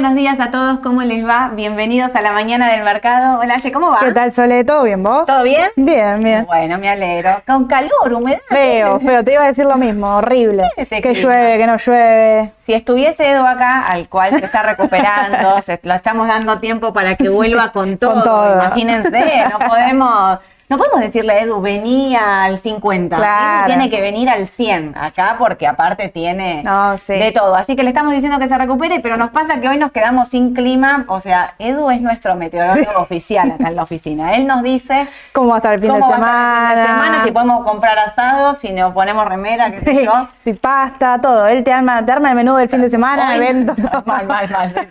Buenos 0.00 0.16
días 0.16 0.40
a 0.40 0.50
todos, 0.50 0.78
¿cómo 0.78 1.02
les 1.02 1.28
va? 1.28 1.50
Bienvenidos 1.52 2.14
a 2.14 2.22
la 2.22 2.32
mañana 2.32 2.70
del 2.70 2.82
mercado. 2.82 3.38
Hola, 3.38 3.58
Ye, 3.58 3.70
¿cómo 3.70 3.90
va? 3.90 3.98
¿Qué 4.00 4.12
tal, 4.12 4.32
Sole? 4.32 4.64
¿Todo 4.64 4.84
bien, 4.84 5.02
vos? 5.02 5.26
¿Todo 5.26 5.42
bien? 5.42 5.68
Bien, 5.76 6.18
bien. 6.22 6.46
Bueno, 6.46 6.78
me 6.78 6.88
alegro. 6.88 7.42
Con 7.46 7.66
calor, 7.66 8.10
humedad. 8.10 8.40
Feo, 8.48 8.98
feo, 9.06 9.22
te 9.22 9.34
iba 9.34 9.44
a 9.44 9.48
decir 9.48 9.66
lo 9.66 9.76
mismo, 9.76 10.16
horrible. 10.16 10.62
Este 10.74 11.02
que 11.02 11.12
clima. 11.12 11.20
llueve, 11.20 11.58
que 11.58 11.66
no 11.66 11.76
llueve. 11.76 12.52
Si 12.54 12.72
estuviese 12.72 13.30
Edu 13.30 13.44
acá, 13.44 13.88
al 13.88 14.08
cual 14.08 14.30
se 14.30 14.46
está 14.46 14.62
recuperando, 14.62 15.60
se, 15.66 15.78
lo 15.82 15.92
estamos 15.92 16.26
dando 16.26 16.58
tiempo 16.60 16.94
para 16.94 17.16
que 17.16 17.28
vuelva 17.28 17.70
con 17.70 17.98
todo. 17.98 18.22
todo. 18.22 18.54
Imagínense, 18.54 19.44
no 19.52 19.58
podemos, 19.58 20.38
no 20.70 20.78
podemos 20.78 21.00
decirle 21.00 21.32
a 21.34 21.40
Edu, 21.40 21.60
venía 21.60 22.44
al 22.44 22.56
50. 22.58 23.16
Claro. 23.16 23.58
Edu 23.58 23.66
tiene 23.66 23.90
que 23.90 24.00
venir 24.00 24.30
al 24.30 24.46
100 24.46 24.94
acá 24.96 25.34
porque 25.38 25.66
aparte 25.66 26.08
tiene 26.08 26.62
No, 26.62 26.96
sí. 26.96 27.12
de 27.14 27.32
todo. 27.32 27.54
Así 27.54 27.76
que 27.76 27.82
le 27.82 27.88
estamos 27.90 28.12
diciendo 28.12 28.38
que 28.38 28.48
se 28.48 28.56
recupere, 28.56 29.00
pero 29.00 29.16
nos 29.18 29.30
pasa 29.30 29.60
que 29.60 29.68
hoy 29.68 29.76
nos 29.76 29.92
quedamos 29.92 30.28
sin 30.28 30.54
clima. 30.54 31.04
O 31.08 31.20
sea, 31.20 31.54
Edu 31.58 31.90
es 31.90 32.00
nuestro 32.00 32.36
meteorólogo 32.36 33.00
oficial 33.00 33.50
acá 33.52 33.68
en 33.68 33.76
la 33.76 33.82
oficina. 33.82 34.34
Él 34.36 34.46
nos 34.46 34.62
dice 34.62 35.08
¿Cómo 35.32 35.48
va 35.48 35.54
a 35.54 35.58
estar 35.58 35.74
el 35.74 35.80
fin 35.80 35.92
de 35.92 35.96
semana? 36.00 36.14
estar 36.16 36.70
el 36.70 36.76
fin 36.76 36.82
de 36.82 36.86
semana, 36.86 37.24
si 37.24 37.30
podemos 37.32 37.64
comprar 37.66 37.98
asados, 37.98 38.58
si 38.58 38.72
nos 38.72 38.92
ponemos 38.94 39.26
remera, 39.26 39.70
qué 39.72 39.80
sé 39.80 40.04
yo. 40.04 40.28
si 40.44 40.52
pasta, 40.54 41.20
todo. 41.20 41.46
Él 41.48 41.64
te 41.64 41.72
arma, 41.72 42.06
te 42.06 42.12
arma 42.12 42.30
el 42.30 42.36
menú 42.36 42.54
del 42.54 42.68
fin 42.68 42.80
de 42.80 42.90
semana, 42.90 43.30
Hoy- 43.30 43.36
evento. 43.36 43.74
Mal, 44.06 44.26
mal, 44.26 44.48
mal. 44.50 44.88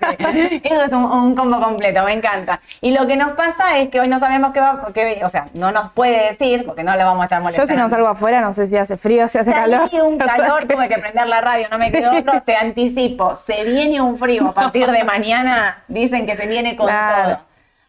Eso 0.63 0.83
es 0.83 0.91
un, 0.91 1.03
un 1.05 1.35
combo 1.35 1.59
completo, 1.61 2.03
me 2.03 2.13
encanta. 2.13 2.59
Y 2.81 2.91
lo 2.91 3.07
que 3.07 3.15
nos 3.15 3.31
pasa 3.31 3.77
es 3.77 3.89
que 3.89 3.99
hoy 4.01 4.07
no 4.09 4.19
sabemos 4.19 4.51
qué 4.51 4.59
va, 4.59 4.87
qué- 4.93 5.21
o 5.23 5.29
sea, 5.29 5.47
no 5.53 5.68
nos 5.71 5.91
puede 5.91 6.27
decir, 6.29 6.65
porque 6.65 6.83
no 6.83 6.95
le 6.95 7.03
vamos 7.03 7.21
a 7.21 7.25
estar 7.25 7.39
Yo 7.39 7.43
molestando. 7.43 7.71
si 7.73 7.77
no 7.77 7.89
salgo 7.89 8.07
afuera, 8.07 8.41
no 8.41 8.53
sé 8.53 8.67
si 8.67 8.77
hace 8.77 8.97
frío, 8.97 9.27
si 9.27 9.37
hace 9.37 9.51
calor. 9.51 9.89
Un 10.03 10.17
calor, 10.17 10.65
tuve 10.65 10.87
que 10.87 10.97
prender 10.97 11.27
la 11.27 11.41
radio, 11.41 11.67
no 11.71 11.77
me 11.77 11.91
quedó 11.91 12.17
otro, 12.17 12.41
te 12.43 12.55
anticipo, 12.55 13.35
se 13.35 13.63
viene 13.65 14.01
un 14.01 14.17
frío 14.17 14.47
a 14.47 14.53
partir 14.53 14.89
de 14.91 15.03
mañana, 15.03 15.83
dicen 15.87 16.25
que 16.25 16.35
se 16.35 16.47
viene 16.47 16.75
con 16.75 16.87
Claro. 16.87 17.23
todo. 17.23 17.39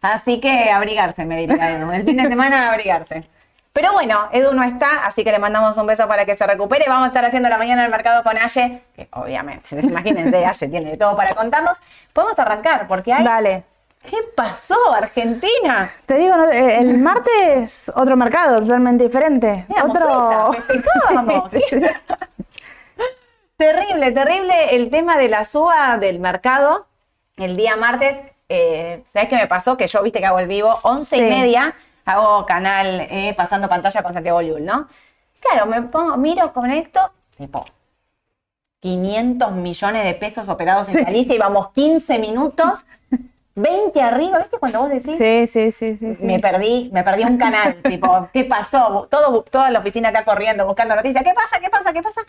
Así 0.01 0.39
que 0.39 0.71
abrigarse, 0.71 1.25
me 1.25 1.37
diría 1.37 1.71
Edu. 1.71 1.91
El 1.91 2.03
fin 2.03 2.17
de 2.17 2.27
semana 2.27 2.71
abrigarse. 2.71 3.23
Pero 3.73 3.93
bueno, 3.93 4.27
Edu 4.33 4.53
no 4.53 4.63
está, 4.63 5.05
así 5.05 5.23
que 5.23 5.31
le 5.31 5.39
mandamos 5.39 5.77
un 5.77 5.85
beso 5.87 6.05
para 6.07 6.25
que 6.25 6.35
se 6.35 6.45
recupere. 6.45 6.85
Vamos 6.89 7.05
a 7.05 7.07
estar 7.07 7.23
haciendo 7.23 7.47
la 7.47 7.57
mañana 7.57 7.83
en 7.83 7.85
el 7.85 7.91
mercado 7.91 8.21
con 8.23 8.37
Aye, 8.37 8.81
que 8.95 9.07
obviamente, 9.11 9.79
imagínense, 9.83 10.43
Aye 10.45 10.67
tiene 10.67 10.91
de 10.91 10.97
todo 10.97 11.15
para 11.15 11.33
contarnos. 11.35 11.77
Podemos 12.11 12.37
arrancar, 12.39 12.87
porque 12.87 13.13
hay... 13.13 13.23
Dale. 13.23 13.63
¿Qué 14.03 14.17
pasó, 14.35 14.75
Argentina? 14.93 15.91
Te 16.05 16.15
digo, 16.15 16.35
no, 16.35 16.49
eh, 16.49 16.79
el 16.79 16.97
martes 16.97 17.91
otro 17.95 18.17
mercado 18.17 18.59
totalmente 18.61 19.03
diferente. 19.03 19.65
Éramos 19.69 19.97
otro. 19.97 20.51
Suiza, 20.67 21.89
terrible, 23.57 24.11
terrible 24.11 24.75
el 24.75 24.89
tema 24.89 25.17
de 25.17 25.29
la 25.29 25.45
suba 25.45 25.97
del 25.97 26.19
mercado 26.19 26.87
el 27.37 27.55
día 27.55 27.75
martes. 27.75 28.17
Eh, 28.49 29.03
¿Sabes 29.05 29.29
qué 29.29 29.35
me 29.35 29.47
pasó? 29.47 29.77
Que 29.77 29.87
yo, 29.87 30.01
viste 30.03 30.19
que 30.19 30.25
hago 30.25 30.39
el 30.39 30.47
vivo, 30.47 30.79
once 30.83 31.15
y 31.17 31.19
Sí. 31.19 31.29
media, 31.29 31.73
hago 32.05 32.45
canal 32.45 33.01
eh, 33.09 33.33
pasando 33.37 33.69
pantalla 33.69 34.03
con 34.03 34.13
Santiago 34.13 34.41
Lul, 34.41 34.65
¿no? 34.65 34.87
Claro, 35.39 35.65
me 35.67 35.81
pongo, 35.83 36.17
miro, 36.17 36.51
conecto, 36.53 37.11
tipo, 37.37 37.65
500 38.81 39.51
millones 39.53 40.03
de 40.03 40.13
pesos 40.15 40.49
operados 40.49 40.89
en 40.89 41.03
Galicia 41.03 41.35
y 41.35 41.37
vamos 41.37 41.69
15 41.71 42.19
minutos, 42.19 42.83
20 43.55 44.01
arriba, 44.01 44.39
¿viste? 44.39 44.57
Cuando 44.59 44.79
vos 44.79 44.89
decís, 44.89 45.17
Sí, 45.17 45.47
sí, 45.47 45.71
sí, 45.71 45.97
sí. 45.97 46.15
sí. 46.15 46.23
me 46.23 46.39
perdí, 46.39 46.89
me 46.93 47.03
perdí 47.03 47.23
un 47.23 47.37
canal, 47.37 47.75
tipo, 47.83 48.29
¿qué 48.31 48.45
pasó? 48.45 49.07
Todo, 49.09 49.43
toda 49.43 49.69
la 49.71 49.79
oficina 49.79 50.09
acá 50.09 50.23
corriendo, 50.23 50.65
buscando 50.65 50.95
noticias, 50.95 51.23
¿qué 51.23 51.33
pasa? 51.33 51.59
¿Qué 51.59 51.69
pasa? 51.69 51.91
¿Qué 51.93 52.01
pasa? 52.01 52.21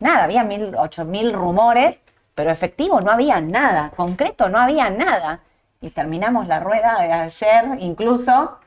Nada, 0.00 0.24
había 0.24 0.44
mil, 0.44 0.74
ocho 0.78 1.04
mil 1.04 1.32
rumores, 1.32 2.00
pero 2.34 2.50
efectivo 2.50 3.00
no 3.00 3.10
había 3.10 3.40
nada, 3.40 3.92
concreto 3.96 4.48
no 4.48 4.58
había 4.58 4.90
nada. 4.90 5.40
Y 5.80 5.90
terminamos 5.90 6.48
la 6.48 6.60
rueda 6.60 6.98
de 7.00 7.12
ayer, 7.12 7.64
incluso, 7.78 8.58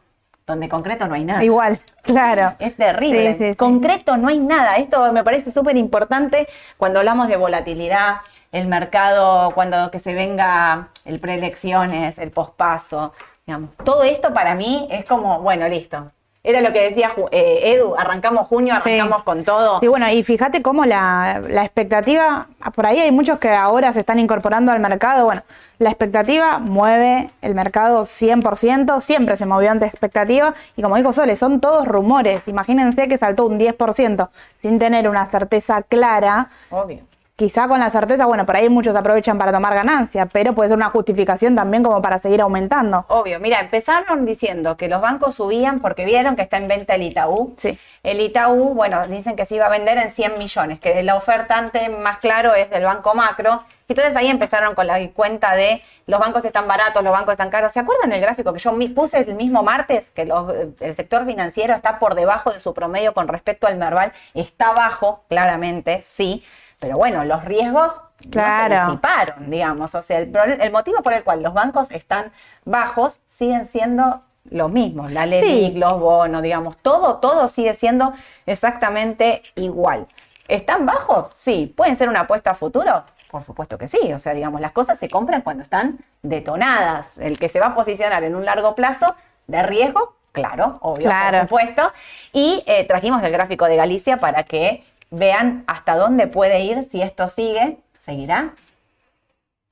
donde 0.52 0.70
concreto 0.70 1.08
no 1.08 1.16
hay 1.16 1.24
nada. 1.24 1.44
Igual, 1.44 1.80
claro. 2.02 2.56
Es 2.60 2.76
terrible. 2.76 3.34
Sí, 3.34 3.38
sí, 3.38 3.50
sí. 3.52 3.56
Concreto 3.56 4.18
no 4.18 4.28
hay 4.28 4.40
nada. 4.40 4.76
Esto 4.76 5.12
me 5.14 5.24
parece 5.24 5.52
súper 5.52 5.78
importante 5.78 6.48
cuando 6.78 7.00
hablamos 7.00 7.28
de 7.28 7.38
volatilidad, 7.38 8.18
el 8.52 8.68
mercado, 8.68 9.52
cuando 9.52 9.92
que 9.92 10.00
se 10.00 10.14
venga 10.14 10.90
el 11.06 11.20
preelecciones, 11.20 12.18
el 12.18 12.32
pospaso, 12.32 13.14
digamos. 13.46 13.76
Todo 13.78 14.04
esto 14.04 14.34
para 14.34 14.56
mí 14.56 14.88
es 14.92 15.06
como, 15.06 15.42
bueno, 15.42 15.68
listo. 15.68 16.06
Era 16.42 16.62
lo 16.62 16.72
que 16.72 16.82
decía 16.82 17.12
eh, 17.32 17.74
Edu, 17.74 17.96
arrancamos 17.98 18.48
junio, 18.48 18.74
arrancamos 18.74 19.24
con 19.24 19.44
todo. 19.44 19.82
Sí, 19.82 19.88
bueno, 19.88 20.10
y 20.10 20.24
fíjate 20.24 20.62
cómo 20.62 20.86
la, 20.86 21.42
la 21.46 21.66
expectativa, 21.66 22.48
por 22.74 22.86
ahí 22.86 23.00
hay 23.00 23.12
muchos 23.12 23.40
que 23.40 23.50
ahora 23.50 23.92
se 23.92 24.00
están 24.00 24.20
incorporando 24.20 24.72
al 24.72 24.80
mercado, 24.80 25.26
bueno, 25.26 25.44
la 25.80 25.90
expectativa 25.90 26.60
mueve 26.60 27.32
el 27.42 27.56
mercado 27.56 28.04
100%, 28.04 29.00
siempre 29.02 29.38
se 29.38 29.46
movió 29.46 29.72
ante 29.72 29.86
expectativa, 29.86 30.54
y 30.76 30.82
como 30.82 30.98
dijo 30.98 31.14
Sole, 31.14 31.36
son 31.38 31.62
todos 31.62 31.88
rumores, 31.88 32.48
imagínense 32.48 33.08
que 33.08 33.18
saltó 33.18 33.46
un 33.46 33.58
10% 33.58 34.30
sin 34.62 34.78
tener 34.78 35.08
una 35.08 35.26
certeza 35.28 35.82
clara, 35.82 36.50
Obvio. 36.70 37.00
quizá 37.38 37.70
con 37.70 37.80
la 37.80 37.90
certeza, 37.92 38.26
bueno, 38.26 38.46
por 38.46 38.58
ahí 38.58 38.68
muchos 38.68 38.94
aprovechan 38.94 39.38
para 39.38 39.54
tomar 39.54 39.74
ganancia, 39.74 40.26
pero 40.26 40.54
puede 40.54 40.68
ser 40.68 40.78
una 40.78 40.90
justificación 40.90 41.56
también 41.56 41.82
como 41.82 42.02
para 42.02 42.20
seguir 42.20 42.42
aumentando. 42.42 43.06
Obvio, 43.08 43.40
mira, 43.40 43.62
empezaron 43.62 44.26
diciendo 44.26 44.76
que 44.76 44.90
los 44.90 45.00
bancos 45.00 45.36
subían 45.36 45.80
porque 45.80 46.04
vieron 46.04 46.36
que 46.36 46.42
está 46.42 46.58
en 46.58 46.68
venta 46.68 46.96
el 46.96 47.04
Itaú. 47.04 47.54
Sí. 47.56 47.80
El 48.04 48.20
Itaú, 48.20 48.74
bueno, 48.74 49.08
dicen 49.08 49.38
que 49.38 49.46
se 49.46 49.56
iba 49.56 49.68
a 49.68 49.70
vender 49.70 49.98
en 49.98 50.10
100 50.10 50.38
millones, 50.38 50.82
que 50.82 51.02
la 51.04 51.16
ofertante 51.16 51.88
más 51.88 52.18
claro 52.18 52.54
es 52.54 52.70
del 52.70 52.84
Banco 52.84 53.16
Macro. 53.16 53.64
Entonces 53.90 54.16
ahí 54.16 54.28
empezaron 54.28 54.76
con 54.76 54.88
la 54.88 54.98
cuenta 55.12 55.56
de 55.56 55.82
los 56.06 56.20
bancos 56.20 56.46
están 56.46 56.68
baratos, 56.68 57.04
los 57.04 57.12
bancos 57.12 57.34
están 57.34 57.50
caros. 57.50 57.74
¿Se 57.74 57.80
acuerdan 57.80 58.12
el 58.12 58.22
gráfico 58.22 58.54
que 58.54 58.60
yo 58.60 58.74
puse 58.96 59.20
el 59.20 59.36
mismo 59.36 59.64
martes? 59.64 60.12
Que 60.12 60.26
los- 60.26 60.54
el 60.80 60.94
sector 60.94 61.26
financiero 61.26 61.74
está 61.74 62.00
por 62.00 62.16
debajo 62.16 62.52
de 62.52 62.60
su 62.60 62.74
promedio 62.74 63.14
con 63.14 63.28
respecto 63.28 63.68
al 63.68 63.76
Merval. 63.78 64.14
Está 64.34 64.72
bajo, 64.72 65.24
claramente, 65.28 66.02
sí. 66.02 66.44
Pero 66.80 66.96
bueno, 66.98 67.26
los 67.26 67.44
riesgos 67.44 68.02
no 68.24 68.32
Claro. 68.32 68.76
se 68.76 68.86
disiparon, 68.92 69.50
digamos. 69.50 69.96
O 69.96 70.02
sea, 70.02 70.20
el, 70.20 70.72
motivo 70.72 71.02
por 71.04 71.12
el 71.14 71.24
cual 71.26 71.44
los 71.44 71.54
bancos 71.54 71.92
están 71.92 72.32
bajos 72.64 73.22
siguen 73.26 73.66
siendo 73.66 74.22
los 74.46 74.72
mismos. 74.72 75.12
La 75.12 75.26
LELIC, 75.26 75.74
Sí. 75.74 75.78
los 75.80 76.00
bonos, 76.00 76.42
digamos, 76.42 76.78
todo, 76.78 77.18
todo 77.18 77.48
sigue 77.50 77.74
siendo 77.74 78.14
exactamente 78.46 79.42
igual. 79.56 80.08
¿Están 80.48 80.86
bajos? 80.86 81.32
Sí. 81.34 81.74
¿Pueden 81.76 81.96
ser 81.96 82.08
una 82.10 82.22
apuesta 82.22 82.52
a 82.52 82.54
futuro? 82.54 83.04
Por 83.30 83.44
supuesto 83.44 83.78
que 83.78 83.88
sí. 83.88 84.12
O 84.14 84.20
sea, 84.20 84.34
digamos, 84.34 84.60
las 84.62 84.72
cosas 84.72 84.98
se 84.98 85.10
compran 85.10 85.42
cuando 85.42 85.64
están 85.64 86.00
detonadas. 86.24 87.18
El 87.18 87.38
que 87.38 87.50
se 87.50 87.60
va 87.60 87.68
a 87.68 87.76
posicionar 87.76 88.24
en 88.24 88.36
un 88.36 88.44
largo 88.46 88.74
plazo 88.76 89.16
de 89.48 89.62
riesgo, 89.64 90.16
claro, 90.32 90.78
obvio, 90.82 91.06
Claro. 91.06 91.38
por 91.40 91.42
supuesto. 91.62 91.92
Y 92.34 92.64
eh, 92.66 92.86
trajimos 92.86 93.22
el 93.24 93.32
gráfico 93.32 93.66
de 93.66 93.76
Galicia 93.76 94.18
para 94.18 94.44
que 94.44 94.84
vean 95.12 95.64
hasta 95.68 95.96
dónde 95.96 96.28
puede 96.28 96.62
ir 96.62 96.84
si 96.84 97.02
esto 97.02 97.28
sigue. 97.28 97.78
¿Seguirá? 98.00 98.54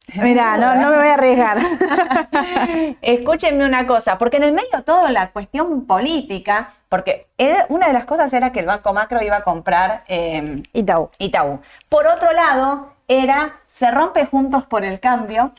Mira, 0.14 0.56
no, 0.58 0.76
no 0.76 0.92
me 0.92 0.98
voy 0.98 1.08
a 1.08 1.14
arriesgar. 1.16 1.58
Escúchenme 3.02 3.66
una 3.66 3.86
cosa, 3.86 4.18
porque 4.18 4.38
en 4.38 4.44
el 4.44 4.52
medio 4.54 4.70
de 4.78 4.84
todo 4.84 5.10
la 5.10 5.32
cuestión 5.32 5.86
política, 5.86 6.74
porque 6.90 7.28
era- 7.38 7.66
una 7.70 7.88
de 7.88 7.94
las 7.94 8.06
cosas 8.06 8.32
era 8.34 8.52
que 8.52 8.60
el 8.62 8.66
Banco 8.66 8.94
Macro 8.94 9.22
iba 9.22 9.38
a 9.38 9.44
comprar 9.44 10.04
eh, 10.08 10.64
Itaú. 10.74 11.10
Itaú. 11.20 11.60
Por 11.90 12.08
otro 12.08 12.32
lado, 12.32 12.94
era, 13.08 13.60
se 13.66 13.92
rompe 13.92 14.26
Juntos 14.26 14.66
por 14.66 14.84
el 14.84 15.00
Cambio 15.00 15.54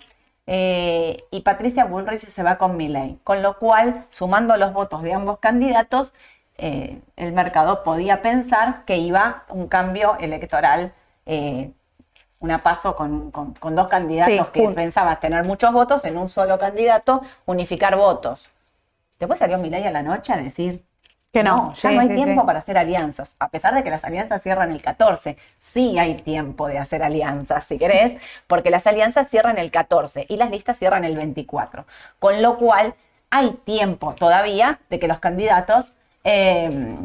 eh, 0.46 1.24
y 1.30 1.40
Patricia 1.40 1.84
Bullrich 1.84 2.26
se 2.28 2.42
va 2.42 2.58
con 2.58 2.76
Milley. 2.76 3.18
Con 3.24 3.42
lo 3.42 3.58
cual, 3.58 4.06
sumando 4.10 4.56
los 4.56 4.72
votos 4.72 5.02
de 5.02 5.12
ambos 5.14 5.38
candidatos, 5.38 6.12
eh, 6.58 7.00
el 7.16 7.32
mercado 7.32 7.84
podía 7.84 8.22
pensar 8.22 8.84
que 8.84 8.96
iba 8.98 9.44
un 9.48 9.68
cambio 9.68 10.16
electoral, 10.20 10.92
eh, 11.26 11.72
una 12.40 12.62
paso 12.62 12.96
con, 12.96 13.30
con- 13.30 13.54
con 13.54 13.74
dos 13.74 13.88
candidatos 13.88 14.46
Sí, 14.46 14.52
que 14.52 14.60
jun- 14.66 14.74
pensabas 14.74 15.20
tener 15.20 15.44
muchos 15.44 15.72
votos 15.72 16.04
en 16.04 16.16
un 16.18 16.28
solo 16.28 16.58
candidato, 16.58 17.22
unificar 17.46 17.96
votos. 17.96 18.48
Después 19.18 19.38
salió 19.40 19.58
Milei 19.58 19.84
a 19.86 19.90
la 19.92 20.02
noche 20.02 20.32
a 20.32 20.36
decir 20.38 20.84
Que 21.32 21.42
no, 21.42 21.74
ya 21.74 21.90
sí, 21.90 21.94
no 21.94 22.00
hay 22.00 22.08
sí, 22.08 22.14
tiempo 22.14 22.40
sí. 22.40 22.46
para 22.46 22.58
hacer 22.60 22.78
alianzas. 22.78 23.36
A 23.38 23.48
pesar 23.48 23.74
de 23.74 23.82
que 23.84 23.90
las 23.90 24.04
alianzas 24.04 24.42
cierran 24.42 24.70
el 24.72 24.80
14, 24.80 25.36
sí 25.58 25.98
hay 25.98 26.14
tiempo 26.14 26.68
de 26.68 26.78
hacer 26.78 27.02
alianzas, 27.02 27.64
si 27.66 27.78
querés, 27.78 28.14
porque 28.46 28.70
las 28.70 28.86
alianzas 28.86 29.28
cierran 29.28 29.58
el 29.58 29.70
14 29.70 30.24
y 30.28 30.36
las 30.38 30.50
listas 30.50 30.78
cierran 30.78 31.04
el 31.04 31.16
24. 31.16 31.84
Con 32.18 32.40
lo 32.40 32.56
cual, 32.56 32.94
hay 33.30 33.50
tiempo 33.64 34.14
todavía 34.14 34.80
de 34.88 34.98
que 34.98 35.06
los 35.06 35.18
candidatos 35.18 35.92
eh, 36.24 36.96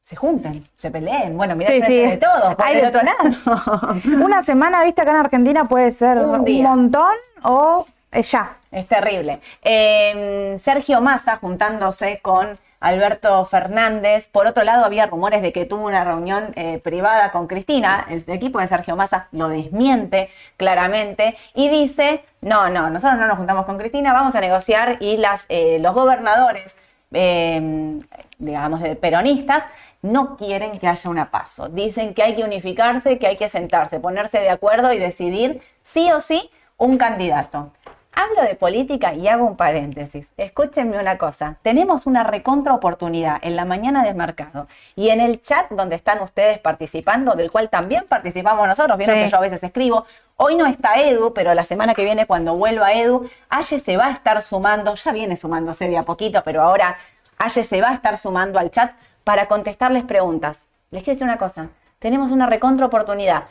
se 0.00 0.16
junten, 0.16 0.66
se 0.78 0.90
peleen. 0.90 1.36
Bueno, 1.36 1.54
mira 1.56 1.70
Sí, 1.70 1.80
de 1.80 2.16
todos, 2.16 2.56
Hay 2.64 2.76
de- 2.80 2.86
otro 2.86 3.02
lado. 3.02 4.00
Una 4.24 4.42
semana 4.42 4.82
vista 4.84 5.02
acá 5.02 5.10
en 5.10 5.16
Argentina 5.18 5.68
puede 5.68 5.90
ser 5.92 6.16
Un 6.18 6.40
un, 6.48 6.62
montón 6.62 7.14
o 7.42 7.86
es 8.10 8.30
ya. 8.30 8.56
Es 8.70 8.86
terrible. 8.86 9.40
Eh, 9.62 10.56
Sergio 10.58 11.00
Massa 11.02 11.36
juntándose 11.36 12.20
con 12.22 12.58
Alberto 12.80 13.44
Fernández. 13.44 14.28
Por 14.28 14.46
otro 14.46 14.64
lado, 14.64 14.84
había 14.84 15.06
rumores 15.06 15.42
de 15.42 15.52
que 15.52 15.64
tuvo 15.64 15.86
una 15.86 16.04
reunión 16.04 16.52
eh, 16.56 16.80
privada 16.82 17.30
con 17.30 17.46
Cristina. 17.46 18.06
El 18.08 18.24
equipo 18.28 18.60
de 18.60 18.68
Sergio 18.68 18.96
Massa 18.96 19.28
lo 19.32 19.48
desmiente 19.48 20.30
claramente 20.56 21.36
y 21.54 21.68
dice, 21.68 22.24
no, 22.40 22.68
no, 22.68 22.90
nosotros 22.90 23.18
no 23.18 23.26
nos 23.26 23.38
juntamos 23.38 23.64
con 23.64 23.78
Cristina, 23.78 24.12
vamos 24.12 24.34
a 24.34 24.40
negociar 24.40 24.96
y 25.00 25.16
las, 25.16 25.46
eh, 25.48 25.78
los 25.80 25.94
gobernadores, 25.94 26.76
eh, 27.12 27.98
digamos, 28.38 28.80
de 28.80 28.96
peronistas, 28.96 29.64
no 30.02 30.36
quieren 30.36 30.78
que 30.78 30.88
haya 30.88 31.10
una 31.10 31.30
paso. 31.30 31.68
Dicen 31.68 32.14
que 32.14 32.22
hay 32.22 32.36
que 32.36 32.44
unificarse, 32.44 33.18
que 33.18 33.26
hay 33.26 33.36
que 33.36 33.48
sentarse, 33.48 34.00
ponerse 34.00 34.38
de 34.38 34.50
acuerdo 34.50 34.92
y 34.92 34.98
decidir 34.98 35.60
sí 35.82 36.10
o 36.12 36.20
sí 36.20 36.50
un 36.76 36.98
candidato. 36.98 37.72
Hablo 38.18 38.48
de 38.48 38.54
política 38.54 39.12
y 39.12 39.28
hago 39.28 39.44
un 39.44 39.56
paréntesis. 39.56 40.26
Escúchenme 40.38 40.98
una 40.98 41.18
cosa. 41.18 41.56
Tenemos 41.60 42.06
una 42.06 42.24
recontra 42.24 42.72
oportunidad 42.72 43.38
en 43.42 43.56
la 43.56 43.66
mañana 43.66 44.02
de 44.02 44.14
mercado 44.14 44.68
y 44.94 45.10
en 45.10 45.20
el 45.20 45.42
chat 45.42 45.68
donde 45.68 45.96
están 45.96 46.22
ustedes 46.22 46.58
participando, 46.58 47.34
del 47.34 47.50
cual 47.52 47.68
también 47.68 48.06
participamos 48.08 48.66
nosotros. 48.66 48.96
Vieron 48.96 49.16
Sí. 49.16 49.24
que 49.24 49.30
yo 49.30 49.36
a 49.36 49.40
veces 49.40 49.62
escribo. 49.62 50.06
Hoy 50.36 50.56
no 50.56 50.64
está 50.64 50.94
Edu, 50.98 51.34
pero 51.34 51.52
la 51.52 51.62
semana 51.64 51.92
que 51.92 52.04
viene, 52.04 52.24
cuando 52.24 52.56
vuelva 52.56 52.94
Edu, 52.94 53.28
Aye 53.50 53.78
se 53.78 53.98
va 53.98 54.06
a 54.06 54.12
estar 54.12 54.40
sumando. 54.40 54.94
Ya 54.94 55.12
viene 55.12 55.36
sumándose 55.36 55.86
de 55.86 55.98
a 55.98 56.04
poquito, 56.04 56.42
pero 56.42 56.62
ahora 56.62 56.96
Aye 57.36 57.64
se 57.64 57.82
va 57.82 57.90
a 57.90 57.92
estar 57.92 58.16
sumando 58.16 58.58
al 58.58 58.70
chat 58.70 58.92
para 59.24 59.46
contestarles 59.46 60.04
preguntas. 60.04 60.68
Les 60.90 61.02
quiero 61.04 61.16
decir 61.16 61.28
una 61.28 61.36
cosa. 61.36 61.68
Tenemos 61.98 62.30
una 62.30 62.46
recontra 62.46 62.86
oportunidad 62.86 63.44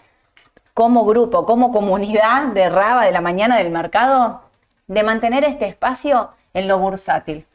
como 0.73 1.05
grupo, 1.05 1.45
como 1.45 1.71
comunidad 1.71 2.47
de 2.47 2.67
Raba 2.69 3.05
de 3.05 3.11
la 3.11 3.21
mañana 3.21 3.57
del 3.57 3.69
mercado, 3.69 4.41
de 4.87 5.03
mantener 5.03 5.43
este 5.43 5.67
espacio 5.67 6.31
en 6.53 6.67
lo 6.67 6.79
bursátil. 6.79 7.45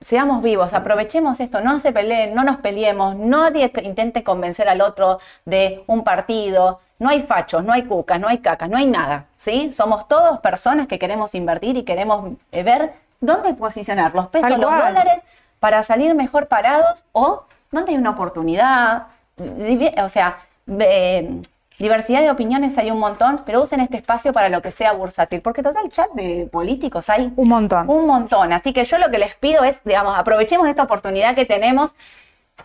Seamos 0.00 0.42
vivos, 0.42 0.74
aprovechemos 0.74 1.38
esto, 1.38 1.60
no 1.60 1.78
se 1.78 1.92
peleen, 1.92 2.34
no 2.34 2.42
nos 2.42 2.56
peleemos, 2.56 3.14
nadie 3.16 3.70
intente 3.84 4.24
convencer 4.24 4.68
al 4.68 4.80
otro 4.80 5.20
de 5.44 5.84
un 5.86 6.02
partido, 6.02 6.80
no 6.98 7.08
hay 7.08 7.20
fachos, 7.20 7.62
no 7.64 7.72
hay 7.72 7.84
cucas, 7.84 8.18
no 8.18 8.26
hay 8.26 8.38
cacas, 8.38 8.68
no 8.68 8.76
hay 8.76 8.86
nada, 8.86 9.26
¿sí? 9.36 9.70
Somos 9.70 10.08
todos 10.08 10.40
personas 10.40 10.88
que 10.88 10.98
queremos 10.98 11.36
invertir 11.36 11.76
y 11.76 11.84
queremos 11.84 12.32
eh, 12.50 12.64
ver 12.64 12.94
dónde 13.20 13.54
posicionar 13.54 14.12
los 14.14 14.26
pesos, 14.26 14.50
los 14.50 14.60
dólares 14.60 15.22
para 15.60 15.84
salir 15.84 16.14
mejor 16.14 16.48
parados 16.48 17.04
o 17.12 17.44
dónde 17.70 17.92
hay 17.92 17.98
una 17.98 18.10
oportunidad, 18.10 19.06
o 19.38 20.08
sea, 20.08 20.38
eh, 20.66 21.40
diversidad 21.82 22.20
de 22.22 22.30
opiniones 22.30 22.78
hay 22.78 22.90
un 22.90 22.98
montón, 22.98 23.42
pero 23.44 23.60
usen 23.60 23.80
este 23.80 23.98
espacio 23.98 24.32
para 24.32 24.48
lo 24.48 24.62
que 24.62 24.70
sea 24.70 24.92
bursátil, 24.92 25.42
porque 25.42 25.62
total 25.62 25.90
chat 25.90 26.10
de 26.12 26.48
políticos 26.50 27.10
hay 27.10 27.32
Un 27.36 27.48
montón. 27.48 27.90
un 27.90 28.06
montón. 28.06 28.52
Así 28.52 28.72
que 28.72 28.84
yo 28.84 28.96
lo 28.98 29.10
que 29.10 29.18
les 29.18 29.34
pido 29.34 29.64
es, 29.64 29.82
digamos, 29.84 30.16
aprovechemos 30.16 30.68
esta 30.68 30.84
oportunidad 30.84 31.34
que 31.34 31.44
tenemos. 31.44 31.94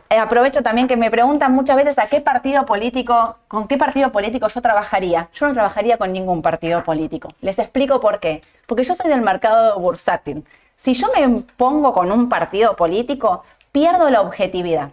Eh, 0.10 0.18
aprovecho 0.18 0.62
también 0.64 0.88
que 0.88 0.96
me 0.96 1.10
preguntan 1.12 1.52
muchas 1.52 1.76
veces 1.76 2.00
a 2.00 2.06
qué 2.06 2.22
partido 2.22 2.66
político, 2.66 3.38
con 3.48 3.68
qué 3.68 3.78
partido 3.78 4.12
político 4.12 4.48
yo 4.48 4.62
trabajaría. 4.62 5.30
Yo 5.34 5.48
no 5.48 5.54
trabajaría 5.54 5.98
con 5.98 6.14
ningún 6.14 6.42
partido 6.42 6.84
político. 6.84 7.34
Les 7.42 7.60
explico 7.60 8.00
por 8.00 8.20
qué. 8.20 8.42
Porque 8.68 8.84
yo 8.84 8.96
soy 8.96 9.10
del 9.10 9.22
mercado 9.22 9.80
bursátil. 9.80 10.46
Si 10.76 10.94
yo 10.94 11.08
me 11.18 11.42
pongo 11.58 11.92
con 11.92 12.12
un 12.12 12.30
partido 12.30 12.76
político, 12.76 13.44
pierdo 13.72 14.10
la 14.10 14.22
objetividad. 14.22 14.92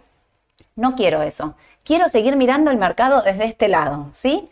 No 0.75 0.95
quiero 0.95 1.21
eso. 1.21 1.55
Quiero 1.85 2.09
seguir 2.09 2.35
mirando 2.35 2.71
el 2.71 2.77
mercado 2.77 3.21
desde 3.21 3.45
este 3.45 3.67
lado, 3.67 4.09
¿sí? 4.11 4.49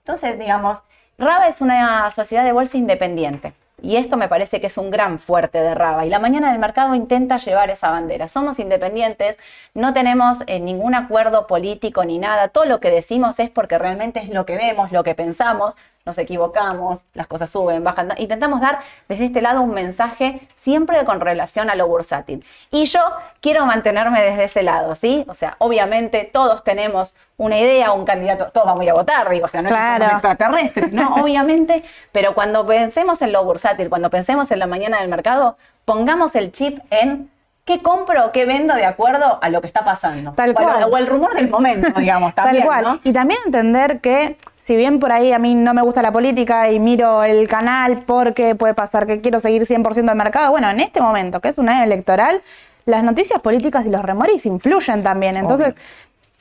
Entonces, 0.00 0.38
digamos, 0.38 0.82
Raba 1.16 1.48
es 1.48 1.62
una 1.62 2.10
sociedad 2.10 2.44
de 2.44 2.52
bolsa 2.52 2.76
independiente. 2.76 3.54
Y 3.80 3.96
esto 3.96 4.18
me 4.18 4.28
parece 4.28 4.60
que 4.60 4.66
es 4.66 4.76
un 4.76 4.90
gran 4.90 5.18
fuerte 5.18 5.60
de 5.60 5.74
Raba. 5.74 6.04
Y 6.04 6.10
la 6.10 6.18
mañana 6.18 6.50
del 6.50 6.58
mercado 6.58 6.94
intenta 6.94 7.38
llevar 7.38 7.70
esa 7.70 7.90
bandera. 7.90 8.28
Somos 8.28 8.58
independientes, 8.58 9.38
no 9.72 9.94
tenemos 9.94 10.44
eh, 10.46 10.60
ningún 10.60 10.94
acuerdo 10.94 11.46
político 11.46 12.04
ni 12.04 12.18
nada. 12.18 12.48
Todo 12.48 12.66
lo 12.66 12.80
que 12.80 12.90
decimos 12.90 13.38
es 13.40 13.48
porque 13.48 13.78
realmente 13.78 14.20
es 14.20 14.28
lo 14.28 14.44
que 14.44 14.56
vemos, 14.56 14.92
lo 14.92 15.04
que 15.04 15.14
pensamos. 15.14 15.76
Nos 16.06 16.18
equivocamos, 16.18 17.06
las 17.14 17.26
cosas 17.26 17.48
suben, 17.48 17.82
bajan. 17.82 18.12
Intentamos 18.18 18.60
dar 18.60 18.80
desde 19.08 19.24
este 19.24 19.40
lado 19.40 19.62
un 19.62 19.70
mensaje 19.70 20.46
siempre 20.54 21.02
con 21.06 21.18
relación 21.18 21.70
a 21.70 21.74
lo 21.76 21.88
bursátil. 21.88 22.44
Y 22.70 22.84
yo 22.84 23.00
quiero 23.40 23.64
mantenerme 23.64 24.22
desde 24.22 24.44
ese 24.44 24.62
lado, 24.62 24.94
¿sí? 24.96 25.24
O 25.28 25.32
sea, 25.34 25.54
obviamente 25.60 26.28
todos 26.30 26.62
tenemos 26.62 27.14
una 27.38 27.58
idea, 27.58 27.92
un 27.92 28.04
candidato, 28.04 28.50
todos 28.52 28.66
vamos 28.66 28.82
a 28.82 28.84
ir 28.84 28.90
a 28.90 28.94
votar, 28.94 29.30
digo, 29.30 29.46
o 29.46 29.48
sea, 29.48 29.62
no 29.62 29.70
es 29.70 29.74
que 29.74 29.78
Claro. 29.80 30.04
somos 30.04 30.12
extraterrestres, 30.12 30.92
¿no? 30.92 31.14
Obviamente, 31.22 31.82
pero 32.12 32.34
cuando 32.34 32.66
pensemos 32.66 33.22
en 33.22 33.32
lo 33.32 33.42
bursátil, 33.42 33.88
cuando 33.88 34.10
pensemos 34.10 34.50
en 34.50 34.58
la 34.58 34.66
mañana 34.66 35.00
del 35.00 35.08
mercado, 35.08 35.56
pongamos 35.86 36.36
el 36.36 36.52
chip 36.52 36.80
en 36.90 37.30
qué 37.64 37.80
compro 37.80 38.26
o 38.26 38.30
qué 38.32 38.44
vendo 38.44 38.74
de 38.74 38.84
acuerdo 38.84 39.38
a 39.40 39.48
lo 39.48 39.62
que 39.62 39.68
está 39.68 39.86
pasando. 39.86 40.32
Tal 40.32 40.52
cual. 40.52 40.84
o 40.90 40.98
el 40.98 41.06
rumor 41.06 41.32
del 41.32 41.48
momento, 41.48 41.98
digamos, 41.98 42.34
también, 42.36 42.56
Tal 42.58 42.66
cual. 42.66 42.84
¿no? 42.84 43.00
Y 43.04 43.14
también 43.14 43.40
entender 43.46 44.00
que, 44.02 44.36
si 44.66 44.76
bien 44.76 44.98
por 44.98 45.12
ahí 45.12 45.32
a 45.32 45.38
mí 45.38 45.54
no 45.54 45.74
me 45.74 45.82
gusta 45.82 46.00
la 46.02 46.12
política 46.12 46.70
y 46.70 46.80
miro 46.80 47.22
el 47.22 47.48
canal 47.48 48.02
porque 48.06 48.54
puede 48.54 48.74
pasar 48.74 49.06
que 49.06 49.20
quiero 49.20 49.40
seguir 49.40 49.66
100% 49.66 49.92
del 49.94 50.14
mercado, 50.16 50.50
bueno, 50.50 50.70
en 50.70 50.80
este 50.80 51.00
momento, 51.00 51.40
que 51.40 51.48
es 51.48 51.58
un 51.58 51.68
año 51.68 51.84
electoral, 51.84 52.40
las 52.86 53.04
noticias 53.04 53.40
políticas 53.40 53.84
y 53.86 53.90
los 53.90 54.02
remores 54.02 54.44
influyen 54.46 55.02
también. 55.02 55.36
Entonces, 55.36 55.68
Obvio. 55.68 55.82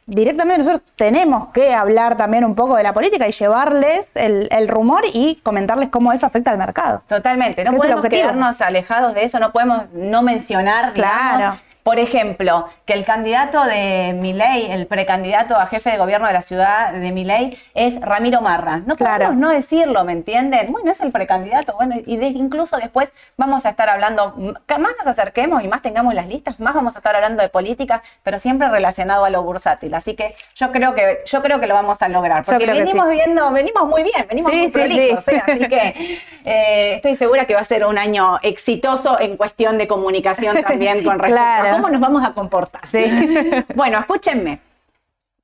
directamente 0.06 0.60
nosotros 0.60 0.82
tenemos 0.96 1.50
que 1.54 1.74
hablar 1.74 2.16
también 2.18 2.46
un 2.46 2.56
poco 2.56 2.76
de 2.76 2.84
la 2.84 2.94
política 2.94 3.28
y 3.28 3.32
llevarles 3.32 4.08
el, 4.16 4.48
el 4.52 4.68
rumor 4.68 5.04
y 5.14 5.36
comentarles 5.44 5.90
cómo 5.90 6.14
eso 6.14 6.26
afecta 6.26 6.52
al 6.52 6.58
mercado. 6.58 7.02
Totalmente, 7.08 7.64
no 7.66 7.74
podemos 7.74 8.06
quedarnos 8.06 8.62
alejados 8.62 9.14
de 9.16 9.24
eso, 9.26 9.40
no 9.40 9.52
podemos 9.52 9.90
no 9.94 10.22
mencionar, 10.22 10.94
digamos, 10.94 11.38
Claro. 11.38 11.56
Por 11.84 12.00
ejemplo, 12.00 12.66
que 12.86 12.94
el 12.94 13.04
candidato 13.04 13.64
de 13.66 14.16
Milei, 14.18 14.72
el 14.72 14.88
precandidato 14.88 15.56
a 15.58 15.66
jefe 15.68 15.92
de 15.92 15.98
gobierno 15.98 16.28
de 16.28 16.34
la 16.34 16.42
ciudad 16.42 16.94
de 16.94 17.12
Milei, 17.12 17.58
es 17.74 18.00
Ramiro 18.00 18.42
Marra. 18.42 18.78
No 18.86 18.96
Claro. 18.96 19.26
podemos 19.26 19.36
no 19.38 19.50
decirlo, 19.50 20.04
¿me 20.06 20.14
entienden? 20.14 20.72
Bueno, 20.72 20.92
es 20.92 21.02
el 21.02 21.12
precandidato, 21.12 21.74
bueno, 21.74 21.96
y 22.06 22.18
de- 22.18 22.28
incluso 22.28 22.78
después 22.78 23.12
vamos 23.38 23.66
a 23.66 23.70
estar 23.72 23.90
hablando, 23.90 24.34
más 24.38 24.92
nos 24.98 25.08
acerquemos 25.08 25.64
y 25.64 25.68
más 25.68 25.82
tengamos 25.82 26.14
las 26.14 26.28
listas, 26.28 26.60
más 26.60 26.74
vamos 26.74 26.96
a 26.96 27.00
estar 27.00 27.16
hablando 27.16 27.44
de 27.44 27.50
política, 27.50 28.02
pero 28.24 28.40
siempre 28.40 28.70
relacionado 28.70 29.26
a 29.26 29.30
lo 29.30 29.44
bursátil. 29.44 29.94
Así 29.94 30.16
que 30.16 30.36
yo 30.56 30.72
creo 30.72 30.96
que, 30.96 31.20
yo 31.26 31.42
creo 31.42 31.60
que 31.60 31.68
lo 31.68 31.74
vamos 31.74 32.02
a 32.02 32.08
lograr, 32.08 32.44
porque 32.46 32.66
venimos 32.66 33.08
sí. 33.08 33.12
viendo, 33.12 33.52
venimos 33.52 33.88
muy 33.88 34.04
bien, 34.04 34.26
venimos 34.30 34.52
Sí, 34.52 34.58
muy 34.60 34.68
prolijos, 34.70 35.26
sí. 35.26 35.32
¿eh? 35.32 35.42
así 35.46 35.68
que 35.68 36.22
eh, 36.46 36.94
estoy 36.96 37.16
segura 37.16 37.46
que 37.46 37.56
va 37.56 37.62
a 37.62 37.66
ser 37.66 37.86
un 37.86 37.98
año 37.98 38.40
exitoso 38.42 39.20
en 39.20 39.36
cuestión 39.38 39.78
de 39.78 39.88
comunicación 39.88 40.62
también 40.64 41.04
con 41.04 41.20
respecto 41.20 41.34
Claro. 41.44 41.70
a 41.70 41.73
cómo 41.76 41.90
nos 41.90 42.00
vamos 42.02 42.24
a 42.24 42.32
comportar. 42.34 42.82
Sí. 42.88 43.64
Bueno, 43.76 44.00
escúchenme. 44.00 44.60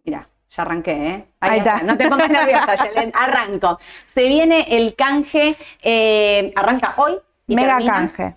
Mira, 0.05 0.27
ya 0.49 0.61
arranqué, 0.63 0.91
¿eh? 1.07 1.25
Ahí 1.41 1.59
está. 1.59 1.81
No 1.83 1.97
te 1.97 2.07
pongas 2.09 2.29
nerviosa, 2.29 2.75
Yelen. 2.75 3.11
Arranco. 3.15 3.79
Se 4.07 4.27
viene 4.27 4.65
el 4.69 4.95
canje, 4.95 5.55
eh, 5.81 6.51
arranca 6.55 6.93
hoy. 6.97 7.17
y 7.47 7.55
Mega 7.55 7.73
termina- 7.77 7.93
canje. 7.93 8.35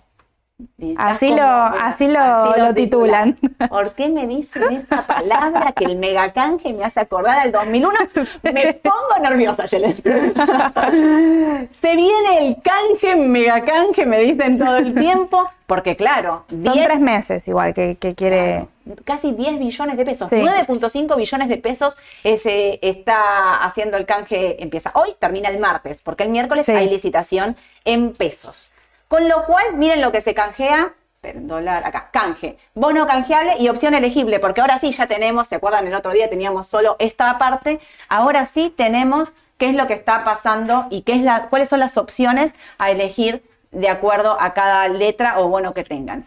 Así 0.97 1.29
como- 1.29 1.41
lo- 1.41 1.45
así 1.45 2.07
lo- 2.07 2.55
lo 2.57 2.73
titulan. 2.73 3.37
¿Por 3.69 3.93
qué 3.93 4.09
me 4.09 4.27
dicen 4.27 4.63
esa 4.85 5.05
palabra 5.07 5.71
que 5.73 5.85
el 5.85 5.97
megacanje 5.97 6.73
me 6.73 6.83
hace 6.85 6.99
acordar 6.99 7.39
al 7.39 7.51
2001? 7.51 7.97
Me 8.53 8.73
pongo 8.73 9.19
nerviosa, 9.21 9.65
Yelen. 9.65 9.95
Se 11.71 11.95
viene 11.95 12.47
el 12.47 12.57
canje, 12.61 13.15
megacanje, 13.15 14.05
me 14.05 14.19
dicen 14.19 14.57
todo 14.57 14.77
el 14.77 14.93
tiempo. 14.93 15.49
Porque 15.65 15.95
claro, 15.95 16.43
Son 16.49 16.61
10 16.63 16.85
tres 16.85 16.99
meses 16.99 17.47
igual 17.47 17.73
que, 17.73 17.95
que 17.95 18.13
quiere... 18.15 18.67
casi 19.05 19.31
10 19.31 19.57
billones 19.59 19.95
de 19.97 20.03
pesos. 20.05 20.29
Sí. 20.29 20.35
9.5 20.35 21.15
billones 21.15 21.47
de 21.47 21.57
pesos 21.57 21.97
eh, 22.23 22.37
se 22.37 22.79
está 22.87 23.63
haciendo 23.63 23.95
el 23.97 24.05
canje, 24.05 24.61
empieza 24.61 24.91
hoy, 24.93 25.15
termina 25.19 25.47
el 25.49 25.59
martes, 25.59 26.01
porque 26.01 26.23
el 26.23 26.29
miércoles 26.29 26.65
Sí. 26.65 26.73
hay 26.73 26.89
licitación 26.89 27.55
en 27.85 28.13
pesos. 28.13 28.71
Con 29.13 29.29
lo 29.29 29.45
cual, 29.45 29.75
miren 29.75 30.01
lo 30.01 30.11
que 30.11 30.21
se 30.21 30.33
canjea. 30.33 30.95
dólar, 31.35 31.85
acá, 31.85 32.09
canje, 32.11 32.57
bono 32.73 33.05
canjeable 33.05 33.57
y 33.59 33.69
opción 33.69 33.93
elegible, 33.93 34.39
porque 34.39 34.61
ahora 34.61 34.79
sí 34.79 34.89
ya 34.89 35.05
tenemos, 35.05 35.47
¿se 35.47 35.53
acuerdan? 35.53 35.85
El 35.85 35.93
otro 35.93 36.11
día 36.13 36.31
teníamos 36.31 36.65
solo 36.65 36.95
esta 36.97 37.37
parte, 37.37 37.79
ahora 38.09 38.43
sí 38.45 38.73
tenemos 38.75 39.31
qué 39.59 39.69
es 39.69 39.75
lo 39.75 39.85
que 39.85 39.93
está 39.93 40.23
pasando 40.23 40.87
y 40.89 41.03
qué 41.03 41.13
es 41.13 41.43
cuáles 41.51 41.69
son 41.69 41.79
las 41.79 41.95
opciones 41.99 42.55
a 42.79 42.89
elegir 42.89 43.43
de 43.69 43.87
acuerdo 43.87 44.35
a 44.41 44.55
cada 44.55 44.87
letra 44.87 45.39
o 45.39 45.47
bono 45.47 45.75
que 45.75 45.83
tengan. 45.83 46.25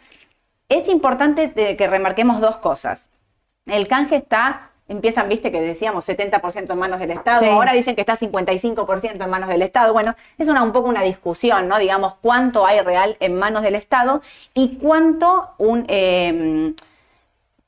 Es 0.68 0.88
importante 0.88 1.52
que 1.76 1.86
remarquemos 1.88 2.40
dos 2.40 2.58
cosas. 2.58 3.10
El 3.66 3.88
canje 3.88 4.14
está, 4.14 4.70
empiezan, 4.88 5.28
viste 5.28 5.50
que 5.50 5.60
decíamos 5.60 6.08
70% 6.08 6.72
en 6.72 6.78
manos 6.78 7.00
del 7.00 7.10
Estado, 7.10 7.40
Sí. 7.42 7.48
ahora 7.48 7.72
dicen 7.72 7.94
que 7.94 8.02
está 8.02 8.16
55% 8.16 9.24
en 9.24 9.30
manos 9.30 9.48
del 9.48 9.62
Estado. 9.62 9.92
Bueno, 9.92 10.14
es 10.38 10.48
una, 10.48 10.62
un 10.62 10.72
poco 10.72 10.88
una 10.88 11.02
discusión, 11.02 11.66
¿no? 11.68 11.78
Digamos, 11.78 12.14
cuánto 12.22 12.64
hay 12.66 12.80
real 12.80 13.16
en 13.20 13.36
manos 13.36 13.62
del 13.62 13.74
Estado 13.74 14.20
y 14.54 14.76
cuánto 14.76 15.50
un... 15.58 15.84
eh, 15.88 16.72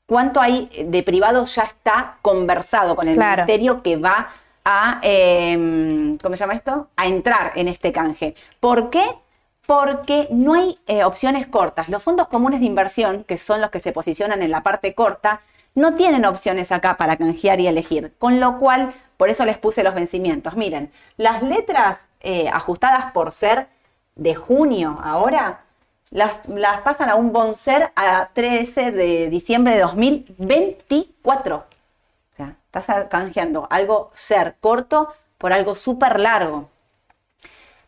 cuánto 0.05 0.41
hay 0.41 0.67
de 0.87 1.03
privado 1.03 1.45
ya 1.45 1.63
está 1.63 2.17
conversado 2.23 2.95
con 2.95 3.07
el 3.07 3.15
Claro. 3.15 3.43
ministerio 3.43 3.83
que 3.83 3.95
va 3.97 4.29
a, 4.65 4.99
eh, 5.03 6.15
¿cómo 6.23 6.35
se 6.35 6.39
llama 6.39 6.53
esto? 6.55 6.87
A 6.95 7.05
entrar 7.07 7.51
en 7.55 7.67
este 7.67 7.91
canje. 7.91 8.35
¿Por 8.59 8.89
qué? 8.89 9.03
porque 9.65 10.27
no 10.31 10.55
hay 10.55 10.79
eh, 10.87 11.03
opciones 11.03 11.45
cortas. 11.45 11.89
Los 11.89 12.01
fondos 12.01 12.27
comunes 12.27 12.59
de 12.59 12.65
inversión, 12.65 13.23
que 13.23 13.37
son 13.37 13.61
los 13.61 13.69
que 13.69 13.79
se 13.79 13.91
posicionan 13.91 14.41
en 14.41 14.49
la 14.49 14.63
parte 14.63 14.95
corta, 14.95 15.41
no 15.79 15.95
tienen 15.95 16.25
opciones 16.25 16.71
acá 16.71 16.97
para 16.97 17.17
canjear 17.17 17.59
y 17.59 17.67
elegir. 17.67 18.13
Con 18.19 18.39
lo 18.39 18.57
cual, 18.59 18.93
por 19.17 19.29
eso 19.29 19.45
les 19.45 19.57
puse 19.57 19.83
los 19.83 19.95
vencimientos. 19.95 20.55
Miren, 20.55 20.91
las 21.17 21.41
letras 21.41 22.09
eh, 22.19 22.49
ajustadas 22.49 23.11
por 23.11 23.31
ser 23.31 23.67
de 24.15 24.35
junio 24.35 24.99
ahora, 25.01 25.61
las, 26.11 26.31
pasan 26.83 27.09
a 27.09 27.15
un 27.15 27.31
Bonser 27.31 27.91
a 27.95 28.29
13 28.33 28.91
de 28.91 29.29
diciembre 29.29 29.75
de 29.75 29.81
2024. 29.81 31.55
O 31.57 32.35
sea, 32.35 32.55
estás 32.65 33.07
canjeando 33.09 33.67
algo 33.69 34.09
ser 34.13 34.55
corto 34.59 35.13
por 35.37 35.53
algo 35.53 35.75
súper 35.75 36.19
largo. 36.19 36.69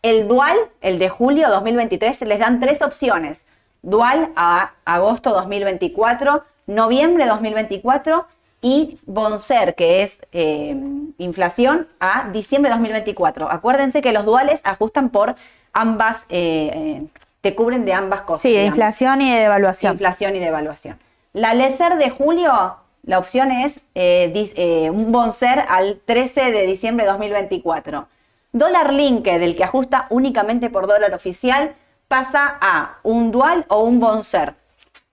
El 0.02 0.28
dual, 0.28 0.58
el 0.82 0.98
de 0.98 1.10
julio 1.10 1.50
2023, 1.50 2.22
les 2.22 2.40
dan 2.40 2.60
tres 2.60 2.82
opciones. 2.82 3.46
Dual 3.84 4.32
a 4.36 4.74
agosto 4.86 5.32
2024, 5.32 6.44
noviembre 6.76 7.26
2024 7.26 8.26
y 8.62 8.96
Bonser, 9.08 9.76
que 9.76 10.04
es 10.04 10.20
eh, 10.32 10.76
inflación, 11.18 11.88
a 12.00 12.30
diciembre 12.32 12.72
2024. 12.72 13.52
Acuérdense 13.52 14.02
que 14.02 14.12
los 14.12 14.26
duales 14.26 14.62
ajustan 14.64 15.10
por 15.10 15.36
ambas, 15.74 16.26
eh, 16.30 16.72
eh, 16.74 17.08
te 17.42 17.56
cubren 17.56 17.86
de 17.86 17.94
ambas 17.94 18.22
cosas. 18.22 18.44
Sí, 18.44 18.54
de 18.54 18.66
inflación 18.66 19.22
y 19.22 19.34
de 19.34 19.40
devaluación. 19.42 19.94
Inflación 19.94 20.36
y 20.36 20.40
devaluación. 20.40 21.00
La 21.34 21.54
LESER 21.54 21.98
de 21.98 22.10
julio, 22.12 22.78
la 23.04 23.18
opción 23.18 23.52
es 23.52 23.80
un 23.96 25.12
Bonser 25.12 25.64
al 25.68 26.00
13 26.06 26.52
de 26.52 26.68
diciembre 26.68 27.06
de 27.06 27.12
2024. 27.12 28.08
Dólar 28.54 28.94
Linked, 28.94 29.40
del 29.40 29.56
que 29.56 29.64
ajusta 29.64 30.08
únicamente 30.10 30.70
por 30.70 30.86
dólar 30.86 31.14
oficial, 31.14 31.74
pasa 32.08 32.58
a 32.60 33.00
un 33.04 33.32
dual 33.32 33.66
o 33.70 33.80
un 33.86 34.02
bonser 34.02 34.56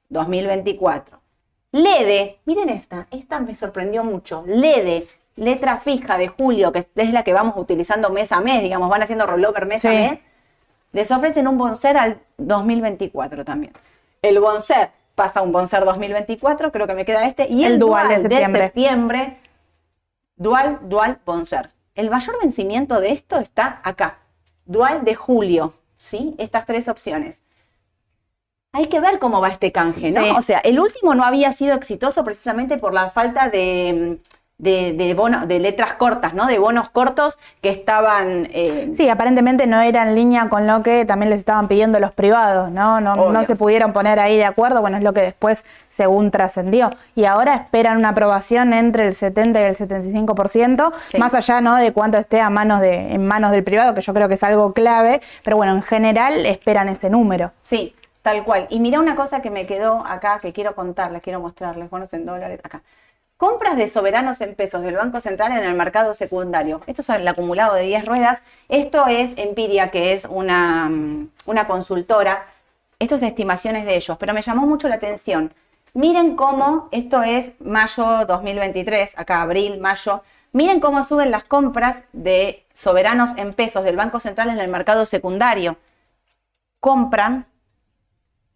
2024. 0.09 1.18
LEDE, 1.73 2.41
miren 2.45 2.71
esta, 2.71 3.07
esta 3.11 3.41
me 3.41 3.55
sorprendió 3.55 4.05
mucho. 4.05 4.45
LEDE, 4.47 5.07
letra 5.37 5.79
fija 5.79 6.19
de 6.19 6.29
julio, 6.29 6.73
que 6.73 6.87
es 6.95 7.13
la 7.13 7.23
que 7.23 7.33
vamos 7.33 7.55
utilizando 7.57 8.11
mes 8.11 8.33
a 8.33 8.41
mes, 8.41 8.63
digamos, 8.63 8.89
van 8.89 9.03
haciendo 9.03 9.27
rollover 9.27 9.67
mes 9.67 9.85
a 9.85 9.91
mes, 9.91 10.23
les 10.93 11.11
ofrecen 11.11 11.47
un 11.47 11.59
bonser 11.59 11.97
al 11.97 12.21
2024 12.39 13.45
también. 13.45 13.73
El 14.23 14.41
bonser 14.41 14.91
pasa 15.15 15.41
a 15.41 15.43
un 15.43 15.53
bonser 15.53 15.85
2024, 15.85 16.73
creo 16.73 16.87
que 16.87 16.95
me 16.95 17.05
queda 17.05 17.27
este, 17.27 17.47
y 17.49 17.65
el, 17.65 17.79
dual, 17.79 18.09
de 18.09 18.15
septiembre. 18.17 18.61
de 18.61 18.67
septiembre, 18.67 19.39
dual, 20.37 20.79
dual, 20.83 21.21
bonser. 21.25 21.71
El 21.95 22.11
mayor 22.11 22.41
vencimiento 22.41 23.01
de 23.01 23.13
esto 23.13 23.39
está 23.39 23.81
acá, 23.85 24.21
dual 24.65 25.05
de 25.05 25.15
julio, 25.15 25.75
¿sí? 25.97 26.35
Estas 26.39 26.65
tres 26.65 26.89
opciones. 26.89 27.43
Hay 28.73 28.87
que 28.87 29.01
ver 29.01 29.19
cómo 29.19 29.41
va 29.41 29.49
este 29.49 29.73
canje, 29.73 30.11
¿no? 30.11 30.37
O 30.37 30.43
sea, 30.43 30.59
el 30.59 30.79
último 30.79 31.15
no 31.15 31.25
había 31.25 31.53
sido 31.53 31.75
exitoso 31.75 32.23
precisamente 32.23 32.77
por 32.77 32.93
la 32.93 33.11
falta 33.11 33.49
de 33.49 34.19
de, 34.59 34.93
de, 34.93 35.47
de 35.47 35.59
letras 35.61 35.95
cortas, 35.95 36.35
¿no? 36.35 36.47
De 36.47 36.59
bonos 36.59 36.89
cortos 36.89 37.39
que 37.61 37.69
estaban... 37.69 38.49
Eh, 38.53 38.91
sí, 38.93 39.09
aparentemente 39.09 39.69
no 39.69 39.81
era 39.81 40.07
en 40.07 40.17
línea 40.17 40.49
con 40.49 40.67
lo 40.67 40.83
que 40.83 41.05
también 41.05 41.31
les 41.31 41.39
estaban 41.39 41.69
pidiendo 41.69 42.01
los 42.01 42.11
privados, 42.11 42.71
¿no? 42.73 43.01
No, 43.01 43.31
no 43.31 43.45
se 43.45 43.55
pudieron 43.55 43.93
poner 43.93 44.19
ahí 44.19 44.37
de 44.37 44.45
acuerdo, 44.45 44.81
bueno, 44.81 44.97
es 44.97 45.05
lo 45.05 45.15
que 45.15 45.21
después 45.21 45.65
según 45.89 46.33
trascendió. 46.33 46.91
Y 47.15 47.25
ahora 47.25 47.55
esperan 47.55 47.99
una 47.99 48.11
aprobación 48.11 48.73
entre 48.73 49.07
el 49.07 49.15
70 49.15 49.61
y 49.61 49.65
el 49.65 49.77
75%, 49.77 50.93
más 51.19 51.35
allá, 51.35 51.61
¿no? 51.61 51.77
De 51.77 51.93
cuánto 51.93 52.19
esté 52.19 52.41
a 52.41 52.51
manos 52.51 52.81
de, 52.81 53.13
en 53.13 53.25
manos 53.25 53.53
del 53.53 53.63
privado, 53.63 53.95
que 53.95 54.01
yo 54.01 54.13
creo 54.13 54.29
que 54.29 54.35
es 54.35 54.43
algo 54.43 54.73
clave, 54.73 55.23
pero 55.45 55.57
bueno, 55.57 55.73
en 55.73 55.83
general 55.83 56.45
esperan 56.47 56.89
ese 56.89 57.09
número. 57.11 57.53
Sí, 57.63 57.95
tal 58.23 58.45
cual. 58.45 58.67
Y 58.71 58.81
mira 58.81 59.01
una 59.01 59.17
cosa 59.17 59.43
que 59.43 59.51
me 59.51 59.67
quedó 59.67 60.05
acá, 60.07 60.39
que 60.41 60.53
quiero 60.53 60.75
contarles, 60.75 61.23
quiero 61.23 61.41
mostrarles, 61.41 61.91
bonos 61.91 62.13
en 62.13 62.27
dólares, 62.27 62.61
acá. 62.63 62.83
Compras 63.37 63.77
de 63.77 63.87
soberanos 63.87 64.41
en 64.41 64.57
pesos 64.57 64.83
del 64.83 64.97
Banco 64.97 65.21
Central 65.21 65.53
en 65.53 65.63
el 65.63 65.75
mercado 65.75 66.13
secundario. 66.13 66.81
Esto 66.87 67.03
es 67.03 67.09
el 67.11 67.29
acumulado 67.29 67.75
de 67.75 67.83
10 67.83 68.05
ruedas. 68.05 68.43
Esto 68.69 69.07
es 69.07 69.35
Empiria, 69.39 69.91
que 69.91 70.13
es 70.13 70.25
una, 70.25 70.89
mm, 70.89 71.31
una 71.47 71.67
consultora. 71.69 72.47
Esto 72.99 73.15
es 73.15 73.23
estimaciones 73.23 73.85
de 73.85 73.95
ellos, 73.97 74.17
pero 74.19 74.35
me 74.35 74.43
llamó 74.43 74.67
mucho 74.67 74.89
la 74.89 74.97
atención. 74.97 75.55
Miren 75.95 76.37
cómo, 76.37 76.89
esto 76.93 77.23
es 77.23 77.53
mayo 77.61 78.25
2023, 78.27 79.19
acá 79.19 79.43
abril, 79.43 79.81
mayo. 79.81 80.23
Miren 80.53 80.81
cómo 80.81 81.03
suben 81.05 81.31
las 81.31 81.45
compras 81.45 82.05
de 82.13 82.65
soberanos 82.73 83.37
en 83.37 83.53
pesos 83.55 83.85
del 83.85 83.97
Banco 83.97 84.21
Central 84.21 84.51
en 84.51 84.59
el 84.59 84.69
mercado 84.69 85.07
secundario. 85.07 85.77
Compran, 86.81 87.47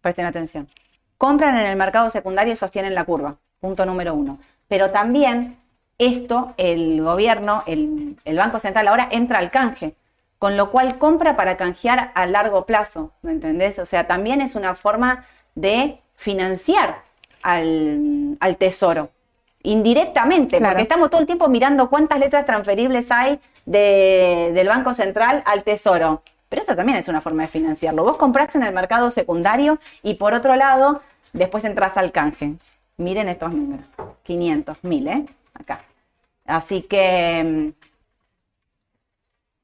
presten 0.03 0.27
atención, 0.27 0.69
compran 1.17 1.57
en 1.57 1.65
el 1.65 1.77
mercado 1.77 2.11
secundario 2.11 2.53
y 2.53 2.55
sostienen 2.55 2.93
la 2.93 3.05
curva. 3.05 3.37
Punto 3.59 3.87
número 3.87 4.13
uno 4.13 4.37
pero 4.73 4.89
también 4.89 5.57
esto, 5.99 6.55
el 6.57 6.99
gobierno, 7.03 7.61
el, 7.67 8.17
Banco 8.35 8.57
Central 8.57 8.87
ahora 8.87 9.07
entra 9.11 9.37
al 9.37 9.51
canje, 9.51 9.93
con 10.39 10.57
lo 10.57 10.71
cual 10.71 10.97
compra 10.97 11.35
para 11.35 11.57
canjear 11.57 12.11
a 12.15 12.25
largo 12.25 12.65
plazo, 12.65 13.11
¿me 13.21 13.33
entendés? 13.33 13.77
O 13.77 13.85
sea, 13.85 14.07
también 14.07 14.41
es 14.41 14.55
una 14.55 14.73
forma 14.73 15.25
de 15.53 15.99
financiar 16.15 17.03
al, 17.43 18.37
tesoro, 18.57 19.11
indirectamente, 19.61 20.59
porque 20.59 20.81
estamos 20.81 21.11
todo 21.11 21.21
el 21.21 21.27
tiempo 21.27 21.47
mirando 21.49 21.87
cuántas 21.87 22.19
letras 22.19 22.45
transferibles 22.45 23.11
hay 23.11 23.39
del 23.67 24.67
Banco 24.67 24.91
Central 24.93 25.43
al 25.45 25.63
tesoro. 25.63 26.23
Pero 26.53 26.61
eso 26.61 26.75
también 26.75 26.99
es 26.99 27.07
una 27.07 27.19
forma 27.19 27.41
de 27.41 27.47
financiarlo. 27.47 28.03
Vos 28.03 28.15
compraste 28.15 28.59
en 28.59 28.63
el 28.63 28.75
mercado 28.75 29.09
secundario 29.09 29.79
y 30.03 30.13
por 30.13 30.35
otro 30.35 30.55
lado, 30.55 31.01
después 31.31 31.65
entras 31.65 31.97
al 31.97 32.11
canje. 32.11 32.53
Miren 32.97 33.27
estos 33.27 33.51
números. 33.51 33.87
500, 34.21 34.83
1000, 34.83 35.07
¿eh? 35.07 35.25
Acá. 35.55 35.79
Así 36.45 36.83
que, 36.83 37.43
mm, 37.43 37.69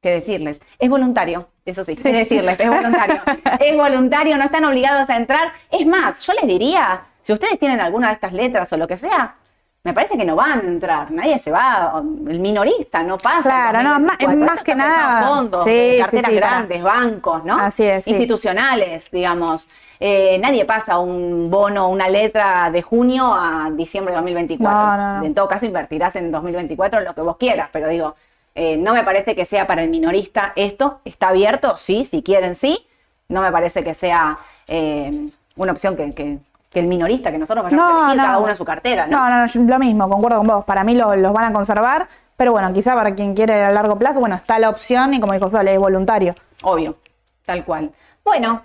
¿qué 0.02 0.10
decirles? 0.10 0.60
Es 0.80 0.90
voluntario, 0.90 1.50
eso 1.64 1.84
sí, 1.84 1.96
qué 1.96 2.12
decirles, 2.12 2.60
es 2.60 2.70
voluntario. 2.72 3.22
es 3.60 3.78
voluntario, 3.78 4.38
no 4.38 4.46
están 4.46 4.66
obligados 4.66 5.12
a 5.12 5.16
entrar. 5.16 5.54
Es 5.70 5.86
más, 5.86 6.26
yo 6.26 6.34
les 6.34 6.48
diría, 6.48 7.04
si 7.22 7.34
ustedes 7.34 7.60
tienen 7.60 7.82
alguna 7.82 8.08
de 8.08 8.14
estas 8.14 8.34
letras 8.34 8.74
o 8.74 8.78
lo 8.78 8.88
que 8.88 8.98
sea, 8.98 9.36
me 9.82 9.94
parece 9.94 10.18
que 10.18 10.26
no 10.26 10.36
van 10.36 10.60
a 10.60 10.64
entrar, 10.64 11.10
nadie 11.12 11.40
se 11.40 11.52
va, 11.52 12.04
el 12.28 12.40
minorista 12.40 13.02
no 13.02 13.18
pasa. 13.18 13.70
Claro, 13.70 13.82
no, 13.82 14.00
más, 14.02 14.18
más 14.36 14.64
que 14.64 14.76
nada. 14.76 15.26
Fondos, 15.26 15.66
carteras 16.00 16.34
grandes, 16.34 16.84
bancos, 16.84 17.46
¿no? 17.46 17.58
Así 17.58 17.86
es. 17.86 18.06
Institucionales, 18.06 19.10
digamos. 19.10 19.70
Eh, 20.02 20.38
nadie 20.42 20.66
pasa 20.66 21.00
un 21.00 21.50
bono, 21.50 21.88
una 21.88 22.10
letra 22.10 22.70
de 22.72 22.82
junio 22.82 23.34
a 23.34 23.70
diciembre 23.72 24.12
de 24.12 24.18
2024. 24.18 25.26
En 25.26 25.34
todo 25.34 25.48
caso, 25.48 25.66
invertirás 25.66 26.18
en 26.18 26.30
2024 26.30 27.00
lo 27.00 27.16
que 27.16 27.22
vos 27.22 27.38
quieras, 27.38 27.70
pero 27.72 27.88
digo, 27.88 28.16
eh, 28.56 28.76
no 28.76 28.94
me 28.94 29.04
parece 29.04 29.34
que 29.34 29.46
sea 29.46 29.66
para 29.66 29.82
el 29.84 29.90
minorista 29.90 30.52
esto. 30.58 31.00
Está 31.06 31.30
abierto, 31.30 31.78
sí, 31.78 32.04
si 32.04 32.22
quieren, 32.22 32.54
sí. 32.54 32.86
No 33.30 33.42
me 33.42 33.52
parece 33.52 33.84
que 33.84 33.94
sea 33.94 34.40
eh, 34.68 35.30
una 35.56 35.72
opción 35.72 35.96
que 35.96 36.14
que 36.14 36.40
el 36.74 36.88
minorista, 36.88 37.32
que 37.32 37.38
nosotros 37.38 37.64
vayamos 37.64 37.90
a 37.90 38.12
elegir 38.12 38.22
cada 38.22 38.40
uno 38.40 38.56
su 38.56 38.66
cartera, 38.66 39.08
¿no? 39.08 39.30
No, 39.30 39.48
no, 39.48 39.72
lo 39.72 39.80
mismo, 39.80 40.10
concuerdo 40.10 40.38
con 40.38 40.48
vos. 40.48 40.66
Para 40.66 40.84
mí 40.84 40.96
los 40.96 41.34
van 41.34 41.46
a 41.46 41.54
conservar, 41.54 42.08
pero 42.38 42.52
bueno, 42.52 42.72
quizá 42.74 42.94
para 42.96 43.16
quien 43.16 43.34
quiere 43.34 43.64
a 43.64 43.72
largo 43.72 43.98
plazo, 43.98 44.20
bueno, 44.20 44.36
está 44.36 44.60
la 44.60 44.70
opción 44.70 45.14
y 45.14 45.20
como 45.20 45.34
dijo 45.34 45.50
Sole, 45.50 45.74
es 45.74 45.80
voluntario. 45.80 46.36
Obvio, 46.64 46.98
tal 47.46 47.66
cual. 47.66 47.92
Bueno, 48.24 48.64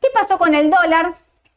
¿qué 0.00 0.08
pasó 0.14 0.38
con 0.38 0.54
el 0.54 0.70
dólar? 0.70 1.14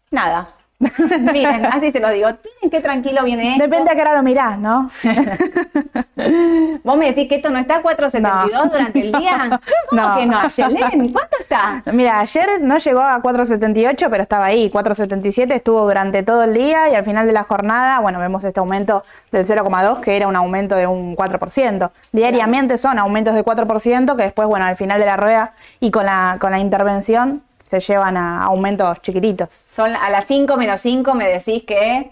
Nada, 0.10 0.50
Miren, 1.20 1.66
así 1.72 1.92
se 1.92 2.00
lo 2.00 2.10
digo. 2.10 2.28
Miren 2.28 2.70
qué 2.70 2.82
tranquilo 2.82 3.24
viene 3.24 3.54
esto. 3.54 3.64
Depende 3.64 3.92
a 3.92 3.96
qué 3.96 4.02
hora 4.02 4.14
lo 4.16 4.24
mirás, 4.24 4.60
¿no? 4.60 4.90
Vos 6.84 6.98
me 6.98 7.08
decís 7.08 7.30
que 7.30 7.36
esto 7.36 7.50
no 7.50 7.60
está 7.60 7.78
a 7.78 7.84
4.72 7.84 8.72
durante 8.72 9.00
el 9.00 9.12
día. 9.12 9.60
¿Cómo 9.90 10.02
no. 10.02 10.18
que 10.18 10.26
no? 10.26 10.48
Yelén, 10.48 11.10
¿cuánto 11.14 11.38
está? 11.40 11.84
Mira, 11.92 12.20
ayer 12.20 12.62
no 12.62 12.78
llegó 12.78 13.02
a 13.02 13.22
4.78, 13.22 14.08
pero 14.10 14.24
estaba 14.24 14.46
ahí. 14.46 14.70
4.77 14.70 15.54
estuvo 15.54 15.82
durante 15.82 16.24
todo 16.24 16.44
el 16.44 16.54
día 16.54 16.90
y 16.90 16.96
al 16.96 17.06
final 17.06 17.26
de 17.26 17.34
la 17.34 17.44
jornada, 17.44 18.00
bueno, 18.00 18.20
vemos 18.20 18.44
este 18.44 18.60
aumento 18.60 19.04
del 19.32 19.46
0,2, 19.46 20.02
que 20.02 20.18
era 20.18 20.28
un 20.28 20.36
aumento 20.36 20.76
de 20.76 20.88
un 20.88 21.16
4%. 21.16 21.92
Diariamente 22.12 22.78
son 22.78 23.00
aumentos 23.00 23.34
de 23.36 23.46
4%, 23.46 24.16
que 24.16 24.24
después, 24.24 24.48
bueno, 24.48 24.66
al 24.66 24.76
final 24.76 25.00
de 25.00 25.06
la 25.06 25.18
rueda 25.18 25.54
y 25.80 25.92
con 25.92 26.06
la, 26.06 26.38
con 26.40 26.52
la 26.52 26.60
intervención 26.60 27.44
se 27.80 27.94
llevan 27.94 28.18
a 28.18 28.44
aumentos 28.44 29.02
chiquititos. 29.02 29.50
Son 29.66 29.96
a 29.96 30.10
las 30.10 30.26
5 30.26 30.58
menos 30.58 30.82
5 30.82 31.14
me 31.14 31.28
decís 31.28 31.64
que 31.64 32.12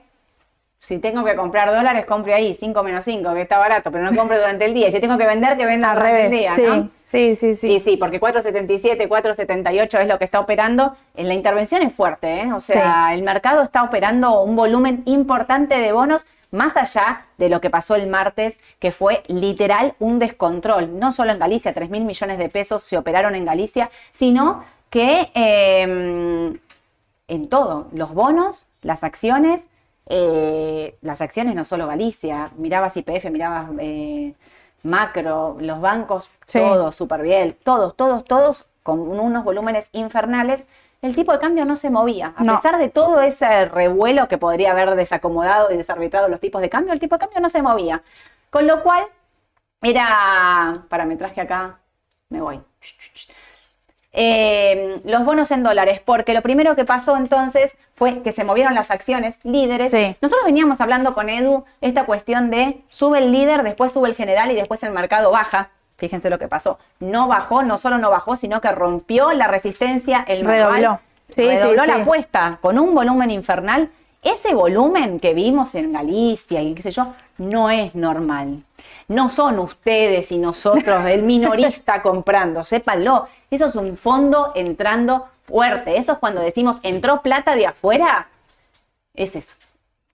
si 0.83 0.99
tengo 0.99 1.23
que 1.23 1.33
comprar 1.37 1.73
dólares, 1.73 2.05
compre 2.05 2.33
ahí, 2.33 2.53
5 2.53 2.83
menos 2.83 3.05
5, 3.05 3.33
que 3.33 3.41
está 3.43 3.57
barato, 3.57 3.89
pero 3.89 4.03
no 4.03 4.13
compre 4.17 4.37
durante 4.37 4.65
el 4.65 4.73
día. 4.73 4.91
si 4.91 4.99
tengo 4.99 5.17
que 5.17 5.25
vender, 5.25 5.55
que 5.55 5.65
venda 5.65 5.93
durante 5.95 6.25
el 6.25 6.31
día, 6.31 6.57
¿no? 6.57 6.89
Sí, 7.05 7.37
sí, 7.39 7.55
sí. 7.55 7.67
Y 7.67 7.79
sí, 7.79 7.95
porque 7.95 8.19
477, 8.19 9.07
478 9.07 9.99
es 9.99 10.07
lo 10.09 10.19
que 10.19 10.25
está 10.25 10.41
operando. 10.41 10.93
En 11.15 11.29
la 11.29 11.35
intervención 11.35 11.83
es 11.83 11.93
fuerte, 11.93 12.41
¿eh? 12.41 12.51
O 12.51 12.59
sea, 12.59 13.13
el 13.13 13.23
mercado 13.23 13.61
está 13.61 13.81
operando 13.81 14.41
un 14.41 14.57
volumen 14.57 15.03
importante 15.05 15.79
de 15.79 15.93
bonos 15.93 16.25
más 16.51 16.75
allá 16.75 17.27
de 17.37 17.47
lo 17.47 17.61
que 17.61 17.69
pasó 17.69 17.95
el 17.95 18.07
martes, 18.07 18.59
que 18.79 18.91
fue 18.91 19.23
literal 19.27 19.95
un 19.99 20.19
descontrol. 20.19 20.99
No 20.99 21.13
solo 21.13 21.31
en 21.31 21.39
Galicia, 21.39 21.73
3 21.73 21.89
mil 21.89 22.03
millones 22.03 22.37
de 22.37 22.49
pesos 22.49 22.83
se 22.83 22.97
operaron 22.97 23.35
en 23.35 23.45
Galicia, 23.45 23.89
sino 24.11 24.65
que 24.93 25.31
eh, 25.33 26.53
en 27.27 27.49
todo, 27.49 27.87
los 27.93 28.13
bonos, 28.13 28.67
las 28.83 29.03
acciones, 29.03 29.67
eh, 30.07 30.99
las 31.01 31.19
acciones 31.19 31.55
no 31.55 31.65
solo 31.65 31.87
Galicia, 31.87 32.51
mirabas 32.57 32.95
IPF, 32.95 33.31
mirabas 33.31 33.71
eh, 33.79 34.33
macro, 34.83 35.57
los 35.59 35.81
bancos, 35.81 36.29
Sí. 36.45 36.59
todos, 36.59 36.95
súper 36.95 37.23
bien, 37.23 37.57
todos, 37.63 37.95
todos, 37.97 38.23
todos 38.23 38.65
con 38.83 38.99
unos 38.99 39.43
volúmenes 39.43 39.89
infernales. 39.93 40.63
El 41.01 41.15
tipo 41.15 41.31
de 41.33 41.39
cambio 41.39 41.65
no 41.65 41.75
se 41.75 41.89
movía. 41.89 42.35
A 42.37 42.43
No. 42.43 42.53
pesar 42.55 42.77
de 42.77 42.89
todo 42.89 43.19
ese 43.21 43.65
revuelo 43.65 44.27
que 44.27 44.37
podría 44.37 44.71
haber 44.73 44.93
desacomodado 44.93 45.71
y 45.71 45.77
desarbitrado 45.77 46.27
los 46.27 46.39
tipos 46.39 46.61
de 46.61 46.69
cambio, 46.69 46.93
el 46.93 46.99
tipo 46.99 47.15
de 47.15 47.19
cambio 47.19 47.41
no 47.41 47.49
se 47.49 47.63
movía. 47.63 48.03
Con 48.51 48.67
lo 48.67 48.83
cual, 48.83 49.03
era. 49.81 50.71
Para, 50.87 51.05
me 51.05 51.15
traje 51.15 51.41
acá. 51.41 51.79
Me 52.29 52.41
voy. 52.41 52.61
Eh, 54.15 55.01
los 55.05 55.25
bonos 55.25 55.49
en 55.49 55.63
dólares, 55.63 55.99
porque 56.03 56.35
lo 56.35 56.43
primero 56.43 56.75
que 56.75 56.85
pasó 56.85 57.17
entonces 57.17 57.75
fue 57.93 58.21
que 58.21 58.31
se 58.31 58.43
movieron 58.43 58.75
las 58.75 58.91
acciones 58.91 59.39
líderes. 59.43 59.91
Sí. 59.91 60.15
Nosotros 60.21 60.45
veníamos 60.45 60.81
hablando 60.81 61.15
con 61.15 61.29
Edu 61.29 61.65
esta 61.81 62.05
cuestión 62.05 62.51
de 62.51 62.83
sube 62.87 63.17
el 63.17 63.31
líder, 63.31 63.63
después 63.63 63.91
sube 63.91 64.07
el 64.07 64.15
general 64.15 64.51
y 64.51 64.55
después 64.55 64.83
el 64.83 64.91
mercado 64.91 65.31
baja. 65.31 65.71
Fíjense 65.97 66.29
lo 66.29 66.37
que 66.37 66.47
pasó. 66.47 66.77
No 66.99 67.27
bajó, 67.27 67.63
no 67.63 67.77
solo 67.79 67.97
no 67.97 68.11
bajó, 68.11 68.35
sino 68.35 68.61
que 68.61 68.71
rompió 68.71 69.31
la 69.33 69.47
resistencia, 69.47 70.23
el 70.27 70.43
manual, 70.43 70.73
Redobló. 70.73 70.99
Sí, 71.35 71.41
redobló 71.41 71.83
sí, 71.83 71.87
la 71.87 71.95
apuesta 71.95 72.59
con 72.61 72.77
un 72.77 72.93
volumen 72.93 73.31
infernal. 73.31 73.89
Ese 74.21 74.53
volumen 74.53 75.19
que 75.19 75.33
vimos 75.33 75.73
en 75.75 75.91
Galicia 75.91 76.61
y 76.61 76.75
qué 76.75 76.81
sé 76.83 76.91
yo, 76.91 77.13
no 77.37 77.69
es 77.69 77.95
normal. 77.95 78.63
No 79.07 79.29
son 79.29 79.59
ustedes 79.59 80.31
y 80.31 80.37
nosotros, 80.37 81.05
el 81.05 81.23
minorista 81.23 82.01
comprando, 82.03 82.65
sépanlo. 82.65 83.27
Eso 83.51 83.65
es 83.67 83.75
un 83.75 83.97
fondo 83.97 84.51
entrando 84.55 85.27
fuerte. 85.43 85.97
Eso 85.97 86.13
es 86.13 86.17
cuando 86.19 86.41
decimos 86.41 86.79
entró 86.83 87.21
plata 87.21 87.55
de 87.55 87.67
afuera. 87.67 88.29
Es 89.13 89.35
eso. 89.35 89.55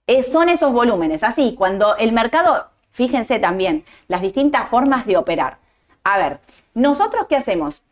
Es- 0.06 0.30
son 0.32 0.48
esos 0.48 0.72
volúmenes. 0.72 1.22
Así, 1.22 1.54
cuando 1.56 1.96
el 1.96 2.12
mercado, 2.12 2.68
fíjense 2.90 3.38
también, 3.38 3.84
las 4.08 4.22
distintas 4.22 4.68
formas 4.68 5.06
de 5.06 5.16
operar. 5.16 5.58
A 6.04 6.18
ver, 6.18 6.40
nosotros 6.74 7.26
qué 7.28 7.36
hacemos? 7.36 7.82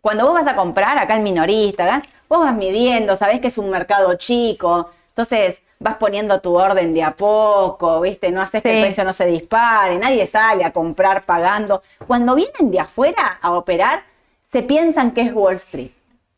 Cuando 0.00 0.24
vos 0.26 0.34
vas 0.34 0.46
a 0.46 0.54
comprar, 0.56 0.96
acá 0.98 1.16
el 1.16 1.22
minorista, 1.22 1.84
¿verdad? 1.84 2.02
vos 2.28 2.40
vas 2.40 2.54
midiendo, 2.54 3.16
sabés 3.16 3.40
que 3.40 3.48
es 3.48 3.56
un 3.58 3.70
mercado 3.70 4.14
chico, 4.16 4.90
entonces 5.18 5.62
vas 5.80 5.96
poniendo 5.96 6.40
tu 6.40 6.56
orden 6.56 6.94
de 6.94 7.02
a 7.02 7.10
poco, 7.10 8.00
¿viste? 8.02 8.30
No 8.30 8.40
haces 8.40 8.62
que 8.62 8.76
el 8.76 8.84
precio 8.84 9.02
no 9.02 9.12
se 9.12 9.26
dispare, 9.26 9.98
nadie 9.98 10.24
sale 10.28 10.64
a 10.64 10.72
comprar 10.72 11.24
pagando. 11.24 11.82
Cuando 12.06 12.36
vienen 12.36 12.70
de 12.70 12.78
afuera 12.78 13.36
a 13.42 13.50
operar, 13.50 14.04
se 14.48 14.62
piensan 14.62 15.10
que 15.10 15.22
es 15.22 15.34
Wall 15.34 15.54
Street. 15.54 15.90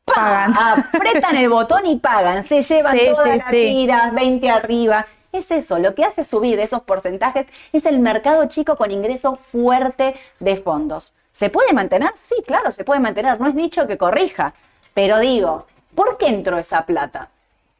¡Pah! 0.07 0.15
Pagan. 0.15 0.55
Apretan 0.95 1.37
el 1.37 1.51
botón 1.51 1.85
y 1.85 1.97
pagan, 1.97 2.43
se 2.43 2.63
llevan 2.63 2.97
Sí, 2.97 3.05
todas 3.11 3.31
sí, 3.31 3.37
las 3.37 3.51
tiras, 3.51 4.15
20 4.15 4.51
arriba. 4.51 5.07
Es 5.31 5.51
eso, 5.51 5.79
lo 5.79 5.95
que 5.95 6.07
hace 6.07 6.25
subir 6.25 6.59
esos 6.59 6.81
porcentajes 6.81 7.49
es 7.75 7.85
el 7.85 7.99
mercado 7.99 8.47
chico 8.49 8.77
con 8.77 8.91
ingreso 8.91 9.37
fuerte 9.37 10.15
de 10.39 10.57
fondos. 10.57 11.13
¿Se 11.33 11.51
puede 11.51 11.75
mantener? 11.75 12.13
Sí, 12.15 12.37
claro, 12.47 12.71
se 12.71 12.85
puede 12.85 13.01
mantener. 13.01 13.39
No 13.39 13.47
es 13.47 13.55
dicho 13.55 13.87
que 13.87 13.99
corrija. 13.99 14.55
Pero 14.95 15.19
digo, 15.19 15.67
¿por 15.95 16.17
qué 16.17 16.29
entró 16.29 16.57
esa 16.57 16.87
plata? 16.87 17.29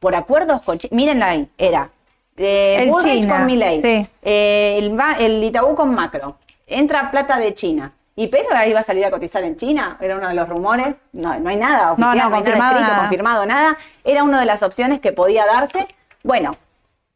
Por 0.01 0.15
acuerdos 0.17 0.63
con... 0.63 0.79
Chi- 0.79 0.89
Mírenla 0.91 1.27
ahí, 1.27 1.49
era 1.57 1.91
eh, 2.37 2.79
El 2.81 2.91
Bullrich 2.91 3.21
China, 3.23 3.37
con 3.37 3.47
Milley, 3.47 3.83
sí. 3.83 4.07
eh, 4.23 4.79
el, 4.81 4.99
el 5.21 5.45
Itaú 5.45 5.75
con 5.77 5.95
Macro, 5.95 6.37
entra 6.67 7.11
plata 7.13 7.39
de 7.39 7.55
China. 7.55 7.93
¿Y 8.17 8.27
Pedro 8.27 8.55
ahí 8.57 8.73
va 8.73 8.81
a 8.81 8.83
salir 8.83 9.05
a 9.05 9.11
cotizar 9.11 9.43
en 9.45 9.57
China? 9.57 9.97
Era 10.01 10.17
uno 10.17 10.29
de 10.29 10.35
los 10.35 10.47
rumores. 10.49 10.95
No, 11.13 11.39
no 11.39 11.49
hay 11.49 11.57
nada 11.57 11.93
oficial, 11.93 12.17
no, 12.19 12.29
no, 12.31 12.37
hay 12.37 12.43
confirmado 12.43 12.59
nada 12.73 12.81
escrito, 12.81 12.91
nada. 12.93 13.01
confirmado 13.09 13.47
nada. 13.47 13.79
Era 14.05 14.25
una 14.25 14.41
de 14.41 14.47
las 14.47 14.63
opciones 14.63 15.01
que 15.01 15.13
podía 15.13 15.47
darse. 15.47 15.87
Bueno, 16.23 16.57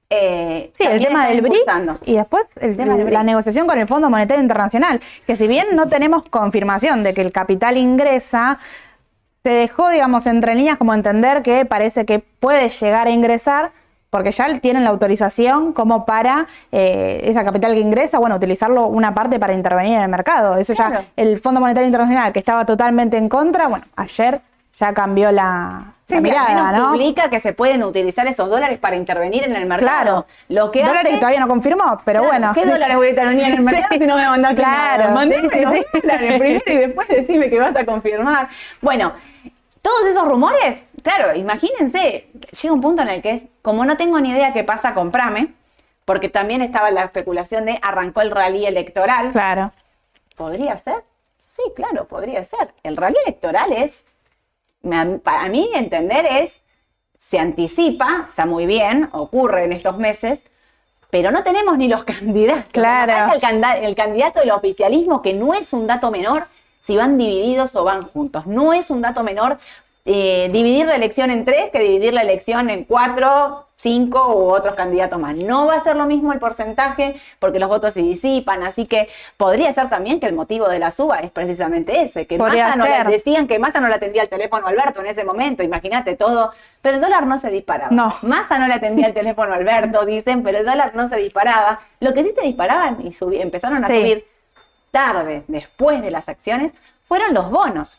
eh, 0.08 0.72
Sí, 0.78 0.84
el 0.84 1.04
tema 1.04 1.26
del 1.26 1.38
impulsando. 1.38 1.98
y 2.06 2.14
después 2.16 2.44
el- 2.60 2.76
tema 2.76 2.96
del 2.96 3.12
la 3.12 3.22
negociación 3.22 3.66
con 3.66 3.78
el 3.78 3.86
Fondo 3.88 4.08
Monetario 4.08 4.42
Internacional, 4.42 5.00
que 5.26 5.36
si 5.36 5.46
bien 5.46 5.68
no 5.74 5.88
tenemos 5.88 6.24
confirmación 6.28 7.02
de 7.02 7.12
que 7.12 7.20
el 7.22 7.32
capital 7.32 7.76
ingresa, 7.76 8.58
se 9.44 9.50
dejó, 9.50 9.90
digamos, 9.90 10.26
entre 10.26 10.54
líneas 10.54 10.78
como 10.78 10.94
entender 10.94 11.42
que 11.42 11.66
parece 11.66 12.06
que 12.06 12.18
puede 12.18 12.70
llegar 12.70 13.08
a 13.08 13.10
ingresar, 13.10 13.72
porque 14.08 14.32
ya 14.32 14.58
tienen 14.60 14.84
la 14.84 14.90
autorización 14.90 15.74
como 15.74 16.06
para 16.06 16.46
eh, 16.72 17.20
esa 17.24 17.44
capital 17.44 17.74
que 17.74 17.80
ingresa, 17.80 18.18
bueno, 18.18 18.36
utilizarlo 18.36 18.86
una 18.86 19.12
parte 19.12 19.38
para 19.38 19.52
intervenir 19.52 19.96
en 19.96 20.00
el 20.00 20.08
mercado. 20.08 20.56
Eso 20.56 20.74
Claro. 20.74 21.00
ya, 21.00 21.04
el 21.16 21.40
Fondo 21.40 21.60
Monetario 21.60 21.86
Internacional, 21.86 22.32
que 22.32 22.38
estaba 22.38 22.64
totalmente 22.64 23.18
en 23.18 23.28
contra, 23.28 23.68
bueno, 23.68 23.84
ayer 23.96 24.40
ya 24.78 24.92
cambió 24.92 25.30
la, 25.32 25.92
Sí, 26.04 26.14
la 26.16 26.20
sí, 26.20 26.28
al 26.28 26.32
mirada, 26.34 26.72
menos 26.72 26.78
¿no? 26.86 26.92
publica 26.92 27.30
que 27.30 27.40
se 27.40 27.52
pueden 27.52 27.82
utilizar 27.84 28.26
esos 28.26 28.48
dólares 28.50 28.78
para 28.78 28.96
intervenir 28.96 29.44
en 29.44 29.54
el 29.56 29.66
mercado. 29.66 29.86
Claro. 29.86 30.26
Lo 30.48 30.70
que 30.70 30.80
Dólares 30.80 31.00
hace- 31.04 31.10
que 31.14 31.18
todavía 31.18 31.40
no 31.40 31.48
confirmó, 31.48 32.00
pero 32.04 32.20
Claro, 32.22 32.26
bueno. 32.26 32.52
¿Qué 32.54 32.66
dólares 32.66 32.96
voy 32.96 33.06
a 33.06 33.10
intervenir 33.10 33.44
en 33.44 33.52
el 33.54 33.62
mercado 33.62 33.86
Sí. 33.92 33.98
si 34.00 34.06
no 34.06 34.16
me 34.16 34.26
mandaste 34.28 34.56
Claro, 34.56 35.02
nada? 35.04 35.14
Mandame 35.14 35.42
los 35.62 35.74
dólares 36.02 36.38
primero 36.40 36.62
y 36.66 36.76
después 36.78 37.08
decime 37.08 37.48
que 37.50 37.58
vas 37.60 37.76
a 37.76 37.84
confirmar. 37.86 38.48
Bueno, 38.80 39.12
todos 39.80 40.04
esos 40.06 40.26
rumores, 40.26 40.84
claro, 41.02 41.34
imagínense, 41.36 42.26
llega 42.62 42.74
un 42.74 42.80
punto 42.80 43.02
en 43.02 43.08
el 43.08 43.22
que 43.22 43.30
es, 43.30 43.46
como 43.62 43.84
no 43.84 43.96
tengo 43.96 44.18
ni 44.20 44.30
idea 44.30 44.52
qué 44.52 44.64
pasa, 44.64 44.92
comprame, 44.94 45.54
porque 46.04 46.28
también 46.28 46.60
estaba 46.62 46.90
la 46.90 47.04
especulación 47.04 47.64
de 47.64 47.78
arrancó 47.82 48.20
el 48.22 48.30
rally 48.30 48.66
electoral. 48.66 49.30
Claro. 49.32 49.72
¿Podría 50.36 50.76
ser? 50.78 51.04
Sí, 51.38 51.62
claro, 51.76 52.06
podría 52.08 52.42
ser. 52.44 52.74
El 52.82 52.96
rally 52.96 53.16
electoral 53.26 53.72
es, 53.72 54.04
me- 54.84 55.18
para 55.18 55.48
mí 55.48 55.68
entender 55.74 56.24
es, 56.26 56.60
se 57.16 57.38
anticipa, 57.38 58.26
está 58.28 58.46
muy 58.46 58.66
bien, 58.66 59.08
ocurre 59.12 59.64
en 59.64 59.72
estos 59.72 59.98
meses, 59.98 60.44
pero 61.10 61.30
no 61.30 61.42
tenemos 61.42 61.76
ni 61.78 61.88
los 61.88 62.04
candidatos. 62.12 62.64
Claro. 62.72 63.32
El, 63.34 63.40
canda- 63.40 63.76
el 63.78 63.94
candidato 63.94 64.40
del 64.40 64.50
oficialismo, 64.52 65.22
que 65.22 65.34
no 65.34 65.54
es 65.54 65.72
un 65.72 65.86
dato 65.86 66.10
menor 66.10 66.46
si 66.80 66.96
van 66.96 67.16
divididos 67.16 67.74
o 67.76 67.84
van 67.84 68.02
juntos. 68.02 68.46
No 68.46 68.72
es 68.74 68.90
un 68.90 69.00
dato 69.00 69.22
menor 69.22 69.58
eh, 70.06 70.50
dividir 70.52 70.86
la 70.86 70.96
elección 70.96 71.30
en 71.30 71.44
tres 71.44 71.70
que 71.70 71.78
dividir 71.80 72.12
la 72.12 72.20
elección 72.20 72.68
en 72.68 72.84
cuatro, 72.84 73.68
cinco 73.76 74.34
u 74.36 74.50
otros 74.52 74.74
candidatos 74.74 75.18
más. 75.18 75.34
No 75.34 75.66
va 75.66 75.76
a 75.76 75.80
ser 75.80 75.96
lo 75.96 76.04
mismo 76.04 76.32
el 76.34 76.38
porcentaje 76.38 77.14
porque 77.38 77.58
los 77.58 77.68
votos 77.70 77.94
se 77.94 78.00
disipan, 78.00 78.62
así 78.62 78.86
que 78.86 79.08
podría 79.38 79.72
ser 79.72 79.88
también 79.88 80.20
que 80.20 80.26
el 80.26 80.34
motivo 80.34 80.68
de 80.68 80.78
la 80.78 80.90
suba 80.90 81.20
es 81.20 81.30
precisamente 81.30 82.02
ese, 82.02 82.26
que 82.26 82.36
Massa 82.36 82.76
no 82.76 82.84
le- 82.84 82.90
ser. 82.90 83.08
decían 83.08 83.46
que 83.46 83.58
Massa 83.58 83.80
no 83.80 83.88
le 83.88 83.94
atendía 83.94 84.22
el 84.22 84.28
teléfono 84.28 84.66
a 84.66 84.70
Alberto 84.70 85.00
en 85.00 85.06
ese 85.06 85.24
momento, 85.24 85.62
imagínate 85.62 86.16
todo, 86.16 86.52
pero 86.82 86.96
el 86.96 87.00
dólar 87.02 87.26
no 87.26 87.38
se 87.38 87.48
disparaba. 87.50 87.90
No. 87.90 88.14
Massa 88.22 88.58
no 88.58 88.66
le 88.68 88.74
atendía 88.74 89.06
el 89.06 89.14
teléfono 89.14 89.52
a 89.52 89.56
Alberto, 89.56 90.04
dicen, 90.06 90.42
pero 90.42 90.58
el 90.58 90.66
dólar 90.66 90.94
no 90.94 91.06
se 91.06 91.16
disparaba. 91.16 91.80
Lo 92.00 92.12
que 92.12 92.24
sí 92.24 92.32
se 92.38 92.42
disparaban 92.46 92.98
y 93.00 93.40
empezaron 93.40 93.82
a 93.84 93.88
Sí. 93.88 93.94
subir 94.00 94.26
tarde, 94.90 95.44
después 95.48 96.02
de 96.02 96.10
las 96.10 96.28
acciones, 96.28 96.72
fueron 97.08 97.34
los 97.34 97.50
bonos, 97.50 97.98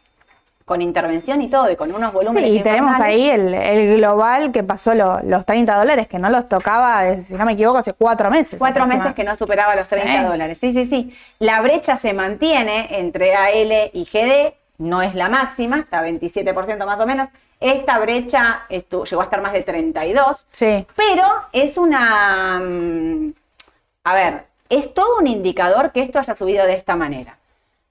con 0.65 0.81
intervención 0.81 1.41
y 1.43 1.47
todo, 1.49 1.71
y 1.71 1.75
con 1.75 1.93
unos 1.93 2.11
volúmenes 2.11 2.49
Sí, 2.49 2.57
y 2.57 2.63
tenemos 2.63 2.99
ahí 2.99 3.29
el, 3.29 3.53
el 3.53 3.97
global 3.97 4.51
que 4.51 4.63
pasó 4.63 4.95
lo- 4.95 5.19
los 5.21 5.45
30 5.45 5.75
dólares, 5.77 6.07
que 6.07 6.17
no 6.17 6.29
los 6.31 6.49
tocaba, 6.49 7.03
si 7.21 7.33
no 7.35 7.45
me 7.45 7.53
equivoco, 7.53 7.77
hace 7.77 7.93
cuatro 7.93 8.31
meses. 8.31 8.57
Cuatro 8.57 8.87
meses 8.87 9.13
que 9.13 9.23
no 9.23 9.35
superaba 9.35 9.75
los 9.75 9.87
30 9.87 10.21
Sí. 10.21 10.25
dólares. 10.27 10.57
Sí, 10.57 10.73
sí, 10.73 10.85
sí. 10.85 11.15
La 11.37 11.61
brecha 11.61 11.95
se 11.95 12.13
mantiene 12.15 12.87
entre 12.99 13.35
AL 13.35 13.91
y 13.93 14.05
GD, 14.05 14.55
no 14.79 15.03
es 15.03 15.13
la 15.13 15.29
máxima, 15.29 15.77
está 15.79 16.01
27% 16.01 16.85
más 16.87 16.99
o 16.99 17.05
menos. 17.05 17.29
Esta 17.59 17.99
brecha 17.99 18.63
llegó 18.69 19.21
a 19.21 19.23
estar 19.23 19.41
más 19.41 19.53
de 19.53 19.61
32, 19.61 20.47
Sí, 20.51 20.85
pero 20.95 21.23
es 21.53 21.77
una... 21.77 22.59
mm, 22.59 23.33
A 24.03 24.15
ver, 24.15 24.45
es 24.69 24.93
todo 24.95 25.19
un 25.19 25.27
indicador 25.27 25.91
que 25.91 26.01
esto 26.01 26.17
haya 26.17 26.33
subido 26.33 26.65
de 26.65 26.73
esta 26.73 26.95
manera. 26.95 27.37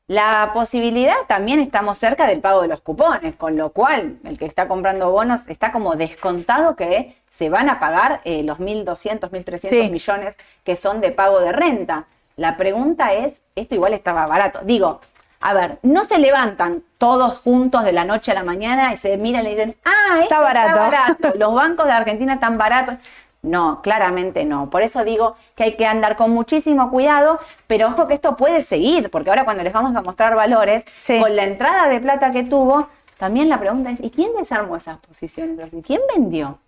La 0.07 0.51
posibilidad 0.53 1.15
también 1.29 1.61
estamos 1.61 1.97
cerca 1.97 2.27
del 2.27 2.41
pago 2.41 2.61
de 2.61 2.69
los 2.69 2.83
cupones, 2.83 3.37
con 3.37 3.57
lo 3.57 3.71
cual 3.71 4.19
el 4.25 4.37
que 4.39 4.45
está 4.45 4.69
comprando 4.69 5.11
bonos 5.11 5.49
está 5.49 5.73
como 5.73 5.97
descontado 5.97 6.77
que 6.77 7.17
se 7.31 7.49
van 7.49 7.71
a 7.71 7.79
pagar 7.79 8.21
eh, 8.25 8.43
los 8.43 8.59
1.200, 8.59 9.31
1.300 9.31 9.59
Sí. 9.71 9.89
millones 9.91 10.37
que 10.63 10.77
son 10.77 11.01
de 11.01 11.11
pago 11.11 11.41
de 11.41 11.53
renta. 11.53 12.05
La 12.37 12.59
pregunta 12.59 13.15
es, 13.15 13.41
esto 13.57 13.77
igual 13.77 13.95
estaba 13.95 14.27
barato. 14.27 14.61
Digo, 14.63 15.01
a 15.41 15.55
ver, 15.55 15.79
no 15.83 16.05
se 16.05 16.19
levantan 16.19 16.83
todos 16.99 17.39
juntos 17.41 17.85
de 17.85 17.93
la 17.93 18.05
noche 18.05 18.33
a 18.33 18.35
la 18.35 18.45
mañana 18.45 18.93
y 18.93 18.99
se 18.99 19.17
miran 19.17 19.43
y 19.43 19.45
le 19.45 19.51
dicen, 19.51 19.77
ah, 19.87 20.21
esto 20.21 20.25
Está 20.25 20.41
barato". 20.41 20.69
está 20.69 20.81
barato. 20.91 21.33
Los 21.39 21.55
bancos 21.55 21.87
de 21.87 21.93
Argentina 21.93 22.35
están 22.35 22.59
baratos. 22.59 22.97
No, 23.45 23.81
claramente 23.83 24.45
no. 24.47 24.71
Por 24.71 24.81
eso 24.83 25.05
digo 25.05 25.37
que 25.55 25.65
hay 25.65 25.73
que 25.77 25.85
andar 25.87 26.17
con 26.17 26.31
muchísimo 26.31 26.91
cuidado, 26.91 27.39
pero 27.67 27.89
ojo 27.89 28.09
que 28.09 28.15
esto 28.15 28.37
puede 28.37 28.63
seguir, 28.63 29.11
porque 29.11 29.29
ahora 29.31 29.45
cuando 29.45 29.63
les 29.63 29.73
vamos 29.73 29.95
a 29.95 30.01
mostrar 30.01 30.35
valores, 30.35 30.85
Sí. 31.03 31.21
con 31.21 31.37
la 31.37 31.45
entrada 31.45 31.89
de 31.89 32.01
plata 32.01 32.31
que 32.31 32.43
tuvo, 32.43 32.89
también 33.19 33.49
la 33.51 33.61
pregunta 33.61 33.91
es, 33.91 34.01
¿y 34.01 34.11
quién 34.11 34.31
desarmó 34.35 34.77
esas 34.77 34.97
posiciones? 34.99 35.71
¿Quién 35.87 36.01
vendió? 36.17 36.59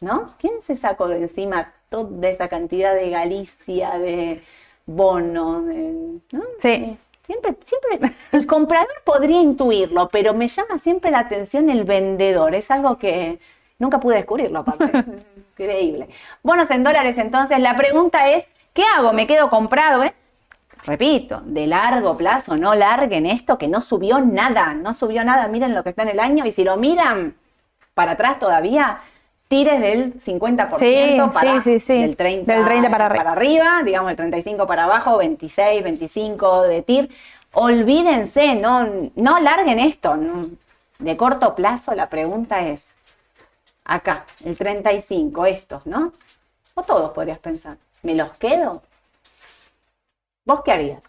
¿No? 0.00 0.34
¿Quién 0.38 0.54
se 0.62 0.74
sacó 0.76 1.06
de 1.08 1.18
encima 1.22 1.72
toda 1.88 2.28
esa 2.28 2.48
cantidad 2.48 2.92
de 2.94 3.08
Galicia, 3.08 3.96
de 3.98 4.42
bonos? 4.84 5.64
de- 5.66 6.18
¿no? 6.32 6.42
Sí. 6.60 6.98
Siempre, 7.22 7.56
siempre, 7.64 8.14
el 8.32 8.46
comprador 8.46 8.88
podría 9.04 9.40
intuirlo, 9.42 10.08
pero 10.10 10.34
me 10.34 10.46
llama 10.48 10.78
siempre 10.78 11.10
la 11.10 11.20
atención 11.20 11.70
el 11.70 11.84
vendedor. 11.84 12.54
Es 12.54 12.70
algo 12.70 12.98
que 12.98 13.40
nunca 13.78 13.98
pude 14.00 14.16
descubrirlo, 14.16 14.60
aparte. 14.60 14.90
Increíble. 15.58 16.08
Bonos 16.42 16.70
en 16.70 16.82
dólares, 16.84 17.16
entonces, 17.18 17.58
la 17.60 17.76
pregunta 17.76 18.28
es, 18.30 18.46
¿qué 18.74 18.82
hago? 18.96 19.12
¿Me 19.12 19.26
quedo 19.26 19.48
comprado? 19.48 20.02
eh? 20.04 20.12
Repito, 20.84 21.42
de 21.44 21.66
largo 21.66 22.16
plazo, 22.16 22.56
no 22.56 22.74
larguen 22.74 23.26
esto, 23.26 23.58
que 23.58 23.66
no 23.66 23.80
subió 23.80 24.20
nada, 24.20 24.74
no 24.74 24.92
subió 24.94 25.24
nada. 25.24 25.48
Miren 25.48 25.74
lo 25.74 25.82
que 25.82 25.90
está 25.90 26.02
en 26.02 26.10
el 26.10 26.20
año 26.20 26.44
y 26.46 26.52
si 26.52 26.62
lo 26.62 26.76
miran 26.76 27.34
para 27.94 28.12
atrás 28.12 28.38
todavía, 28.38 28.98
tires 29.48 29.80
del 29.80 30.14
50% 30.14 30.78
Sí, 30.78 31.18
para 31.32 31.62
sí, 31.62 31.78
del 32.02 32.16
30, 32.16 32.52
Del 32.54 32.64
30 32.64 32.90
para 32.90 33.06
arriba. 33.06 33.24
para 33.24 33.32
arriba, 33.32 33.82
digamos 33.84 34.10
el 34.10 34.16
35 34.16 34.66
para 34.66 34.84
abajo, 34.84 35.16
26, 35.16 35.82
25 35.82 36.62
de 36.64 36.82
TIR. 36.82 37.08
Olvídense, 37.54 38.54
no, 38.54 38.86
no 39.16 39.40
larguen 39.40 39.78
esto. 39.78 40.16
De 40.98 41.16
corto 41.16 41.54
plazo 41.56 41.94
la 41.94 42.08
pregunta 42.08 42.60
es, 42.60 42.94
acá, 43.86 44.24
el 44.44 44.56
35, 44.56 45.46
estos, 45.46 45.86
¿no? 45.86 46.12
O 46.74 46.82
todos 46.82 47.10
podrías 47.12 47.38
pensar, 47.38 47.76
¿me 48.02 48.14
los 48.14 48.30
quedo? 48.32 48.82
¿Vos 50.44 50.60
qué 50.64 50.72
harías? 50.72 51.02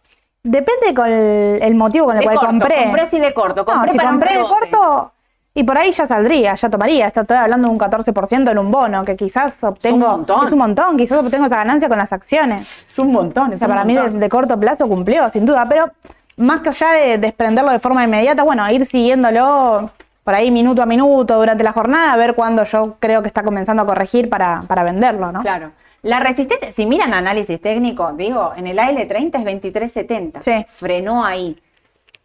Depende 0.44 0.94
con 0.96 1.08
el, 1.08 1.62
el 1.62 1.76
motivo 1.76 2.06
con 2.06 2.16
el 2.16 2.22
De 2.22 2.26
cual 2.26 2.38
corto, 2.38 2.52
compré. 2.52 2.84
compré 2.86 3.06
sí 3.06 3.20
de 3.20 3.34
corto, 3.34 3.62
No, 3.62 3.66
compré 3.66 3.92
si 3.92 3.98
para 3.98 4.10
un 4.10 4.16
compré 4.16 4.38
de 4.38 4.44
corto, 4.44 5.12
y 5.54 5.64
por 5.64 5.78
ahí 5.78 5.92
ya 5.92 6.08
saldría, 6.08 6.56
ya 6.56 6.70
tomaría. 6.70 7.08
Estoy 7.08 7.36
hablando 7.36 7.68
de 7.68 7.74
un 7.74 7.80
14% 7.80 8.52
en 8.52 8.58
un 8.58 8.72
bono, 8.72 9.04
que 9.04 9.16
quizás 9.18 9.54
obtengo. 9.62 10.08
montón. 10.10 10.46
Es 10.46 10.52
un 10.54 10.60
montón, 10.60 10.98
quizás 10.98 11.18
obtengo 11.20 11.48
esa 11.48 11.56
ganancia 11.58 11.90
con 11.90 11.98
las 11.98 12.14
acciones. 12.14 12.86
Es 12.88 13.00
un 13.00 13.12
montón, 13.12 13.50
O 13.50 13.54
es 13.54 13.60
sea, 13.60 13.68
un 13.68 13.74
para 13.74 13.84
mí 13.84 13.96
de, 13.96 14.10
de 14.12 14.30
corto 14.30 14.58
plazo 14.60 14.88
cumplió, 14.88 15.30
sin 15.32 15.46
duda. 15.48 15.66
Pero 15.68 15.92
más 16.38 16.62
que 16.62 16.70
allá 16.70 16.92
de 16.92 17.18
desprenderlo 17.18 17.72
de 17.72 17.80
forma 17.80 18.04
inmediata, 18.04 18.44
bueno, 18.44 18.70
ir 18.70 18.86
siguiéndolo 18.86 19.90
por 20.28 20.36
ahí 20.36 20.52
minuto 20.52 20.82
a 20.82 20.86
minuto 20.86 21.38
durante 21.38 21.64
la 21.64 21.72
jornada, 21.72 22.12
a 22.12 22.18
ver 22.18 22.36
cuándo 22.36 22.66
yo 22.66 22.98
creo 23.00 23.22
que 23.22 23.30
está 23.30 23.44
comenzando 23.44 23.84
a 23.84 23.86
corregir 23.86 24.30
para, 24.30 24.62
para 24.68 24.84
venderlo, 24.84 25.32
¿no? 25.32 25.40
Claro. 25.40 25.72
La 26.02 26.20
resistencia, 26.20 26.70
si 26.74 26.86
miran 26.86 27.14
análisis 27.14 27.62
técnico, 27.62 28.12
digo, 28.12 28.52
en 28.58 28.68
el 28.68 28.78
AL30 28.78 29.38
es 29.38 29.46
2370. 29.46 30.42
Sí. 30.42 30.66
Frenó 30.68 31.24
ahí. 31.24 31.58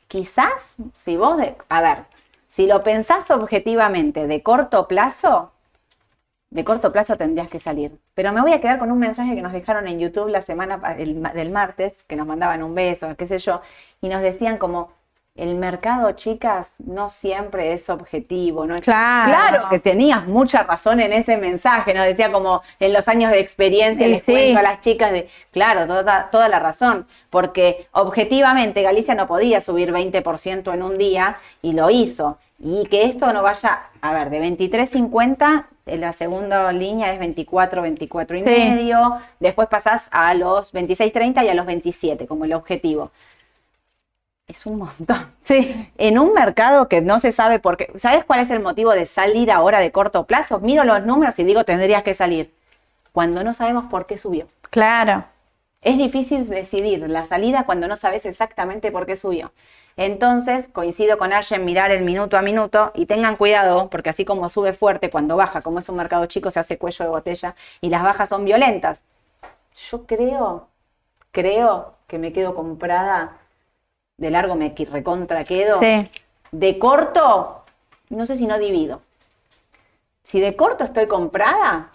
Quizás, 0.09 0.79
si 0.93 1.17
vos, 1.17 1.38
de, 1.38 1.55
a 1.69 1.81
ver, 1.81 1.99
si 2.49 2.67
lo 2.67 2.83
pensás 2.83 3.31
objetivamente 3.31 4.27
de 4.27 4.43
corto 4.43 4.88
plazo, 4.88 5.53
de 6.51 6.65
corto 6.65 6.91
plazo 6.91 7.17
tendrías 7.17 7.47
que 7.47 7.61
salir. 7.61 8.01
Pero 8.15 8.33
me 8.33 8.41
voy 8.41 8.53
a 8.53 8.61
quedar 8.61 8.81
con 8.81 8.91
un 8.91 8.99
mensaje 8.99 9.37
que 9.37 9.43
nos 9.43 9.53
dejaron 9.53 9.87
en 9.87 10.01
YouTube 10.01 10.29
la 10.29 10.43
semana 10.43 10.81
el 10.99 11.23
del 11.23 11.51
martes, 11.53 12.03
que 12.09 12.17
nos 12.17 12.27
mandaban 12.27 12.65
un 12.65 12.75
beso, 12.75 13.15
qué 13.17 13.27
sé 13.27 13.38
yo, 13.38 13.61
y 14.01 14.09
nos 14.09 14.23
decían 14.23 14.59
como, 14.59 14.91
el 15.35 15.55
mercado, 15.55 16.12
chicas, 16.12 16.77
no 16.85 17.09
siempre 17.09 17.73
es 17.73 17.88
objetivo, 17.88 18.66
¿no? 18.66 18.75
es- 18.75 18.83
Claro. 18.83 19.31
Claro 19.31 19.68
que 19.71 19.79
tenías 19.79 20.27
mucha 20.27 20.62
razón 20.62 21.01
en 21.01 21.11
ese 21.14 21.38
mensaje, 21.38 21.95
nos 21.95 22.05
decía 22.05 22.31
como 22.31 22.61
en 22.79 22.92
los 22.92 23.09
años 23.09 23.33
de 23.33 23.40
experiencia 23.40 24.07
Sí, 24.07 24.12
les 24.12 24.23
sí. 24.25 24.31
cuento 24.31 24.59
a 24.59 24.62
las 24.62 24.81
chicas 24.81 25.11
de, 25.11 25.29
claro, 25.51 25.87
toda, 25.87 26.29
toda 26.31 26.51
la 26.51 26.59
razón, 26.59 27.07
porque 27.31 27.87
objetivamente 27.92 28.83
Galicia 28.83 29.14
no 29.14 29.27
podía 29.27 29.62
subir 29.62 29.90
20% 29.90 30.75
en 30.75 30.83
un 30.83 30.99
día 30.99 31.38
y 31.62 31.73
lo 31.73 31.88
hizo. 31.88 32.37
Y 32.59 32.85
que 32.88 33.05
esto 33.07 33.33
no 33.33 33.42
vaya, 33.42 33.85
a 34.03 34.12
ver, 34.12 34.29
de 34.29 34.38
23.50, 34.38 35.66
en 35.87 36.01
la 36.03 36.12
segunda 36.12 36.71
línea 36.73 37.11
es 37.12 37.18
24, 37.18 37.81
24 37.81 38.37
y 38.37 38.40
Sí. 38.40 38.45
medio, 38.47 39.16
después 39.40 39.66
pasás 39.68 40.09
a 40.12 40.35
los 40.35 40.73
26.30 40.75 41.42
y 41.42 41.49
a 41.49 41.55
los 41.55 41.64
27 41.64 42.27
como 42.27 42.45
el 42.45 42.53
objetivo. 42.53 43.11
Es 44.53 44.67
un 44.67 44.79
montón 44.81 45.35
Sí. 45.43 45.91
en 45.97 46.19
un 46.19 46.35
mercado 46.35 46.87
que 46.87 47.01
no 47.01 47.19
se 47.21 47.33
sabe 47.33 47.59
por 47.59 47.79
qué. 47.79 47.91
¿Sabes 47.99 48.23
cuál 48.25 48.41
es 48.41 48.51
el 48.51 48.61
motivo 48.61 48.91
de 48.93 49.07
salir 49.07 49.51
ahora 49.51 49.79
de 49.79 49.91
corto 49.91 50.27
plazo? 50.27 50.61
Miro 50.61 50.85
los 50.85 51.07
números 51.07 51.38
y 51.38 51.45
digo, 51.45 51.65
tendrías 51.65 52.03
que 52.03 52.12
salir. 52.12 52.53
Cuando 53.12 53.43
no 53.45 53.55
sabemos 53.55 53.87
por 53.87 54.05
qué 54.07 54.19
subió. 54.19 54.47
Claro. 54.69 55.25
Es 55.81 55.97
difícil 55.97 56.47
decidir 56.49 57.09
la 57.11 57.25
salida 57.25 57.65
cuando 57.65 57.88
no 57.88 57.97
sabes 57.97 58.27
exactamente 58.27 58.93
por 58.93 59.07
qué 59.07 59.17
subió. 59.17 59.53
Entonces, 59.97 60.69
coincido 60.69 61.17
con 61.17 61.33
Ash 61.33 61.53
en 61.55 61.65
mirar 61.65 61.91
el 61.91 62.05
minuto 62.05 62.37
a 62.37 62.43
minuto 62.43 62.93
y 62.95 63.07
tengan 63.07 63.37
cuidado, 63.37 63.88
porque 63.88 64.11
así 64.11 64.27
como 64.27 64.51
sube 64.51 64.75
fuerte, 64.75 65.09
cuando 65.11 65.37
baja, 65.37 65.62
como 65.62 65.79
es 65.79 65.88
un 65.88 65.97
mercado 65.97 66.27
chico, 66.27 66.51
se 66.51 66.61
hace 66.61 66.77
cuello 66.77 67.07
de 67.07 67.11
botella 67.11 67.55
y 67.81 67.88
las 67.88 68.03
bajas 68.03 68.29
son 68.29 68.45
violentas. 68.45 69.03
Yo 69.91 70.07
creo, 70.07 70.69
creo 71.33 71.95
que 72.07 72.19
me 72.19 72.33
quedo 72.33 72.55
comprada, 72.55 73.38
de 74.23 74.31
largo 74.31 74.55
me 74.55 74.73
recontra 74.91 75.43
quedo. 75.45 75.81
Sí. 75.81 76.09
De 76.53 76.79
corto, 76.79 77.65
no 78.09 78.25
sé 78.25 78.37
si 78.37 78.47
no 78.47 78.57
divido. 78.57 79.03
Si 80.23 80.41
de 80.41 80.55
corto 80.55 80.85
estoy 80.85 81.09
comprada, 81.09 81.91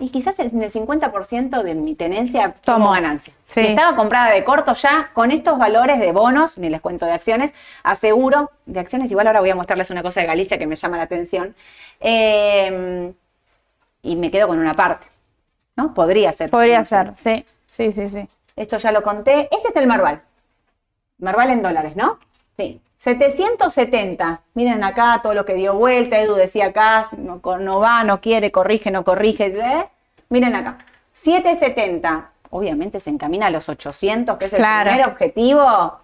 y 0.00 0.08
quizás 0.08 0.40
en 0.40 0.60
el 0.60 0.70
50% 0.72 1.62
de 1.62 1.74
mi 1.76 1.94
tenencia 1.94 2.54
tomo 2.64 2.78
Tomo. 2.78 2.92
ganancia. 2.92 3.32
Sí. 3.46 3.60
Si 3.60 3.66
estaba 3.68 3.96
comprada 3.96 4.32
de 4.32 4.42
corto 4.42 4.72
ya, 4.74 5.10
con 5.12 5.30
estos 5.30 5.58
valores 5.58 6.00
de 6.00 6.10
bonos, 6.10 6.58
ni 6.58 6.70
les 6.70 6.80
cuento 6.80 7.06
de 7.06 7.12
acciones, 7.12 7.54
aseguro, 7.84 8.50
de 8.66 8.80
acciones, 8.80 9.10
igual 9.12 9.28
ahora 9.28 9.40
voy 9.40 9.50
a 9.50 9.54
mostrarles 9.54 9.90
una 9.90 10.02
cosa 10.02 10.20
de 10.20 10.26
Galicia 10.26 10.58
que 10.58 10.66
me 10.66 10.74
llama 10.74 10.96
la 10.96 11.04
atención, 11.04 11.54
eh, 12.00 13.12
y 14.02 14.16
me 14.16 14.30
quedo 14.32 14.48
con 14.48 14.58
una 14.58 14.74
parte. 14.74 15.06
¿No? 15.76 15.94
Podría 15.94 16.32
ser. 16.32 16.50
Podría 16.50 16.84
ser, 16.84 17.12
sí. 17.16 17.44
Sí, 17.68 17.92
sí, 17.92 18.08
sí. 18.10 18.28
Esto 18.56 18.76
ya 18.78 18.90
lo 18.90 19.02
conté. 19.02 19.48
Este 19.52 19.68
es 19.68 19.76
el 19.76 19.86
Marval. 19.86 20.20
Marval 21.20 21.50
en 21.50 21.62
dólares, 21.62 21.96
¿no? 21.96 22.18
Sí. 22.56 22.80
770. 22.96 24.40
Miren 24.54 24.84
acá 24.84 25.20
todo 25.22 25.34
lo 25.34 25.44
que 25.44 25.54
dio 25.54 25.74
vuelta. 25.74 26.18
Edu 26.18 26.34
decía 26.34 26.66
acá, 26.66 27.06
no, 27.16 27.40
no 27.58 27.80
va, 27.80 28.04
no 28.04 28.20
quiere, 28.20 28.50
corrige, 28.50 28.90
no 28.90 29.04
corrige. 29.04 29.46
¿eh? 29.46 29.86
Miren 30.28 30.54
acá. 30.54 30.78
770. 31.12 32.30
Obviamente 32.50 33.00
se 33.00 33.10
encamina 33.10 33.46
a 33.46 33.50
los 33.50 33.68
800, 33.68 34.36
que 34.36 34.46
es 34.46 34.52
el 34.52 34.58
Claro. 34.58 34.90
primer 34.90 35.08
objetivo, 35.08 35.98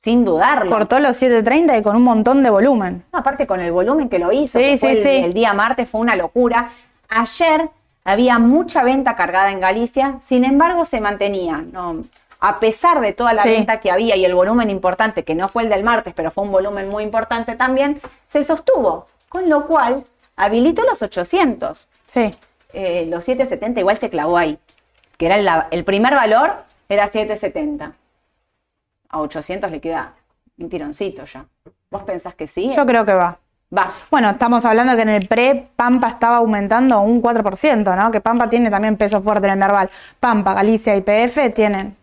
sin 0.00 0.24
dudarlo. 0.24 0.70
Cortó 0.70 0.98
los 0.98 1.20
7.30 1.20 1.78
y 1.78 1.82
con 1.82 1.96
un 1.96 2.02
montón 2.02 2.42
de 2.42 2.50
volumen. 2.50 3.04
No, 3.12 3.20
aparte 3.20 3.46
con 3.46 3.60
el 3.60 3.70
volumen 3.72 4.08
que 4.08 4.18
lo 4.18 4.32
hizo, 4.32 4.58
Sí, 4.58 4.64
que 4.64 4.78
fue 4.78 4.92
sí, 4.92 4.98
el, 4.98 5.02
sí. 5.04 5.10
el 5.24 5.32
día 5.32 5.52
martes, 5.54 5.88
fue 5.88 6.00
una 6.00 6.16
locura. 6.16 6.70
Ayer 7.08 7.70
había 8.04 8.38
mucha 8.38 8.82
venta 8.82 9.14
cargada 9.16 9.52
en 9.52 9.60
Galicia, 9.60 10.16
sin 10.20 10.44
embargo 10.44 10.84
se 10.84 11.00
mantenía, 11.00 11.58
¿no? 11.72 12.02
A 12.40 12.60
pesar 12.60 13.00
de 13.00 13.12
toda 13.12 13.32
la 13.32 13.42
Sí. 13.42 13.50
venta 13.50 13.80
que 13.80 13.90
había 13.90 14.16
y 14.16 14.24
el 14.24 14.34
volumen 14.34 14.70
importante, 14.70 15.24
que 15.24 15.34
no 15.34 15.48
fue 15.48 15.64
el 15.64 15.68
del 15.68 15.82
martes, 15.84 16.14
pero 16.14 16.30
fue 16.30 16.44
un 16.44 16.52
volumen 16.52 16.88
muy 16.88 17.02
importante 17.02 17.56
también, 17.56 18.00
se 18.26 18.44
sostuvo, 18.44 19.06
con 19.28 19.48
lo 19.48 19.66
cual 19.66 20.04
habilitó 20.36 20.82
los 20.84 21.02
800. 21.02 21.88
Sí. 22.06 22.34
Eh, 22.72 23.06
los 23.08 23.24
770 23.24 23.80
igual 23.80 23.96
se 23.96 24.10
clavó 24.10 24.36
ahí, 24.38 24.58
que 25.16 25.26
era 25.26 25.36
el, 25.36 25.48
el 25.70 25.84
primer 25.84 26.14
valor, 26.14 26.64
era 26.88 27.06
770. 27.08 27.92
A 29.10 29.20
800 29.20 29.70
le 29.70 29.80
queda 29.80 30.12
un 30.58 30.68
tironcito 30.68 31.24
ya. 31.24 31.44
¿Vos 31.90 32.02
pensás 32.02 32.34
que 32.34 32.46
sí? 32.46 32.72
Yo 32.76 32.84
creo 32.86 33.04
que 33.04 33.14
va. 33.14 33.38
Va. 33.76 33.92
Bueno, 34.10 34.30
estamos 34.30 34.64
hablando 34.64 34.96
que 34.96 35.02
en 35.02 35.08
el 35.10 35.26
pre 35.28 35.68
Pampa 35.76 36.08
estaba 36.08 36.36
aumentando 36.38 37.00
un 37.00 37.20
4%, 37.22 37.96
¿no? 37.96 38.10
Que 38.10 38.20
Pampa 38.20 38.48
tiene 38.48 38.70
también 38.70 38.96
peso 38.96 39.20
fuerte 39.22 39.46
en 39.46 39.52
el 39.54 39.58
Merval. 39.58 39.90
Pampa, 40.20 40.54
Galicia 40.54 40.94
y 40.96 41.00
PF 41.02 41.50
tienen. 41.50 41.96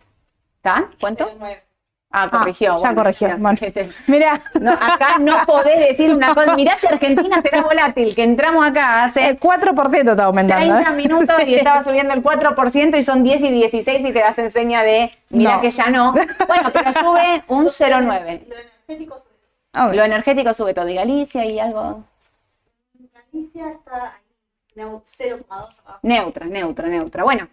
¿Está? 0.66 0.88
¿Cuánto? 1.00 1.30
Ah, 2.10 2.28
corrigió. 2.30 2.72
Ah, 2.72 2.76
ya 2.76 2.80
bueno, 2.80 2.96
corrigió. 3.02 3.28
ya. 3.28 3.36
Bueno. 3.36 3.58
Este, 3.62 3.90
Mira, 4.06 4.40
no, 4.60 4.72
acá 4.72 5.18
no 5.20 5.36
podés 5.46 5.78
decir 5.88 6.10
una 6.14 6.34
cosa. 6.34 6.56
Mirá 6.56 6.76
si 6.78 6.86
Argentina 6.86 7.40
será 7.42 7.62
volátil, 7.62 8.14
que 8.14 8.22
entramos 8.24 8.66
acá 8.66 9.04
hace 9.04 9.28
el 9.28 9.38
4% 9.38 10.10
está 10.10 10.24
aumentando. 10.24 10.74
30 10.74 10.90
¿eh? 10.90 10.96
minutos 10.96 11.36
y 11.46 11.54
estaba 11.54 11.82
subiendo 11.82 12.14
el 12.14 12.22
4% 12.22 12.98
y 12.98 13.02
son 13.02 13.22
10 13.22 13.42
y 13.42 13.50
16 13.50 14.04
y 14.04 14.12
te 14.12 14.18
das 14.20 14.38
enseña 14.38 14.82
de, 14.82 15.10
mira 15.30 15.56
No. 15.56 15.60
que 15.60 15.70
ya 15.70 15.88
no. 15.90 16.12
Bueno, 16.12 16.70
pero 16.72 16.92
sube 16.92 17.42
un 17.48 17.66
0,9. 17.66 18.40
Ah, 19.72 19.90
Lo 19.92 20.02
energético 20.02 20.52
sube 20.54 20.72
todo. 20.74 20.88
Y 20.88 20.94
Galicia 20.94 21.44
y 21.44 21.58
algo 21.60 22.02
Galicia 23.12 23.68
está 23.68 24.14
ahí, 24.14 24.22
neu- 24.82 25.02
0,2 25.04 25.80
abajo. 25.84 25.98
neutra, 26.02 26.46
neutra, 26.46 26.88
neutra. 26.88 27.24
Bueno, 27.24 27.48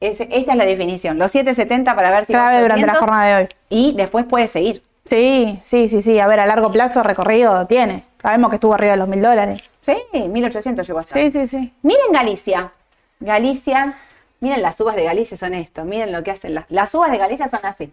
esta 0.00 0.24
es 0.24 0.56
la 0.56 0.64
definición. 0.64 1.18
Los 1.18 1.32
770 1.32 1.94
para 1.94 2.10
ver 2.10 2.24
si 2.24 2.32
clave 2.32 2.60
durante 2.60 2.86
la 2.86 2.92
800, 2.92 3.00
jornada 3.00 3.26
de 3.26 3.42
hoy. 3.42 3.48
Y 3.68 3.92
después 3.94 4.24
puede 4.26 4.46
seguir. 4.46 4.82
Sí, 5.06 5.60
sí, 5.62 5.88
sí, 5.88 6.02
sí. 6.02 6.18
A 6.18 6.26
ver, 6.26 6.40
a 6.40 6.46
largo 6.46 6.70
plazo 6.70 7.02
recorrido 7.02 7.66
tiene. 7.66 8.04
Sabemos 8.20 8.50
que 8.50 8.56
estuvo 8.56 8.74
arriba 8.74 8.92
de 8.92 8.98
los 8.98 9.08
mil 9.08 9.22
dólares. 9.22 9.62
Sí, 9.80 9.96
1800 10.12 10.86
llegó 10.86 10.98
a 10.98 11.02
estar. 11.02 11.22
Sí, 11.22 11.30
sí, 11.30 11.46
sí. 11.46 11.72
Miren 11.82 12.12
Galicia. 12.12 12.72
Galicia, 13.20 13.94
miren 14.40 14.60
las 14.60 14.78
uvas 14.80 14.96
de 14.96 15.04
Galicia 15.04 15.36
son 15.36 15.54
esto. 15.54 15.84
Miren 15.84 16.12
lo 16.12 16.22
que 16.22 16.32
hacen. 16.32 16.54
Las, 16.54 16.66
las 16.68 16.94
uvas 16.94 17.10
de 17.10 17.18
Galicia 17.18 17.48
son 17.48 17.60
así. 17.62 17.92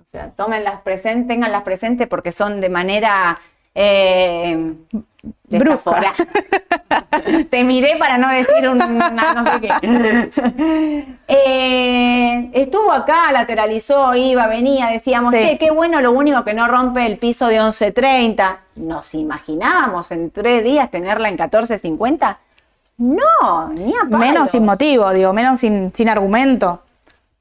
O 0.00 0.06
sea, 0.06 0.30
tómenlas 0.30 0.80
presentes, 0.82 1.26
tenganlas 1.26 1.62
presentes 1.62 2.06
porque 2.06 2.32
son 2.32 2.60
de 2.60 2.68
manera 2.68 3.38
eh, 3.74 4.74
Desaforada. 5.44 6.12
Te 7.50 7.62
miré 7.64 7.96
para 7.96 8.18
no 8.18 8.28
decir 8.30 8.68
un- 8.68 8.82
una 8.82 9.34
no 9.34 9.44
sé 9.52 9.60
qué. 9.60 11.12
Eh, 11.28 12.50
estuvo 12.52 12.92
acá, 12.92 13.32
lateralizó, 13.32 14.14
iba, 14.14 14.46
venía, 14.48 14.88
decíamos, 14.88 15.32
Sí. 15.34 15.40
che, 15.40 15.58
qué 15.58 15.70
bueno, 15.70 16.00
lo 16.00 16.12
único 16.12 16.44
que 16.44 16.52
no 16.54 16.68
rompe 16.68 17.06
el 17.06 17.18
piso 17.18 17.46
de 17.48 17.60
11.30. 17.60 18.58
¿Nos 18.76 19.14
imaginábamos 19.14 20.10
en 20.12 20.30
tres 20.30 20.62
días 20.64 20.90
tenerla 20.90 21.28
en 21.28 21.36
14.50? 21.38 22.36
No, 22.98 23.68
ni 23.68 23.92
a 23.94 24.00
palos. 24.02 24.18
Menos 24.20 24.50
sin 24.50 24.64
motivo, 24.64 25.10
digo, 25.12 25.32
menos 25.32 25.60
sin, 25.60 25.92
sin 25.94 26.08
argumento. 26.08 26.82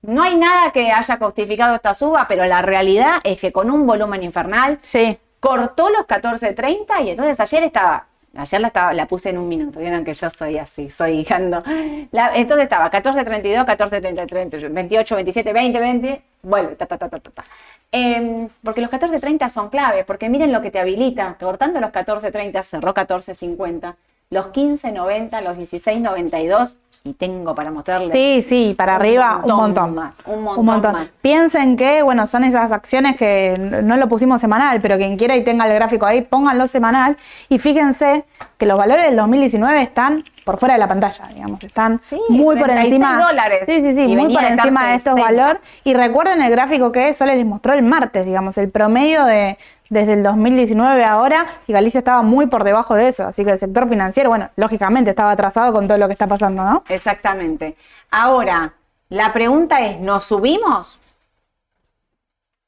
No 0.04 0.24
hay 0.24 0.36
nada 0.36 0.72
que 0.72 0.92
haya 0.92 1.18
justificado 1.18 1.76
esta 1.76 1.94
suba, 1.94 2.26
pero 2.28 2.46
la 2.46 2.62
realidad 2.62 3.20
es 3.24 3.40
que 3.40 3.52
con 3.52 3.70
un 3.70 3.86
volumen 3.86 4.24
infernal 4.24 4.80
Sí. 4.82 5.18
Cortó 5.42 5.90
los 5.90 6.08
14.30 6.08 7.04
y 7.04 7.10
entonces 7.10 7.38
ayer 7.40 7.64
estaba, 7.64 8.06
ayer 8.36 8.62
la, 8.62 8.68
estaba, 8.68 8.94
la 8.94 9.08
puse 9.08 9.32
en 9.32 9.40
un 9.40 9.50
minuto, 9.50 9.80
vieron 9.80 10.06
que 10.06 10.14
yo 10.14 10.30
soy 10.30 10.58
así, 10.60 10.90
soy 10.90 11.20
hijando. 11.20 11.64
Entonces 11.66 12.64
estaba 12.64 12.90
14.32, 12.90 13.66
14.33, 13.66 14.72
28, 14.72 15.16
27, 15.16 15.52
20, 15.52 15.80
20, 15.80 16.22
vuelve, 16.44 16.76
ta, 16.76 16.86
ta, 16.86 16.98
ta, 16.98 17.10
ta, 17.10 17.20
ta. 17.20 17.44
Em, 17.92 18.48
porque 18.64 18.82
los 18.82 18.92
14.30 18.92 19.50
son 19.50 19.70
clave, 19.70 20.06
porque 20.06 20.30
miren 20.30 20.52
lo 20.52 20.62
que 20.62 20.70
te 20.70 20.80
habilita, 20.80 21.36
cortando 21.40 21.82
los 21.82 21.90
14.30 21.90 22.64
cerró 22.64 22.94
14.50, 22.94 23.96
los 24.30 24.46
15.90, 24.48 25.42
los 25.42 25.58
16.92 25.58 26.76
y 27.04 27.14
tengo 27.14 27.56
para 27.56 27.72
mostrarles. 27.72 28.12
Sí, 28.12 28.46
sí, 28.48 28.76
para 28.78 28.96
Un 28.96 29.02
arriba 29.02 29.34
montón 29.34 29.52
un 29.52 29.58
montón. 29.62 29.96
más, 29.96 30.22
un 30.26 30.66
montón 30.66 30.92
más. 30.94 31.08
Piensen 31.22 31.76
que, 31.76 32.04
bueno, 32.04 32.28
son 32.28 32.44
esas 32.44 32.72
acciones 32.72 33.18
que 33.18 33.56
no 33.84 33.98
lo 33.98 34.08
pusimos 34.08 34.40
semanal, 34.40 34.80
pero 34.82 34.98
quien 34.98 35.18
quiera 35.18 35.36
y 35.36 35.44
tenga 35.44 35.66
el 35.68 35.74
gráfico 35.74 36.06
ahí, 36.06 36.22
pónganlo 36.22 36.68
semanal 36.68 37.18
y 37.50 37.58
fíjense 37.58 38.26
que 38.58 38.66
los 38.68 38.78
valores 38.78 39.06
del 39.06 39.16
2019 39.16 39.82
están 39.82 40.24
por 40.52 40.60
fuera 40.60 40.74
de 40.74 40.80
la 40.80 40.88
pantalla, 40.88 41.28
digamos, 41.34 41.64
están 41.64 42.02
Sí, 42.04 42.20
muy 42.30 42.56
por 42.58 42.66
36 42.66 42.94
encima. 42.94 43.26
dólares. 43.26 43.64
Sí, 43.66 43.76
sí, 43.76 43.94
sí, 43.94 44.02
Y 44.02 44.08
muy 44.08 44.16
venía 44.16 44.40
por 44.40 44.48
de 44.48 44.54
encima 44.54 44.88
de 44.90 44.96
estarse 44.96 44.96
estos 44.96 45.14
60. 45.16 45.32
valores. 45.44 45.62
Y 45.86 45.94
recuerden 45.94 46.42
el 46.42 46.52
gráfico 46.52 46.92
que 46.92 47.14
Sole 47.14 47.36
les 47.38 47.46
mostró 47.46 47.74
el 47.74 47.84
martes, 47.84 48.26
digamos, 48.26 48.58
el 48.58 48.70
promedio 48.70 49.24
de 49.26 49.58
desde 49.90 50.14
el 50.14 50.24
2019 50.24 51.04
a 51.04 51.12
ahora, 51.14 51.46
y 51.68 51.74
Galicia 51.74 51.98
estaba 52.00 52.22
muy 52.22 52.46
por 52.48 52.64
debajo 52.64 52.96
de 52.96 53.10
eso. 53.10 53.28
Así 53.28 53.44
que 53.44 53.52
el 53.52 53.60
sector 53.60 53.90
financiero, 53.90 54.30
bueno, 54.30 54.50
lógicamente 54.56 55.10
estaba 55.10 55.32
atrasado 55.32 55.74
con 55.74 55.86
todo 55.88 55.98
lo 55.98 56.08
que 56.08 56.14
está 56.14 56.28
pasando, 56.28 56.64
¿no? 56.64 56.84
Exactamente. 56.88 57.76
Ahora, 58.10 58.74
la 59.10 59.34
pregunta 59.34 59.82
es, 59.82 60.00
¿nos 60.00 60.24
subimos? 60.24 61.00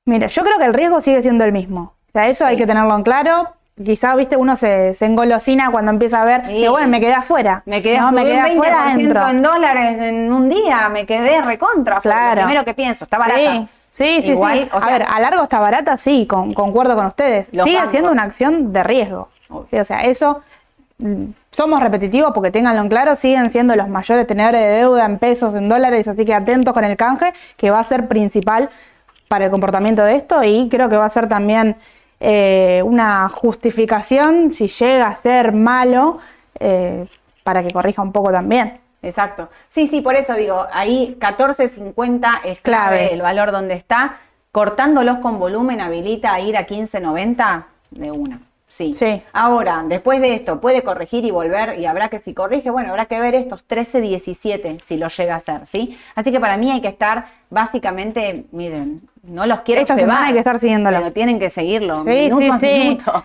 Mira, 0.05 0.27
yo 0.27 0.43
creo 0.43 0.57
que 0.57 0.65
el 0.65 0.73
riesgo 0.73 1.01
sigue 1.01 1.21
siendo 1.21 1.45
el 1.45 1.53
mismo. 1.53 1.93
O 2.09 2.11
sea, 2.11 2.27
eso 2.27 2.43
Sí. 2.43 2.49
hay 2.51 2.57
que 2.57 2.67
tenerlo 2.67 2.95
en 2.95 3.03
claro. 3.03 3.53
Quizá, 3.83 4.15
viste, 4.15 4.37
uno 4.37 4.55
se, 4.55 4.93
se 4.93 5.05
engolosina 5.05 5.71
cuando 5.71 5.89
empieza 5.91 6.21
a 6.21 6.25
ver 6.25 6.45
Sí. 6.45 6.61
que, 6.61 6.69
bueno, 6.69 6.87
me 6.89 6.99
quedé 6.99 7.13
afuera. 7.13 7.63
Me 7.65 7.81
quedé, 7.81 7.97
no, 7.97 8.11
me 8.11 8.23
quedé 8.23 8.35
un 8.35 8.41
20% 8.43 8.51
afuera, 8.51 8.93
entro. 8.93 9.27
en 9.29 9.41
dólares 9.41 9.97
en 9.99 10.31
un 10.31 10.47
día, 10.47 10.89
me 10.89 11.05
quedé 11.07 11.41
recontra. 11.41 11.99
Claro. 11.99 12.41
Lo 12.41 12.47
primero 12.47 12.65
que 12.65 12.75
pienso, 12.75 13.03
está 13.05 13.17
barata. 13.17 13.39
Sí, 13.39 13.65
sí, 13.89 14.21
sí. 14.21 14.29
Igual, 14.29 14.59
sí. 14.65 14.69
o 14.73 14.79
sea- 14.79 14.89
a 14.89 14.91
ver, 14.99 15.07
a 15.09 15.19
largo 15.19 15.41
está 15.43 15.59
barata, 15.59 15.97
sí, 15.97 16.27
con- 16.27 16.53
concuerdo 16.53 16.95
con 16.95 17.07
ustedes. 17.07 17.47
Sigue 17.47 17.75
bancos. 17.75 17.91
siendo 17.91 18.11
una 18.11 18.23
acción 18.23 18.71
de 18.73 18.83
riesgo. 18.83 19.29
Sí, 19.71 19.77
o 19.79 19.85
sea, 19.85 20.01
eso 20.03 20.41
mm, 20.99 21.25
somos 21.49 21.81
repetitivos 21.81 22.31
porque 22.35 22.51
ténganlo 22.51 22.79
en 22.81 22.89
claro, 22.89 23.15
siguen 23.15 23.49
siendo 23.49 23.75
los 23.75 23.87
mayores 23.89 24.27
tenedores 24.27 24.61
de 24.61 24.67
deuda 24.67 25.05
en 25.05 25.17
pesos, 25.17 25.55
en 25.55 25.67
dólares, 25.67 26.07
así 26.07 26.23
que 26.25 26.33
atentos 26.35 26.73
con 26.75 26.83
el 26.83 26.95
canje, 26.95 27.33
que 27.57 27.71
va 27.71 27.79
a 27.79 27.83
ser 27.83 28.07
principal 28.07 28.69
para 29.27 29.45
el 29.45 29.51
comportamiento 29.51 30.03
de 30.03 30.15
esto 30.15 30.43
y 30.43 30.69
creo 30.69 30.89
que 30.89 30.97
va 30.97 31.05
a 31.05 31.09
ser 31.09 31.27
también 31.27 31.75
eh, 32.25 32.81
una 32.85 33.27
justificación 33.27 34.53
si 34.53 34.69
llega 34.69 35.07
a 35.07 35.15
ser 35.15 35.51
malo 35.51 36.19
eh, 36.57 37.05
para 37.43 37.61
que 37.61 37.71
corrija 37.71 38.01
un 38.01 38.13
poco 38.13 38.31
también. 38.31 38.79
Exacto. 39.01 39.49
Sí, 39.67 39.87
sí, 39.87 39.99
por 39.99 40.15
eso 40.15 40.33
digo, 40.33 40.65
ahí 40.71 41.17
14.50 41.19 42.39
es 42.45 42.59
clave, 42.61 42.61
Clave. 42.61 43.13
el 43.13 43.21
valor 43.21 43.51
donde 43.51 43.73
está. 43.73 44.19
Cortándolos 44.53 45.17
con 45.17 45.37
volumen 45.37 45.81
habilita 45.81 46.33
a 46.33 46.39
ir 46.39 46.55
a 46.55 46.65
15.90 46.65 47.65
de 47.91 48.11
una. 48.11 48.39
Sí. 48.67 48.93
Sí. 48.93 49.21
Ahora, 49.33 49.83
después 49.85 50.21
de 50.21 50.33
esto, 50.33 50.61
puede 50.61 50.81
corregir 50.81 51.25
y 51.25 51.31
volver, 51.31 51.77
y 51.77 51.85
habrá 51.85 52.07
que, 52.07 52.19
si 52.19 52.33
corrige, 52.33 52.69
bueno, 52.69 52.91
habrá 52.91 53.07
que 53.07 53.19
ver 53.19 53.35
estos 53.35 53.67
13.17 53.67 54.79
si 54.79 54.95
lo 54.95 55.09
llega 55.09 55.33
a 55.33 55.37
hacer, 55.37 55.67
¿sí? 55.67 55.97
Así 56.15 56.31
que 56.31 56.39
para 56.39 56.55
mí 56.55 56.71
hay 56.71 56.79
que 56.81 56.87
estar, 56.87 57.25
básicamente, 57.49 58.45
miren, 58.51 59.01
no 59.23 59.45
los 59.45 59.61
quiero 59.61 59.81
Esta 59.81 59.95
semana 59.95 60.27
hay 60.27 60.33
que 60.33 60.39
estar 60.39 60.59
siguiéndolo. 60.59 60.97
Pero 60.99 61.11
tienen 61.13 61.39
que 61.39 61.49
seguirlo, 61.49 62.03
Sí, 62.03 62.09
minuto 62.09 62.39
sí, 62.41 62.49
a 62.49 62.59
sí. 62.59 62.65
minuto. 62.65 63.23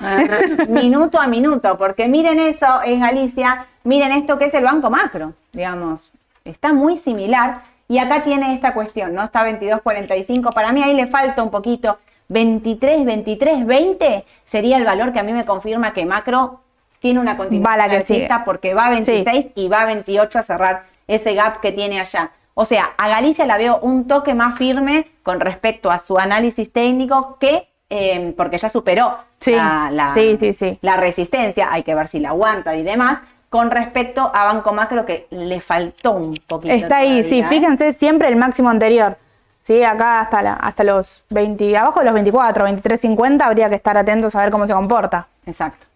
minuto 0.68 1.20
a 1.20 1.26
minuto, 1.26 1.78
porque 1.78 2.08
miren 2.08 2.38
eso 2.38 2.66
en 2.84 3.00
Galicia, 3.00 3.66
miren 3.84 4.12
esto 4.12 4.38
que 4.38 4.46
es 4.46 4.54
el 4.54 4.64
Banco 4.64 4.90
Macro, 4.90 5.34
digamos, 5.52 6.12
está 6.44 6.72
muy 6.72 6.96
similar 6.96 7.62
y 7.88 7.98
acá 7.98 8.22
tiene 8.22 8.54
esta 8.54 8.74
cuestión, 8.74 9.14
¿no? 9.14 9.24
Está 9.24 9.44
22.45, 9.48 10.52
para 10.52 10.72
mí 10.72 10.82
ahí 10.82 10.94
le 10.94 11.06
falta 11.06 11.42
un 11.42 11.50
poquito, 11.50 11.98
23, 12.28 13.04
23, 13.04 13.66
20 13.66 14.24
sería 14.44 14.76
el 14.76 14.84
valor 14.84 15.12
que 15.12 15.18
a 15.18 15.22
mí 15.22 15.32
me 15.32 15.44
confirma 15.44 15.92
que 15.92 16.06
Macro 16.06 16.60
tiene 17.00 17.20
una 17.20 17.32
Va 17.32 17.38
continuidad 17.38 17.76
la 17.76 17.88
que 17.88 18.28
porque 18.44 18.74
va 18.74 18.86
a 18.86 18.90
26 18.90 19.48
y 19.54 19.68
va 19.68 19.82
a 19.82 19.86
28 19.86 20.38
a 20.38 20.42
cerrar 20.42 20.82
ese 21.06 21.34
gap 21.34 21.60
que 21.60 21.72
tiene 21.72 22.00
allá. 22.00 22.30
O 22.60 22.64
sea, 22.64 22.90
a 22.98 23.08
Galicia 23.08 23.46
la 23.46 23.56
veo 23.56 23.78
un 23.82 24.08
toque 24.08 24.34
más 24.34 24.58
firme 24.58 25.08
con 25.22 25.38
respecto 25.38 25.92
a 25.92 25.98
su 25.98 26.18
análisis 26.18 26.72
técnico 26.72 27.36
que, 27.38 27.68
eh, 27.88 28.34
porque 28.36 28.58
ya 28.58 28.68
superó 28.68 29.16
Sí, 29.38 29.54
la, 29.54 29.90
la- 29.92 30.12
sí, 30.12 30.36
sí, 30.40 30.52
sí. 30.52 30.76
la 30.82 30.96
resistencia, 30.96 31.68
hay 31.70 31.84
que 31.84 31.94
ver 31.94 32.08
si 32.08 32.18
la 32.18 32.30
aguanta 32.30 32.74
y 32.74 32.82
demás, 32.82 33.20
con 33.48 33.70
respecto 33.70 34.32
a 34.34 34.44
Banco 34.46 34.72
Macro 34.72 35.06
que 35.06 35.28
le 35.30 35.60
faltó 35.60 36.10
un 36.10 36.34
poquito. 36.48 36.74
Está 36.74 36.96
ahí, 36.96 37.22
sí, 37.22 37.38
¿eh? 37.38 37.46
fíjense 37.48 37.92
siempre 37.92 38.26
el 38.26 38.34
máximo 38.34 38.70
anterior. 38.70 39.16
Sí, 39.60 39.84
acá 39.84 40.20
hasta, 40.22 40.42
la- 40.42 40.54
hasta 40.54 40.82
los 40.82 41.22
20, 41.30 41.76
abajo 41.76 42.00
de 42.00 42.06
los 42.06 42.14
24, 42.14 42.64
23.50 42.66 43.42
habría 43.46 43.68
que 43.68 43.76
estar 43.76 43.96
atentos 43.96 44.34
a 44.34 44.40
ver 44.40 44.50
cómo 44.50 44.66
se 44.66 44.72
comporta. 44.72 45.28
Exacto. 45.46 45.86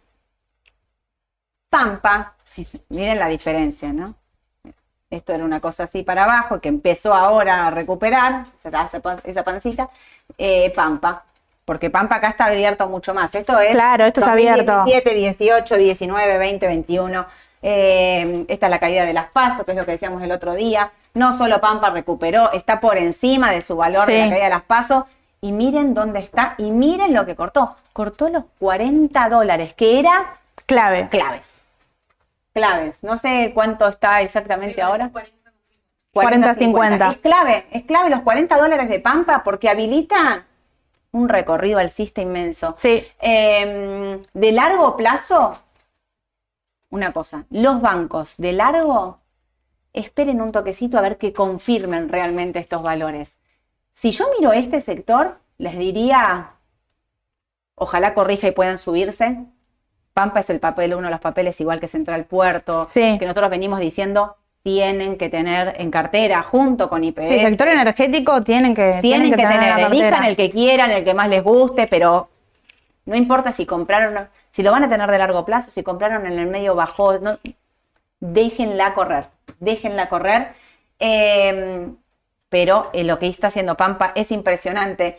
Pampa, 1.71 2.35
miren 2.91 3.19
la 3.19 3.27
diferencia, 3.27 3.93
¿no? 3.93 4.15
Esto 5.13 5.33
era 5.35 5.45
una 5.45 5.61
cosa 5.61 5.83
así 5.85 6.03
para 6.03 6.25
abajo, 6.25 6.59
que 6.59 6.69
empezó 6.69 7.15
ahora 7.15 7.67
a 7.67 7.71
recuperar, 7.71 8.47
esa, 8.59 8.85
esa 8.85 9.01
pan- 9.01 9.21
esa 9.25 9.43
pancita. 9.45 9.91
Eh, 10.39 10.73
Pampa, 10.75 11.23
porque 11.67 11.91
Pampa 11.91 12.17
acá 12.17 12.29
está 12.29 12.47
abierto 12.47 12.89
mucho 12.89 13.13
más. 13.13 13.35
Esto 13.35 13.59
es 13.61 13.73
Claro, 13.73 14.07
esto 14.07 14.21
está 14.21 14.33
abierto. 14.33 14.65
2017, 14.73 15.15
18, 15.15 15.77
19, 15.77 16.39
20, 16.39 16.67
21. 16.67 17.27
Eh, 17.61 18.45
esta 18.49 18.67
es 18.67 18.71
la 18.71 18.79
caída 18.81 19.05
de 19.05 19.13
las 19.13 19.27
pasos, 19.27 19.65
que 19.65 19.73
es 19.73 19.77
lo 19.77 19.85
que 19.85 19.93
decíamos 19.93 20.23
el 20.23 20.33
otro 20.33 20.55
día. 20.55 20.91
No 21.15 21.33
solo 21.33 21.61
Pampa 21.61 21.91
recuperó, 21.91 22.51
está 22.53 22.81
por 22.81 22.97
encima 22.97 23.51
de 23.53 23.61
su 23.61 23.77
valor 23.77 24.07
de 24.07 24.19
la 24.19 24.29
caída 24.31 24.45
de 24.45 24.51
las 24.51 24.63
pasos. 24.63 25.05
Y 25.43 25.53
miren 25.53 25.93
dónde 25.93 26.21
está 26.21 26.55
y 26.57 26.71
miren 26.71 27.13
lo 27.13 27.27
que 27.27 27.37
cortó. 27.37 27.77
Cortó 27.93 28.29
los 28.31 28.45
40 28.61 29.29
dólares, 29.29 29.75
que 29.75 29.99
era 29.99 30.33
Clave. 30.67 31.09
claves. 31.11 31.62
Claves. 32.53 33.03
No 33.03 33.19
sé 33.19 33.53
cuánto 33.55 33.89
está 33.89 34.21
exactamente 34.21 34.83
ahora. 34.83 35.11
40, 36.13 36.55
50. 36.55 37.11
Es 37.11 37.19
clave, 37.19 37.67
es 37.71 37.85
clave 37.85 38.11
los 38.11 38.21
40 38.21 38.59
dólares 38.59 38.89
de 38.89 39.01
Pampa 39.01 39.43
porque 39.43 39.71
habilita 39.71 40.47
un 41.13 41.29
recorrido 41.29 41.79
alcista 41.79 42.21
inmenso. 42.21 42.75
Sí. 42.79 43.05
Eh, 43.21 44.21
de 44.33 44.53
largo 44.53 44.97
plazo, 44.97 45.59
una 46.91 47.13
cosa, 47.13 47.47
los 47.51 47.81
bancos 47.81 48.37
de 48.37 48.53
largo, 48.53 49.21
esperen 49.93 50.41
un 50.41 50.53
toquecito 50.53 50.99
a 50.99 51.03
ver 51.03 51.19
que 51.19 51.33
confirmen 51.33 52.09
realmente 52.09 52.59
estos 52.59 52.83
valores. 52.83 53.39
Si 53.91 54.11
yo 54.11 54.27
miro 54.39 54.53
este 54.53 54.81
sector, 54.81 55.39
les 55.59 55.79
diría, 55.79 56.55
ojalá 57.75 58.15
corrija 58.15 58.49
y 58.49 58.53
puedan 58.53 58.79
subirse. 58.79 59.45
Pampa 60.15 60.41
es 60.41 60.51
el 60.51 60.61
papel, 60.61 60.95
uno 60.95 61.07
de 61.07 61.11
los 61.11 61.21
papeles 61.21 61.61
igual 61.61 61.81
que 61.81 61.89
Central 61.89 62.25
Puerto, 62.25 62.87
Sí. 62.87 63.17
que 63.19 63.25
nosotros 63.25 63.51
venimos 63.51 63.81
diciendo, 63.81 64.37
tienen 64.63 65.17
que 65.17 65.29
tener 65.29 65.75
en 65.79 65.91
cartera 65.91 66.43
junto 66.43 66.89
con 66.89 67.03
IPF. 67.03 67.29
Sí, 67.29 67.41
sector 67.41 67.69
energético 67.69 68.43
tienen 68.43 68.75
que, 68.75 68.99
Tienen 69.01 69.31
que, 69.31 69.37
tener, 69.37 69.63
en 69.63 69.81
la 69.81 69.87
elijan 69.87 70.25
el 70.25 70.37
que 70.37 70.51
quieran, 70.51 70.91
el 70.91 71.05
que 71.05 71.15
más 71.15 71.29
les 71.29 71.43
guste, 71.43 71.87
pero 71.89 72.29
no 73.07 73.17
importa 73.17 73.51
si 73.51 73.67
compraron, 73.67 74.29
si 74.51 74.63
lo 74.63 74.71
van 74.71 74.85
a 74.85 74.89
tener 74.89 75.11
de 75.11 75.19
largo 75.19 75.45
plazo, 75.45 75.71
si 75.71 75.83
compraron 75.83 76.27
en 76.27 76.39
el 76.39 76.47
medio 76.47 76.75
bajo, 76.77 77.19
no, 77.19 77.39
déjenla 78.21 78.95
correr, 78.95 79.27
déjenla 79.59 80.09
correr. 80.09 80.53
Eh, 81.01 81.89
pero 82.49 82.91
eh, 82.93 83.03
lo 83.03 83.19
que 83.19 83.27
está 83.27 83.47
haciendo 83.47 83.77
Pampa 83.77 84.13
es 84.15 84.31
impresionante. 84.31 85.19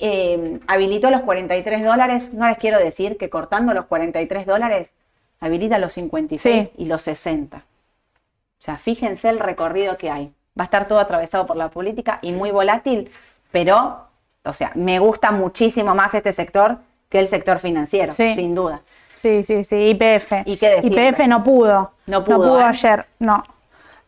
Eh, 0.00 0.60
habilitó 0.66 1.10
los 1.10 1.20
43 1.22 1.84
dólares, 1.84 2.32
no 2.32 2.48
les 2.48 2.58
quiero 2.58 2.78
decir 2.78 3.16
que 3.18 3.28
cortando 3.28 3.74
los 3.74 3.84
43 3.86 4.46
dólares, 4.46 4.94
habilita 5.40 5.78
los 5.78 5.92
56 5.92 6.64
Sí. 6.64 6.70
y 6.76 6.86
los 6.86 7.02
60. 7.02 7.58
O 7.58 8.62
sea, 8.62 8.76
fíjense 8.76 9.28
el 9.28 9.38
recorrido 9.38 9.96
que 9.96 10.10
hay. 10.10 10.26
Va 10.58 10.62
a 10.62 10.64
estar 10.64 10.88
todo 10.88 10.98
atravesado 11.00 11.46
por 11.46 11.56
la 11.56 11.70
política 11.70 12.18
y 12.22 12.32
muy 12.32 12.50
volátil, 12.50 13.10
pero, 13.50 14.06
o 14.44 14.52
sea, 14.52 14.72
me 14.74 14.98
gusta 14.98 15.30
muchísimo 15.32 15.94
más 15.94 16.12
este 16.14 16.32
sector 16.32 16.78
que 17.08 17.18
el 17.18 17.28
sector 17.28 17.58
financiero, 17.58 18.12
Sí. 18.12 18.34
sin 18.34 18.54
duda. 18.54 18.80
Sí, 19.16 19.44
sí, 19.44 19.64
sí, 19.64 19.90
IPF. 19.90 20.42
¿Y 20.46 20.56
qué 20.56 20.68
decir, 20.70 20.92
IPF 20.92 21.16
pues? 21.16 21.28
no 21.28 21.44
pudo. 21.44 21.92
No 22.06 22.24
pudo, 22.24 22.58
¿eh? 22.58 22.64
ayer, 22.64 23.06
no. 23.18 23.44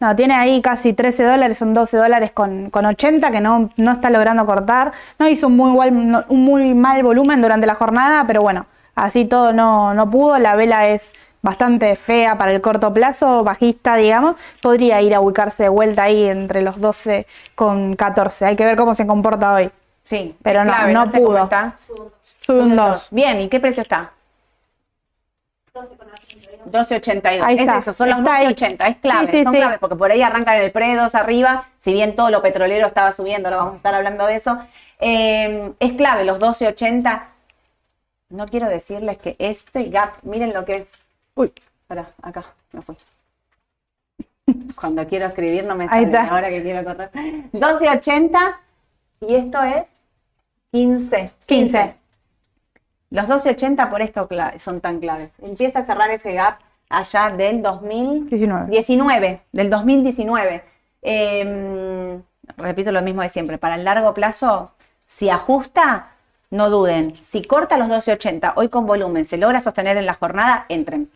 No, 0.03 0.17
tiene 0.17 0.35
ahí 0.35 0.61
casi 0.61 0.95
13 0.95 1.23
dólares, 1.23 1.59
son 1.59 1.73
12 1.75 1.97
dólares 1.97 2.33
con, 2.33 2.71
con 2.71 2.85
80 2.87 3.31
que 3.31 3.41
no, 3.41 3.71
no 3.77 3.93
está 3.93 4.11
logrando 4.11 4.45
cortar. 4.45 4.91
No 5.17 5.29
hizo 5.29 5.47
un 5.47 5.57
muy, 5.57 5.71
igual- 5.71 6.11
no- 6.11 6.25
un 6.29 6.43
muy 6.45 6.75
mal 6.75 7.01
volumen 7.05 7.41
durante 7.41 7.69
la 7.69 7.77
jornada, 7.77 8.25
pero 8.27 8.43
bueno, 8.43 8.67
así 8.97 9.27
todo 9.27 9.53
no, 9.53 9.95
no 9.95 10.11
pudo. 10.11 10.39
La 10.39 10.57
vela 10.57 10.89
es 10.89 11.13
bastante 11.41 11.95
fea 11.95 12.37
para 12.37 12.51
el 12.51 12.61
corto 12.61 12.93
plazo, 12.93 13.45
bajista, 13.45 13.95
digamos. 13.95 14.35
Podría 14.61 15.01
ir 15.03 15.15
a 15.15 15.21
ubicarse 15.21 15.63
de 15.63 15.69
vuelta 15.69 16.03
ahí 16.03 16.25
entre 16.25 16.63
los 16.63 16.81
12 16.81 17.29
con 17.55 17.95
14. 17.95 18.45
Hay 18.45 18.57
que 18.57 18.65
ver 18.65 18.75
cómo 18.77 18.97
se 18.97 19.07
comporta 19.07 19.55
hoy. 19.55 19.71
Sí, 20.03 20.35
Pero 20.43 20.65
no- 20.65 20.73
clave, 20.73 20.93
no 20.95 21.07
sé 21.07 21.19
cómo 21.19 21.29
pudo. 21.29 21.39
Sube 22.45 22.59
un 22.61 22.75
2. 22.75 23.07
Bien, 23.13 23.41
¿y 23.41 23.49
qué 23.49 23.61
precio 23.61 23.83
está? 23.83 24.11
12.82. 26.71 27.41
Ahí 27.43 27.55
Es 27.57 27.61
está, 27.63 27.79
eso, 27.79 27.93
son 27.93 28.11
los 28.11 28.19
está 28.19 28.35
ahí. 28.37 28.47
12.80. 28.49 28.89
Es 28.91 28.97
clave, 28.99 29.27
Sí, 29.27 29.33
sí, 29.39 29.43
son 29.45 29.53
sí. 29.53 29.59
claves 29.59 29.79
porque 29.79 29.97
por 29.97 30.11
ahí 30.11 30.23
arrancan 30.23 30.57
el 30.57 30.71
pre 30.73 30.95
2 30.95 31.15
arriba, 31.15 31.69
si 31.79 31.93
bien 31.93 32.15
todo 32.15 32.31
lo 32.31 32.43
petrolero 32.43 32.87
estaba 32.87 33.11
subiendo, 33.13 33.49
ahora 33.49 33.59
vamos 33.59 33.75
a 33.75 33.77
estar 33.77 33.95
hablando 33.95 34.27
de 34.27 34.37
eso. 34.37 34.59
Eh, 35.01 35.73
es 35.81 35.93
clave 35.93 36.25
los 36.25 36.39
12.80. 36.41 37.25
No 38.31 38.47
quiero 38.47 38.69
decirles 38.69 39.19
que 39.19 39.37
este 39.39 39.85
gap, 39.91 40.15
miren 40.23 40.55
lo 40.55 40.65
que 40.65 40.77
es. 40.77 40.93
Uy, 41.35 41.53
espera, 41.83 42.09
acá, 42.23 42.45
me 42.73 42.81
fui. 42.83 42.97
Cuando 44.75 45.07
quiero 45.07 45.27
escribir 45.27 45.65
no 45.65 45.75
me 45.75 45.89
sale, 45.89 46.17
ahora 46.19 46.49
que 46.49 46.63
quiero 46.63 46.85
correr. 46.85 47.11
12.80 47.53 48.57
y 49.21 49.35
esto 49.37 49.63
es 49.63 49.97
15. 50.73 51.31
15. 51.47 51.95
Los 53.13 53.27
12.80 53.29 53.91
por 53.91 54.01
esto 54.01 54.27
son 54.57 54.81
tan 54.81 54.99
claves. 54.99 55.35
Empieza 55.43 55.81
a 55.81 55.85
cerrar 55.85 56.11
ese 56.11 56.33
gap 56.33 56.61
allá 56.89 57.29
del 57.29 57.61
2019. 57.61 58.71
19. 58.71 59.41
del 59.53 59.69
2019. 59.69 60.65
Eh, 61.03 62.19
repito 62.57 62.91
lo 62.91 63.03
mismo 63.03 63.21
de 63.21 63.29
siempre. 63.29 63.59
Para 63.59 63.75
el 63.75 63.85
largo 63.85 64.15
plazo, 64.15 64.73
si 65.05 65.29
ajusta, 65.29 66.13
no 66.49 66.71
duden. 66.71 67.13
Si 67.21 67.43
corta 67.43 67.77
los 67.77 67.89
12.80 67.89 68.55
hoy 68.57 68.71
con 68.71 68.87
volumen, 68.87 69.27
se 69.27 69.37
logra 69.37 69.61
sostener 69.61 69.99
en 69.99 70.07
la 70.07 70.15
jornada, 70.15 70.65
entren. 70.71 71.11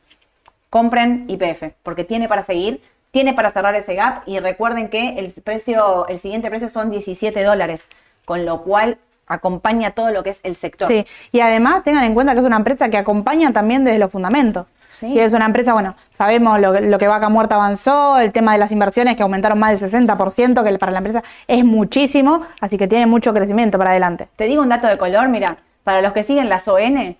Compren 0.69 1.25
IPF, 1.29 1.73
porque 1.83 2.05
tiene 2.05 2.29
para 2.29 2.43
seguir, 2.43 2.83
tiene 3.11 3.33
para 3.33 3.49
cerrar 3.49 3.75
ese 3.75 3.95
gap 3.95 4.23
y 4.27 4.39
recuerden 4.41 4.91
que 4.91 5.19
el 5.19 5.33
precio, 5.43 6.07
el 6.09 6.19
siguiente 6.19 6.51
precio 6.51 6.69
son 6.69 6.91
17 6.91 7.43
dólares, 7.43 7.89
con 8.27 8.45
lo 8.45 8.65
cual 8.65 8.99
acompaña 9.27 9.91
todo 9.93 10.11
lo 10.11 10.23
que 10.23 10.31
es 10.31 10.41
el 10.45 10.55
sector. 10.55 10.89
Sí, 10.89 11.07
y 11.33 11.41
además 11.41 11.83
tengan 11.83 12.05
en 12.05 12.15
cuenta 12.15 12.33
que 12.35 12.41
es 12.41 12.47
una 12.47 12.57
empresa 12.57 12.89
que 12.89 12.97
acompaña 12.99 13.53
también 13.53 13.85
desde 13.85 13.99
los 13.99 14.11
fundamentos. 14.11 14.67
Sí. 14.93 15.07
Y 15.09 15.19
es 15.19 15.33
una 15.35 15.45
empresa, 15.45 15.75
bueno, 15.75 15.95
sabemos 16.15 16.59
lo, 16.59 16.73
que- 16.73 16.81
lo 16.81 16.97
que 16.99 17.07
Vaca 17.07 17.29
Muerta 17.29 17.57
avanzó, 17.57 18.19
el 18.19 18.33
tema 18.33 18.53
de 18.55 18.59
las 18.59 18.73
inversiones 18.73 19.15
que 19.17 19.23
aumentaron 19.23 19.59
más 19.59 19.79
del 19.79 19.91
60%, 19.91 20.65
que 20.65 20.79
para 20.79 20.91
la 20.93 20.99
empresa 20.99 21.23
es 21.47 21.65
muchísimo, 21.67 22.43
así 22.63 22.79
que 22.79 22.89
tiene 22.89 23.05
mucho 23.07 23.35
crecimiento 23.35 23.77
para 23.77 23.91
adelante. 23.91 24.29
Te 24.37 24.45
digo 24.45 24.63
un 24.63 24.71
dato 24.71 24.87
de 24.87 24.97
color, 24.97 25.29
mira, 25.29 25.59
para 25.85 26.01
los 26.01 26.13
que 26.15 26.23
siguen 26.23 26.49
las 26.49 26.67
ON, 26.67 27.15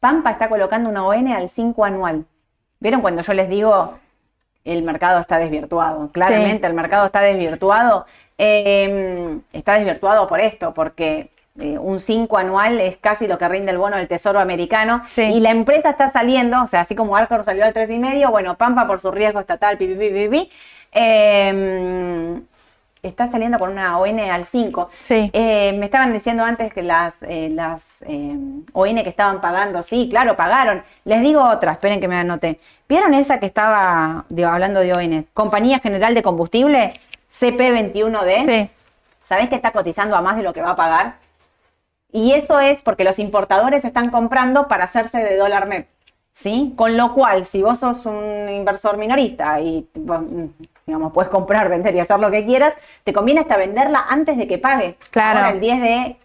Pampa 0.00 0.30
está 0.30 0.48
colocando 0.48 0.88
una 0.88 1.04
ON 1.06 1.28
al 1.28 1.48
5 1.50 1.84
anual. 1.84 2.24
¿Vieron 2.78 3.02
cuando 3.02 3.20
yo 3.20 3.34
les 3.34 3.50
digo 3.50 3.98
el 4.64 4.82
mercado 4.82 5.20
está 5.20 5.38
desvirtuado? 5.38 6.08
Claramente 6.12 6.66
el 6.66 6.74
mercado 6.74 7.06
está 7.06 7.20
desvirtuado. 7.20 8.06
Eh, 8.38 9.38
está 9.52 9.74
desvirtuado 9.74 10.26
por 10.26 10.40
esto, 10.40 10.72
porque 10.72 11.30
eh, 11.58 11.78
un 11.78 12.00
5 12.00 12.38
anual 12.38 12.80
es 12.80 12.96
casi 12.96 13.26
lo 13.26 13.36
que 13.36 13.48
rinde 13.48 13.72
el 13.72 13.78
bono 13.78 13.96
del 13.96 14.08
Tesoro 14.08 14.40
americano. 14.40 15.02
Sí. 15.10 15.22
Y 15.22 15.40
la 15.40 15.50
empresa 15.50 15.90
está 15.90 16.08
saliendo, 16.08 16.62
o 16.62 16.66
sea, 16.66 16.80
así 16.80 16.94
como 16.94 17.16
Arcor 17.16 17.44
salió 17.44 17.64
al 17.64 17.74
3,5, 17.74 18.30
bueno, 18.30 18.56
Pampa 18.56 18.86
por 18.86 19.00
su 19.00 19.10
riesgo 19.10 19.40
estatal, 19.40 19.76
pi, 19.76 19.88
pi, 19.88 19.94
pi, 19.94 20.10
pi, 20.10 20.28
pi, 20.28 20.50
eh, 20.92 22.40
está 23.02 23.30
saliendo 23.30 23.58
con 23.58 23.70
una 23.70 23.98
ON 23.98 24.18
al 24.20 24.44
5. 24.44 24.90
Sí. 25.04 25.30
Eh, 25.32 25.74
me 25.78 25.84
estaban 25.84 26.12
diciendo 26.12 26.44
antes 26.44 26.72
que 26.72 26.82
las, 26.82 27.22
eh, 27.22 27.50
las 27.52 28.02
eh, 28.02 28.36
ON 28.72 28.94
que 28.94 29.08
estaban 29.08 29.40
pagando, 29.40 29.82
sí, 29.82 30.08
claro, 30.10 30.36
pagaron. 30.36 30.82
Les 31.04 31.22
digo 31.22 31.42
otra, 31.42 31.72
esperen 31.72 32.00
que 32.00 32.08
me 32.08 32.16
anoté. 32.16 32.58
¿Vieron 32.88 33.14
esa 33.14 33.40
que 33.40 33.46
estaba 33.46 34.24
digo, 34.28 34.48
hablando 34.48 34.80
de 34.80 34.92
ON? 34.92 35.26
Compañía 35.32 35.78
General 35.78 36.14
de 36.14 36.22
Combustible, 36.22 36.94
CP21D. 37.30 38.64
Sí, 38.64 38.70
¿Sabés 39.22 39.48
que 39.48 39.54
está 39.54 39.70
cotizando 39.72 40.16
a 40.16 40.22
más 40.22 40.36
de 40.36 40.42
lo 40.42 40.52
que 40.52 40.62
va 40.62 40.70
a 40.70 40.76
pagar? 40.76 41.16
Y 42.12 42.32
eso 42.32 42.58
es 42.58 42.82
porque 42.82 43.04
los 43.04 43.18
importadores 43.18 43.84
están 43.84 44.10
comprando 44.10 44.66
para 44.66 44.84
hacerse 44.84 45.18
de 45.18 45.36
dólar 45.36 45.68
MEP. 45.68 45.88
¿Sí? 46.32 46.74
Con 46.76 46.96
lo 46.96 47.12
cual, 47.12 47.44
si 47.44 47.62
vos 47.62 47.80
sos 47.80 48.06
un 48.06 48.48
inversor 48.48 48.96
minorista 48.96 49.60
y 49.60 49.88
digamos, 50.90 51.12
puedes 51.12 51.30
comprar, 51.30 51.68
vender 51.68 51.94
y 51.94 52.00
hacer 52.00 52.18
lo 52.18 52.32
que 52.32 52.44
quieras, 52.44 52.74
te 53.04 53.12
conviene 53.12 53.40
hasta 53.40 53.56
venderla 53.56 54.04
antes 54.08 54.36
de 54.36 54.48
que 54.48 54.58
pague. 54.58 54.96
Claro. 55.12 55.38
Ahora, 55.38 55.52
el 55.52 55.60
10 55.60 55.80
de 55.80 56.16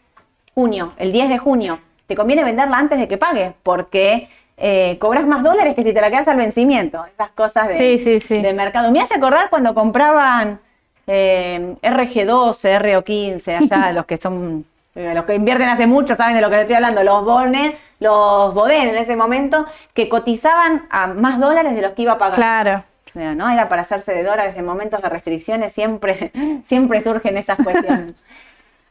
junio, 0.55 0.93
el 0.97 1.11
10 1.11 1.29
de 1.29 1.37
junio, 1.37 1.79
te 2.07 2.15
conviene 2.15 2.43
venderla 2.43 2.77
antes 2.77 2.97
de 2.97 3.07
que 3.07 3.17
pague, 3.17 3.53
porque 3.61 4.27
eh, 4.57 4.97
cobras 4.99 5.27
más 5.27 5.43
dólares 5.43 5.75
que 5.75 5.83
si 5.83 5.93
te 5.93 6.01
la 6.01 6.09
quedas 6.09 6.27
al 6.27 6.37
vencimiento. 6.37 7.05
Esas 7.05 7.29
cosas 7.29 7.67
de, 7.67 7.77
Sí, 7.77 7.99
sí, 8.03 8.19
sí. 8.19 8.41
de 8.41 8.53
mercado. 8.53 8.91
Me 8.91 9.01
hace 9.01 9.13
acordar 9.13 9.51
cuando 9.51 9.75
compraban 9.75 10.59
eh, 11.05 11.75
RG12, 11.83 12.81
RO15, 12.81 13.71
allá 13.71 13.91
los 13.93 14.05
que 14.07 14.17
son, 14.17 14.65
eh, 14.95 15.13
los 15.13 15.25
que 15.25 15.35
invierten 15.35 15.69
hace 15.69 15.85
mucho 15.85 16.15
saben 16.15 16.35
de 16.35 16.41
lo 16.41 16.49
que 16.49 16.55
les 16.55 16.61
estoy 16.63 16.77
hablando, 16.77 17.03
los 17.03 17.23
bones, 17.23 17.77
los 17.99 18.51
Boden 18.55 18.89
en 18.89 18.95
ese 18.95 19.15
momento, 19.15 19.67
que 19.93 20.09
cotizaban 20.09 20.87
a 20.89 21.05
más 21.05 21.39
dólares 21.39 21.75
de 21.75 21.83
los 21.83 21.91
que 21.91 22.01
iba 22.01 22.13
a 22.13 22.17
pagar. 22.17 22.35
claro. 22.35 22.83
O 23.07 23.09
sea, 23.09 23.35
¿no? 23.35 23.49
Era 23.49 23.69
para 23.69 23.83
hacerse 23.83 24.13
de 24.13 24.23
dólares 24.23 24.55
en 24.57 24.65
momentos 24.65 25.01
de 25.01 25.09
restricciones, 25.09 25.73
siempre, 25.73 26.31
siempre 26.65 27.01
surgen 27.01 27.37
esas 27.37 27.57
cuestiones. 27.57 28.13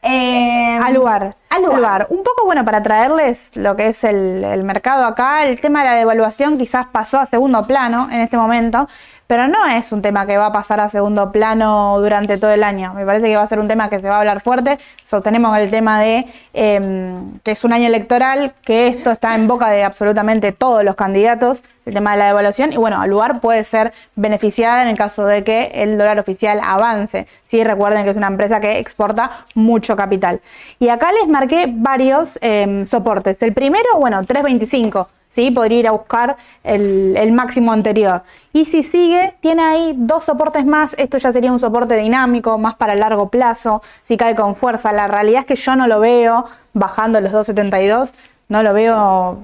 Eh, 0.07 0.77
Al 0.83 0.93
lugar. 0.93 1.35
Al 1.49 1.63
lugar. 1.63 2.05
Un 2.11 2.21
poco, 2.21 2.45
bueno, 2.45 2.63
para 2.63 2.83
traerles 2.83 3.49
lo 3.55 3.75
que 3.75 3.87
es 3.87 4.03
el, 4.03 4.43
el 4.43 4.63
mercado 4.63 5.03
acá, 5.03 5.43
el 5.47 5.59
tema 5.59 5.79
de 5.79 5.85
la 5.85 5.95
devaluación 5.95 6.59
quizás 6.59 6.85
pasó 6.91 7.17
a 7.17 7.25
segundo 7.25 7.63
plano 7.65 8.07
en 8.11 8.21
este 8.21 8.37
momento, 8.37 8.87
pero 9.27 9.47
no 9.47 9.65
es 9.65 9.91
un 9.91 10.01
tema 10.01 10.25
que 10.25 10.37
va 10.37 10.47
a 10.47 10.51
pasar 10.51 10.79
a 10.79 10.89
segundo 10.89 11.31
plano 11.31 11.99
durante 11.99 12.37
todo 12.37 12.51
el 12.51 12.63
año. 12.63 12.93
Me 12.93 13.05
parece 13.05 13.27
que 13.27 13.35
va 13.35 13.43
a 13.43 13.47
ser 13.47 13.59
un 13.59 13.67
tema 13.67 13.89
que 13.89 13.99
se 13.99 14.07
va 14.07 14.17
a 14.17 14.19
hablar 14.19 14.41
fuerte. 14.41 14.77
Sostenemos 15.03 15.57
el 15.57 15.71
tema 15.71 15.99
de 15.99 16.25
em, 16.53 17.39
que 17.39 17.51
es 17.51 17.63
un 17.63 17.73
año 17.73 17.87
electoral, 17.87 18.53
que 18.63 18.87
esto 18.87 19.11
está 19.11 19.33
en 19.35 19.47
boca 19.47 19.69
de 19.69 19.83
absolutamente 19.83 20.51
todos 20.51 20.83
los 20.83 20.95
candidatos, 20.95 21.63
el 21.85 21.93
tema 21.93 22.13
de 22.13 22.17
la 22.17 22.27
devaluación, 22.27 22.73
y 22.73 22.77
bueno, 22.77 22.99
al 22.99 23.09
lugar 23.09 23.41
puede 23.41 23.63
ser 23.63 23.93
beneficiada 24.15 24.83
en 24.83 24.89
el 24.89 24.97
caso 24.97 25.25
de 25.25 25.43
que 25.43 25.71
el 25.73 25.97
dólar 25.97 26.19
oficial 26.19 26.59
avance. 26.63 27.27
Sí, 27.49 27.63
recuerden 27.63 28.03
que 28.03 28.11
es 28.11 28.17
una 28.17 28.27
empresa 28.27 28.59
que 28.59 28.79
exporta 28.79 29.45
mucho 29.55 29.95
capital. 29.95 30.41
Y 30.79 30.89
acá 30.89 31.11
les 31.11 31.27
marqué 31.27 31.65
varios 31.67 32.37
em, 32.41 32.87
soportes. 32.87 33.41
El 33.41 33.53
primero, 33.53 33.85
bueno, 33.97 34.23
325. 34.23 35.09
¿Sí? 35.35 35.51
Podría 35.51 35.79
ir 35.79 35.87
a 35.87 35.91
buscar 35.91 36.37
el, 36.63 37.13
el 37.17 37.33
máximo 37.33 37.73
anterior. 37.73 38.23
Y 38.53 38.63
si 38.65 38.83
sigue, 38.83 39.35
tiene 39.41 39.63
ahí 39.63 39.93
dos 39.97 40.23
soportes 40.23 40.65
más. 40.65 40.95
Esto 40.97 41.17
ya 41.17 41.33
sería 41.33 41.51
un 41.51 41.59
soporte 41.59 41.97
dinámico, 41.97 42.57
más 42.57 42.75
para 42.75 42.95
largo 42.95 43.29
plazo, 43.29 43.81
si 44.01 44.15
cae 44.15 44.33
con 44.33 44.55
fuerza. 44.55 44.93
La 44.93 45.09
realidad 45.09 45.41
es 45.41 45.45
que 45.45 45.55
yo 45.57 45.75
no 45.75 45.87
lo 45.87 45.99
veo 45.99 46.45
bajando 46.73 47.19
los 47.19 47.33
272. 47.33 48.15
No 48.47 48.63
lo 48.63 48.73
veo 48.73 49.39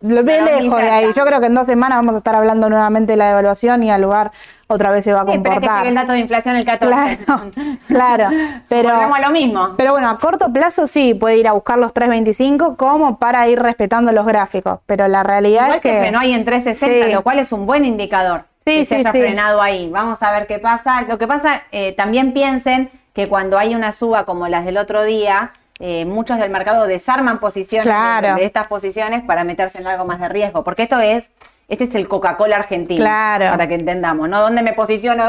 lo 0.00 0.22
veo 0.22 0.44
lejos 0.44 0.80
de 0.80 0.90
ahí. 0.90 1.12
Yo 1.14 1.24
creo 1.24 1.40
que 1.40 1.46
en 1.46 1.54
dos 1.54 1.66
semanas 1.66 1.98
vamos 1.98 2.14
a 2.14 2.18
estar 2.18 2.34
hablando 2.34 2.70
nuevamente 2.70 3.12
de 3.12 3.16
la 3.18 3.28
devaluación 3.28 3.82
y 3.82 3.90
al 3.90 4.00
lugar 4.02 4.32
otra 4.68 4.90
vez 4.92 5.04
se 5.04 5.12
va 5.12 5.22
a 5.22 5.24
Sí, 5.24 5.32
espera 5.32 5.54
que 5.56 5.60
comportar. 5.60 5.78
llegue 5.78 5.88
el 5.88 5.94
dato 5.96 6.12
de 6.12 6.18
inflación 6.20 6.56
el 6.56 6.64
14. 6.64 7.18
Claro, 7.24 7.50
claro. 7.88 8.30
Pero, 8.68 8.90
Volvemos 8.94 9.18
a 9.18 9.20
lo 9.22 9.30
mismo. 9.30 9.74
pero 9.76 9.92
bueno, 9.92 10.08
a 10.10 10.18
corto 10.18 10.52
plazo 10.52 10.86
sí 10.86 11.14
puede 11.14 11.38
ir 11.38 11.48
a 11.48 11.52
buscar 11.52 11.78
los 11.78 11.92
325 11.92 12.76
como 12.76 13.18
para 13.18 13.48
ir 13.48 13.60
respetando 13.60 14.12
los 14.12 14.26
gráficos. 14.26 14.80
Pero 14.86 15.08
la 15.08 15.22
realidad 15.22 15.62
Igual 15.64 15.76
es 15.76 15.80
que. 15.82 15.92
se 15.92 16.00
frenó 16.00 16.18
ahí 16.20 16.32
en 16.32 16.44
360, 16.44 17.06
Sí. 17.06 17.12
lo 17.12 17.22
cual 17.22 17.38
es 17.38 17.50
un 17.52 17.66
buen 17.66 17.84
indicador 17.84 18.44
Sí, 18.66 18.74
que 18.76 18.84
se 18.84 18.94
sí, 18.96 19.00
haya 19.00 19.12
sí. 19.12 19.18
frenado 19.18 19.62
ahí. 19.62 19.88
Vamos 19.90 20.22
a 20.22 20.30
ver 20.32 20.46
qué 20.46 20.58
pasa. 20.58 21.02
Lo 21.02 21.16
que 21.18 21.26
pasa, 21.26 21.62
eh, 21.72 21.92
también 21.92 22.32
piensen 22.32 22.90
que 23.14 23.26
cuando 23.28 23.58
hay 23.58 23.74
una 23.74 23.92
suba 23.92 24.24
como 24.26 24.46
las 24.48 24.64
del 24.66 24.76
otro 24.76 25.02
día, 25.02 25.52
eh, 25.80 26.04
muchos 26.04 26.38
del 26.38 26.50
mercado 26.50 26.86
desarman 26.86 27.38
posiciones 27.40 27.86
de- 27.86 27.90
Claro. 27.90 28.34
de, 28.36 28.44
estas 28.44 28.66
posiciones 28.66 29.22
para 29.22 29.44
meterse 29.44 29.78
en 29.78 29.86
algo 29.86 30.04
más 30.04 30.20
de 30.20 30.28
riesgo. 30.28 30.64
Porque 30.64 30.82
esto 30.82 30.98
es, 30.98 31.30
este 31.68 31.84
es 31.84 31.94
el 31.94 32.08
Coca-Cola 32.08 32.56
argentino. 32.56 33.00
Claro. 33.00 33.50
Para 33.50 33.68
que 33.68 33.74
entendamos, 33.74 34.28
¿no? 34.28 34.40
¿Dónde 34.40 34.62
me 34.62 34.72
posiciono? 34.72 35.24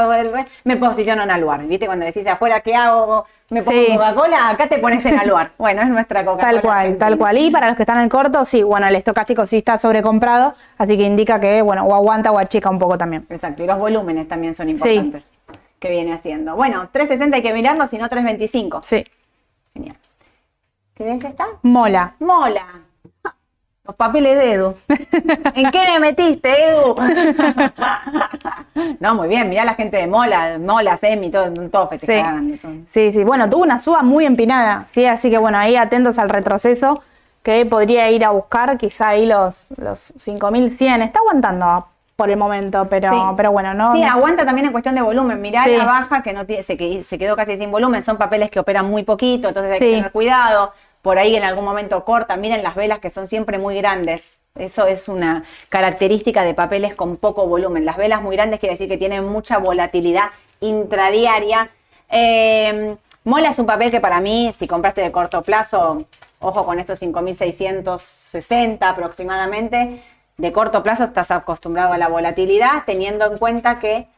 Me 0.64 0.76
posiciono 0.76 1.22
en 1.22 1.30
Aluar. 1.30 1.64
¿Viste? 1.66 1.86
Cuando 1.86 2.04
decís 2.06 2.26
afuera, 2.26 2.60
¿qué 2.62 2.74
hago? 2.74 3.26
¿Me 3.50 3.62
pongo 3.62 3.78
Sí. 3.78 3.92
Coca-Cola? 3.92 4.48
Acá 4.48 4.68
te 4.68 4.78
pones 4.78 5.04
en 5.06 5.18
Aluar. 5.20 5.52
Bueno, 5.58 5.82
es 5.82 5.88
nuestra 5.88 6.24
Coca-Cola. 6.24 6.50
Tal 6.52 6.60
cual, 6.62 6.76
argentina. 6.78 7.06
tal 7.06 7.18
cual. 7.18 7.38
Y 7.38 7.50
para 7.50 7.68
los 7.68 7.76
que 7.76 7.82
están 7.82 8.00
en 8.00 8.08
corto, 8.08 8.44
sí, 8.44 8.62
bueno, 8.62 8.86
el 8.88 8.96
estocástico 8.96 9.46
sí 9.46 9.58
está 9.58 9.78
sobrecomprado, 9.78 10.54
así 10.78 10.96
que 10.96 11.04
indica 11.04 11.38
que, 11.38 11.62
bueno, 11.62 11.84
o 11.84 11.94
aguanta 11.94 12.32
o 12.32 12.38
achica 12.38 12.70
un 12.70 12.78
poco 12.78 12.96
también. 12.98 13.26
Exacto, 13.30 13.62
y 13.62 13.66
los 13.66 13.78
volúmenes 13.78 14.26
también 14.26 14.54
son 14.54 14.68
importantes 14.70 15.30
que 15.78 15.90
viene 15.90 16.12
haciendo. 16.12 16.56
Bueno, 16.56 16.88
360 16.92 17.36
hay 17.36 17.42
que 17.42 17.52
mirarlo, 17.54 17.86
si 17.86 17.96
no 17.98 18.08
325. 18.08 18.82
Sí. 18.82 19.04
¿Qué 21.00 21.06
de 21.06 21.14
ese 21.14 21.28
está? 21.28 21.46
Mola. 21.62 22.12
Mola. 22.18 22.66
Los 23.84 23.96
papeles 23.96 24.36
de 24.36 24.52
Edu. 24.52 24.74
¿En 25.54 25.70
qué 25.70 25.78
me 25.92 25.98
metiste, 25.98 26.52
Edu? 26.72 26.94
no, 29.00 29.14
muy 29.14 29.26
bien, 29.28 29.48
mirá 29.48 29.64
la 29.64 29.72
gente 29.76 29.96
de 29.96 30.06
Mola, 30.06 30.58
Mola, 30.60 30.98
Semi, 30.98 31.30
todo, 31.30 31.50
todo 31.70 31.88
festejando. 31.88 32.58
todo. 32.60 32.72
Sí, 32.92 33.12
sí. 33.14 33.24
Bueno, 33.24 33.48
tuvo 33.48 33.62
una 33.62 33.78
suba 33.78 34.02
muy 34.02 34.26
empinada, 34.26 34.88
¿sí? 34.92 35.06
Así 35.06 35.30
que 35.30 35.38
bueno, 35.38 35.56
ahí 35.56 35.74
atentos 35.76 36.18
al 36.18 36.28
retroceso 36.28 37.02
que 37.42 37.64
podría 37.64 38.10
ir 38.10 38.22
a 38.26 38.30
buscar 38.32 38.76
quizá 38.76 39.08
ahí 39.08 39.24
los, 39.24 39.68
los 39.78 40.12
5100. 40.18 41.00
Está 41.00 41.20
aguantando 41.20 41.86
por 42.14 42.28
el 42.28 42.36
momento, 42.36 42.86
pero, 42.90 43.08
Sí. 43.08 43.16
pero 43.38 43.52
bueno, 43.52 43.72
no. 43.72 43.94
Sí, 43.94 44.02
no- 44.02 44.10
aguanta 44.10 44.44
también 44.44 44.66
en 44.66 44.72
cuestión 44.72 44.94
de 44.94 45.00
volumen. 45.00 45.40
Mirá 45.40 45.64
Sí. 45.64 45.74
la 45.78 45.86
baja 45.86 46.22
que 46.22 46.34
no 46.34 46.44
tiene, 46.44 46.62
se, 46.62 47.02
se 47.02 47.18
quedó 47.18 47.36
casi 47.36 47.56
sin 47.56 47.70
volumen. 47.70 48.02
Son 48.02 48.18
papeles 48.18 48.50
que 48.50 48.60
operan 48.60 48.84
muy 48.90 49.04
poquito, 49.04 49.48
entonces 49.48 49.72
hay 49.72 49.78
que 49.78 49.86
Sí. 49.86 49.94
tener 49.96 50.12
cuidado. 50.12 50.74
Por 51.02 51.18
ahí 51.18 51.36
en 51.36 51.44
algún 51.44 51.64
momento 51.64 52.04
corta. 52.04 52.36
Miren 52.36 52.62
las 52.62 52.74
velas 52.74 52.98
que 52.98 53.10
son 53.10 53.26
siempre 53.26 53.58
muy 53.58 53.76
grandes. 53.76 54.40
Eso 54.54 54.86
es 54.86 55.08
una 55.08 55.44
característica 55.68 56.44
de 56.44 56.54
papeles 56.54 56.94
con 56.94 57.16
poco 57.16 57.46
volumen. 57.46 57.84
Las 57.84 57.96
velas 57.96 58.22
muy 58.22 58.36
grandes 58.36 58.60
quiere 58.60 58.74
decir 58.74 58.88
que 58.88 58.98
tienen 58.98 59.26
mucha 59.28 59.58
volatilidad 59.58 60.30
intradiaria. 60.60 61.70
Eh, 62.10 62.96
Mola 63.24 63.50
es 63.50 63.58
un 63.58 63.66
papel 63.66 63.90
que 63.90 64.00
para 64.00 64.20
mí, 64.20 64.50
si 64.56 64.66
compraste 64.66 65.02
de 65.02 65.12
corto 65.12 65.42
plazo, 65.42 66.06
ojo 66.38 66.64
con 66.64 66.80
estos 66.80 67.02
5.660 67.02 68.78
aproximadamente, 68.80 70.02
de 70.38 70.52
corto 70.52 70.82
plazo 70.82 71.04
estás 71.04 71.30
acostumbrado 71.30 71.92
a 71.92 71.98
la 71.98 72.08
volatilidad, 72.08 72.84
teniendo 72.86 73.30
en 73.30 73.36
cuenta 73.36 73.78
que, 73.78 74.08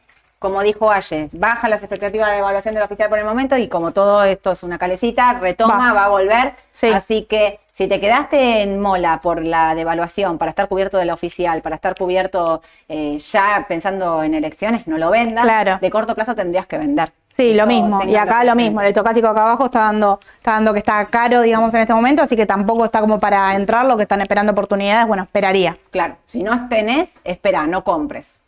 como 0.43 0.61
dijo 0.61 0.91
Aye, 0.91 1.29
baja 1.31 1.69
las 1.69 1.83
expectativas 1.83 2.29
de 2.29 2.39
evaluación 2.39 2.73
del 2.75 2.83
oficial 2.83 3.07
por 3.07 3.17
el 3.17 3.23
momento 3.23 3.55
y 3.55 3.69
como 3.69 3.91
todo 3.91 4.25
esto 4.25 4.51
es 4.51 4.61
una 4.61 4.77
calecita, 4.77 5.39
retoma, 5.39 5.93
Va. 5.93 6.01
va 6.01 6.05
a 6.05 6.09
volver. 6.09 6.53
Sí. 6.73 6.87
Así 6.87 7.23
que 7.23 7.61
si 7.71 7.87
te 7.87 8.01
quedaste 8.01 8.61
en 8.61 8.81
mola 8.81 9.21
por 9.21 9.41
la 9.41 9.73
devaluación, 9.73 10.37
para 10.37 10.49
estar 10.49 10.67
cubierto 10.67 10.97
de 10.97 11.05
la 11.05 11.13
oficial, 11.13 11.61
para 11.61 11.75
estar 11.75 11.95
cubierto 11.95 12.61
eh, 12.89 13.17
ya 13.19 13.65
pensando 13.69 14.21
en 14.21 14.33
elecciones, 14.33 14.85
no 14.85 14.97
lo 14.97 15.11
vendas. 15.11 15.45
Claro. 15.45 15.77
De 15.81 15.89
corto 15.89 16.13
plazo 16.13 16.35
tendrías 16.35 16.67
que 16.67 16.77
vender. 16.77 17.13
Sí, 17.37 17.53
lo 17.53 17.65
mismo. 17.65 18.03
Y 18.03 18.17
acá 18.17 18.43
lo 18.43 18.53
mismo. 18.53 18.81
El 18.81 18.87
estocástico 18.87 19.29
acá 19.29 19.43
abajo 19.43 19.67
está 19.67 19.79
dando, 19.79 20.19
está 20.35 20.51
dando 20.51 20.73
que 20.73 20.79
está 20.79 21.05
caro, 21.05 21.39
digamos, 21.39 21.73
en 21.73 21.79
este 21.79 21.93
momento, 21.93 22.21
así 22.21 22.35
que 22.35 22.45
tampoco 22.45 22.83
está 22.83 22.99
como 22.99 23.17
para 23.17 23.55
entrar, 23.55 23.85
lo 23.85 23.95
que 23.95 24.03
están 24.03 24.19
esperando 24.19 24.51
oportunidades, 24.51 25.07
bueno, 25.07 25.23
esperaría. 25.23 25.77
Claro, 25.89 26.17
si 26.25 26.43
no 26.43 26.67
tenés, 26.67 27.17
espera, 27.23 27.65
no 27.65 27.85
compres. 27.85 28.42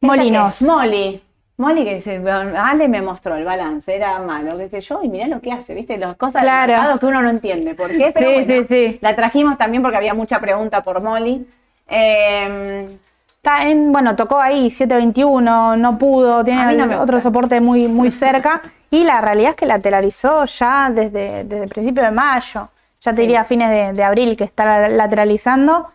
Molinos. 0.00 0.62
Molly. 0.62 1.20
Molly 1.56 1.84
que 1.84 1.94
dice, 1.96 2.22
Ale 2.56 2.88
me 2.88 3.02
mostró 3.02 3.34
el 3.34 3.44
balance, 3.44 3.94
era 3.94 4.20
malo, 4.20 4.56
qué 4.58 4.68
sé 4.68 4.80
yo, 4.80 5.02
y 5.02 5.08
mirá 5.08 5.26
lo 5.26 5.40
que 5.40 5.50
hace, 5.50 5.74
¿viste? 5.74 5.98
Las 5.98 6.16
cosas 6.16 6.42
Claro. 6.42 6.98
que 7.00 7.06
uno 7.06 7.20
no 7.20 7.28
entiende. 7.30 7.74
¿Por 7.74 7.88
qué? 7.90 8.12
Pero 8.14 8.30
Sí, 8.30 8.44
bueno, 8.44 8.66
sí, 8.68 8.90
sí. 8.92 8.98
la 9.02 9.16
trajimos 9.16 9.58
también 9.58 9.82
porque 9.82 9.96
había 9.96 10.14
mucha 10.14 10.38
pregunta 10.40 10.82
por 10.84 11.02
Molly. 11.02 11.44
Eh, 11.88 12.96
Está 13.38 13.68
en, 13.68 13.92
bueno, 13.92 14.14
tocó 14.14 14.38
ahí 14.40 14.70
721, 14.70 15.76
no 15.76 15.98
pudo, 15.98 16.44
tiene 16.44 16.74
no 16.76 17.00
otro 17.00 17.20
soporte 17.20 17.60
muy, 17.60 17.88
muy 17.88 18.10
cerca. 18.12 18.62
Y 18.90 19.02
la 19.04 19.20
realidad 19.20 19.50
es 19.50 19.56
que 19.56 19.66
lateralizó 19.66 20.44
ya 20.44 20.90
desde, 20.90 21.44
desde 21.44 21.64
el 21.64 21.68
principio 21.70 22.02
de 22.04 22.10
mayo. 22.12 22.68
Ya 23.00 23.12
te 23.14 23.20
diría 23.22 23.40
a 23.42 23.44
fines 23.44 23.70
de, 23.70 23.92
de 23.94 24.04
abril 24.04 24.36
que 24.36 24.44
está 24.44 24.88
lateralizando. 24.88 25.90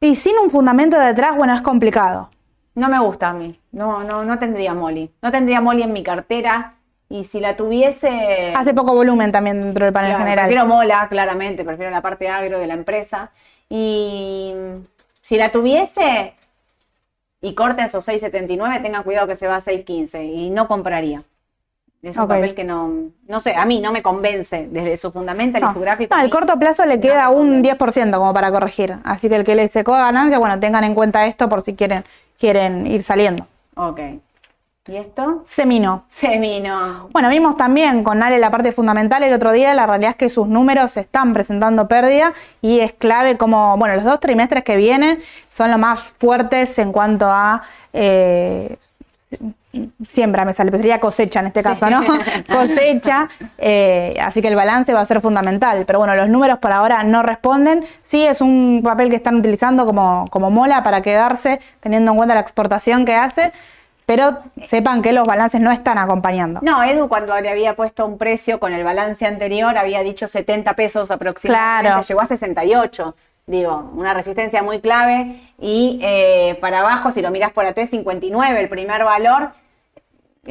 Y 0.00 0.16
sin 0.16 0.36
un 0.38 0.50
fundamento 0.50 0.98
detrás, 0.98 1.36
bueno, 1.36 1.54
es 1.54 1.60
complicado. 1.62 2.30
No 2.74 2.88
me 2.88 2.98
gusta 2.98 3.30
a 3.30 3.34
mí. 3.34 3.58
No, 3.72 4.04
no, 4.04 4.24
no 4.24 4.38
tendría 4.38 4.74
Molly. 4.74 5.10
No 5.20 5.30
tendría 5.30 5.60
Molly 5.60 5.82
en 5.82 5.92
mi 5.92 6.02
cartera. 6.02 6.74
Y 7.08 7.24
si 7.24 7.40
la 7.40 7.56
tuviese. 7.56 8.54
Hace 8.56 8.72
poco 8.72 8.94
volumen 8.94 9.32
también 9.32 9.60
dentro 9.60 9.84
del 9.84 9.92
panel 9.92 10.12
Claro, 10.12 10.24
general. 10.24 10.46
Prefiero 10.46 10.66
mola, 10.66 11.06
claramente, 11.10 11.62
prefiero 11.62 11.90
la 11.90 12.00
parte 12.00 12.28
agro 12.28 12.58
de 12.58 12.66
la 12.66 12.74
empresa. 12.74 13.30
Y 13.68 14.54
si 15.20 15.36
la 15.36 15.50
tuviese 15.50 16.34
y 17.42 17.54
corta 17.54 17.84
esos 17.84 18.08
6.79, 18.08 18.80
tengan 18.82 19.02
cuidado 19.02 19.26
que 19.26 19.36
se 19.36 19.46
va 19.46 19.56
a 19.56 19.60
6.15 19.60 20.24
y 20.24 20.50
no 20.50 20.68
compraría. 20.68 21.22
Es 22.02 22.16
un 22.16 22.26
papel 22.26 22.52
que 22.56 22.64
no, 22.64 22.90
no 23.28 23.38
sé, 23.38 23.54
a 23.54 23.64
mí 23.64 23.80
no 23.80 23.92
me 23.92 24.02
convence 24.02 24.66
desde 24.68 24.96
su 24.96 25.12
fundamental 25.12 25.62
y 25.62 25.72
su 25.72 25.78
gráfico. 25.78 26.12
no, 26.12 26.20
al 26.20 26.30
corto 26.30 26.58
plazo 26.58 26.84
le 26.84 26.98
queda 26.98 27.28
un 27.28 27.62
convence. 27.62 27.78
10% 27.78 28.16
como 28.16 28.34
para 28.34 28.50
corregir. 28.50 28.96
Así 29.04 29.28
que 29.28 29.36
el 29.36 29.44
que 29.44 29.54
le 29.54 29.68
secó 29.68 29.92
ganancia, 29.92 30.40
bueno, 30.40 30.58
tengan 30.58 30.82
en 30.82 30.96
cuenta 30.96 31.26
esto 31.26 31.48
por 31.48 31.62
si 31.62 31.74
quieren, 31.74 32.04
quieren 32.38 32.88
ir 32.88 33.04
saliendo. 33.04 33.46
Ok. 33.76 34.00
¿Y 34.88 34.96
esto? 34.96 35.44
Semino. 35.46 36.04
Semino. 36.08 37.08
Bueno, 37.12 37.28
vimos 37.28 37.56
también 37.56 38.02
con 38.02 38.20
Ale 38.20 38.40
la 38.40 38.50
parte 38.50 38.72
fundamental 38.72 39.22
el 39.22 39.32
otro 39.32 39.52
día, 39.52 39.72
la 39.72 39.86
realidad 39.86 40.10
es 40.10 40.16
que 40.16 40.28
sus 40.28 40.48
números 40.48 40.96
están 40.96 41.32
presentando 41.32 41.86
pérdida 41.86 42.32
y 42.60 42.80
es 42.80 42.92
clave 42.92 43.36
como, 43.36 43.76
bueno, 43.78 43.94
los 43.94 44.02
dos 44.02 44.18
trimestres 44.18 44.64
que 44.64 44.76
vienen 44.76 45.20
son 45.48 45.70
los 45.70 45.78
más 45.78 46.10
fuertes 46.18 46.80
en 46.80 46.90
cuanto 46.90 47.26
a 47.28 47.62
eh, 47.92 48.76
siembra, 50.10 50.44
me 50.44 50.52
sale, 50.52 50.70
pero 50.70 50.82
sería 50.82 51.00
cosecha 51.00 51.40
en 51.40 51.46
este 51.46 51.62
caso, 51.62 51.88
¿no? 51.88 52.02
cosecha, 52.48 53.28
eh, 53.58 54.16
así 54.20 54.42
que 54.42 54.48
el 54.48 54.56
balance 54.56 54.92
va 54.92 55.00
a 55.00 55.06
ser 55.06 55.20
fundamental, 55.20 55.84
pero 55.86 55.98
bueno, 55.98 56.14
los 56.14 56.28
números 56.28 56.58
por 56.58 56.72
ahora 56.72 57.02
no 57.04 57.22
responden, 57.22 57.84
sí 58.02 58.24
es 58.26 58.40
un 58.40 58.80
papel 58.84 59.08
que 59.08 59.16
están 59.16 59.36
utilizando 59.36 59.86
como, 59.86 60.26
como 60.30 60.50
mola 60.50 60.82
para 60.82 61.00
quedarse, 61.00 61.60
teniendo 61.80 62.10
en 62.10 62.16
cuenta 62.18 62.34
la 62.34 62.40
exportación 62.40 63.04
que 63.04 63.14
hace, 63.14 63.52
pero 64.04 64.40
sepan 64.68 65.00
que 65.00 65.12
los 65.12 65.26
balances 65.26 65.60
no 65.60 65.70
están 65.70 65.96
acompañando. 65.96 66.60
No, 66.62 66.82
Edu 66.82 67.08
cuando 67.08 67.38
le 67.40 67.48
había 67.48 67.74
puesto 67.74 68.04
un 68.04 68.18
precio 68.18 68.60
con 68.60 68.72
el 68.74 68.84
balance 68.84 69.24
anterior 69.24 69.78
había 69.78 70.02
dicho 70.02 70.28
70 70.28 70.74
pesos 70.74 71.10
aproximadamente, 71.10 71.88
Claro. 71.88 72.02
llegó 72.02 72.20
a 72.20 72.26
68. 72.26 73.14
Digo, 73.46 73.90
una 73.96 74.14
resistencia 74.14 74.62
muy 74.62 74.80
clave 74.80 75.40
y 75.58 75.98
eh, 76.02 76.56
para 76.60 76.80
abajo, 76.80 77.10
si 77.10 77.22
lo 77.22 77.30
miras 77.32 77.52
por 77.52 77.66
AT, 77.66 77.76
59, 77.86 78.60
el 78.60 78.68
primer 78.68 79.02
valor. 79.02 79.50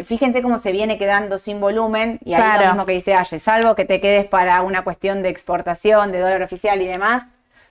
Fíjense 0.05 0.41
cómo 0.41 0.57
se 0.57 0.71
viene 0.71 0.97
quedando 0.97 1.37
sin 1.37 1.59
volumen 1.59 2.17
y 2.23 2.33
ahí 2.33 2.41
Claro. 2.41 2.61
lo 2.61 2.67
mismo 2.69 2.85
que 2.85 2.93
dice 2.93 3.13
Aye, 3.13 3.39
salvo 3.39 3.75
que 3.75 3.83
te 3.83 3.99
quedes 3.99 4.25
para 4.25 4.61
una 4.61 4.85
cuestión 4.85 5.21
de 5.21 5.27
exportación, 5.27 6.13
de 6.13 6.19
dólar 6.19 6.43
oficial 6.43 6.81
y 6.81 6.87
demás, 6.87 7.27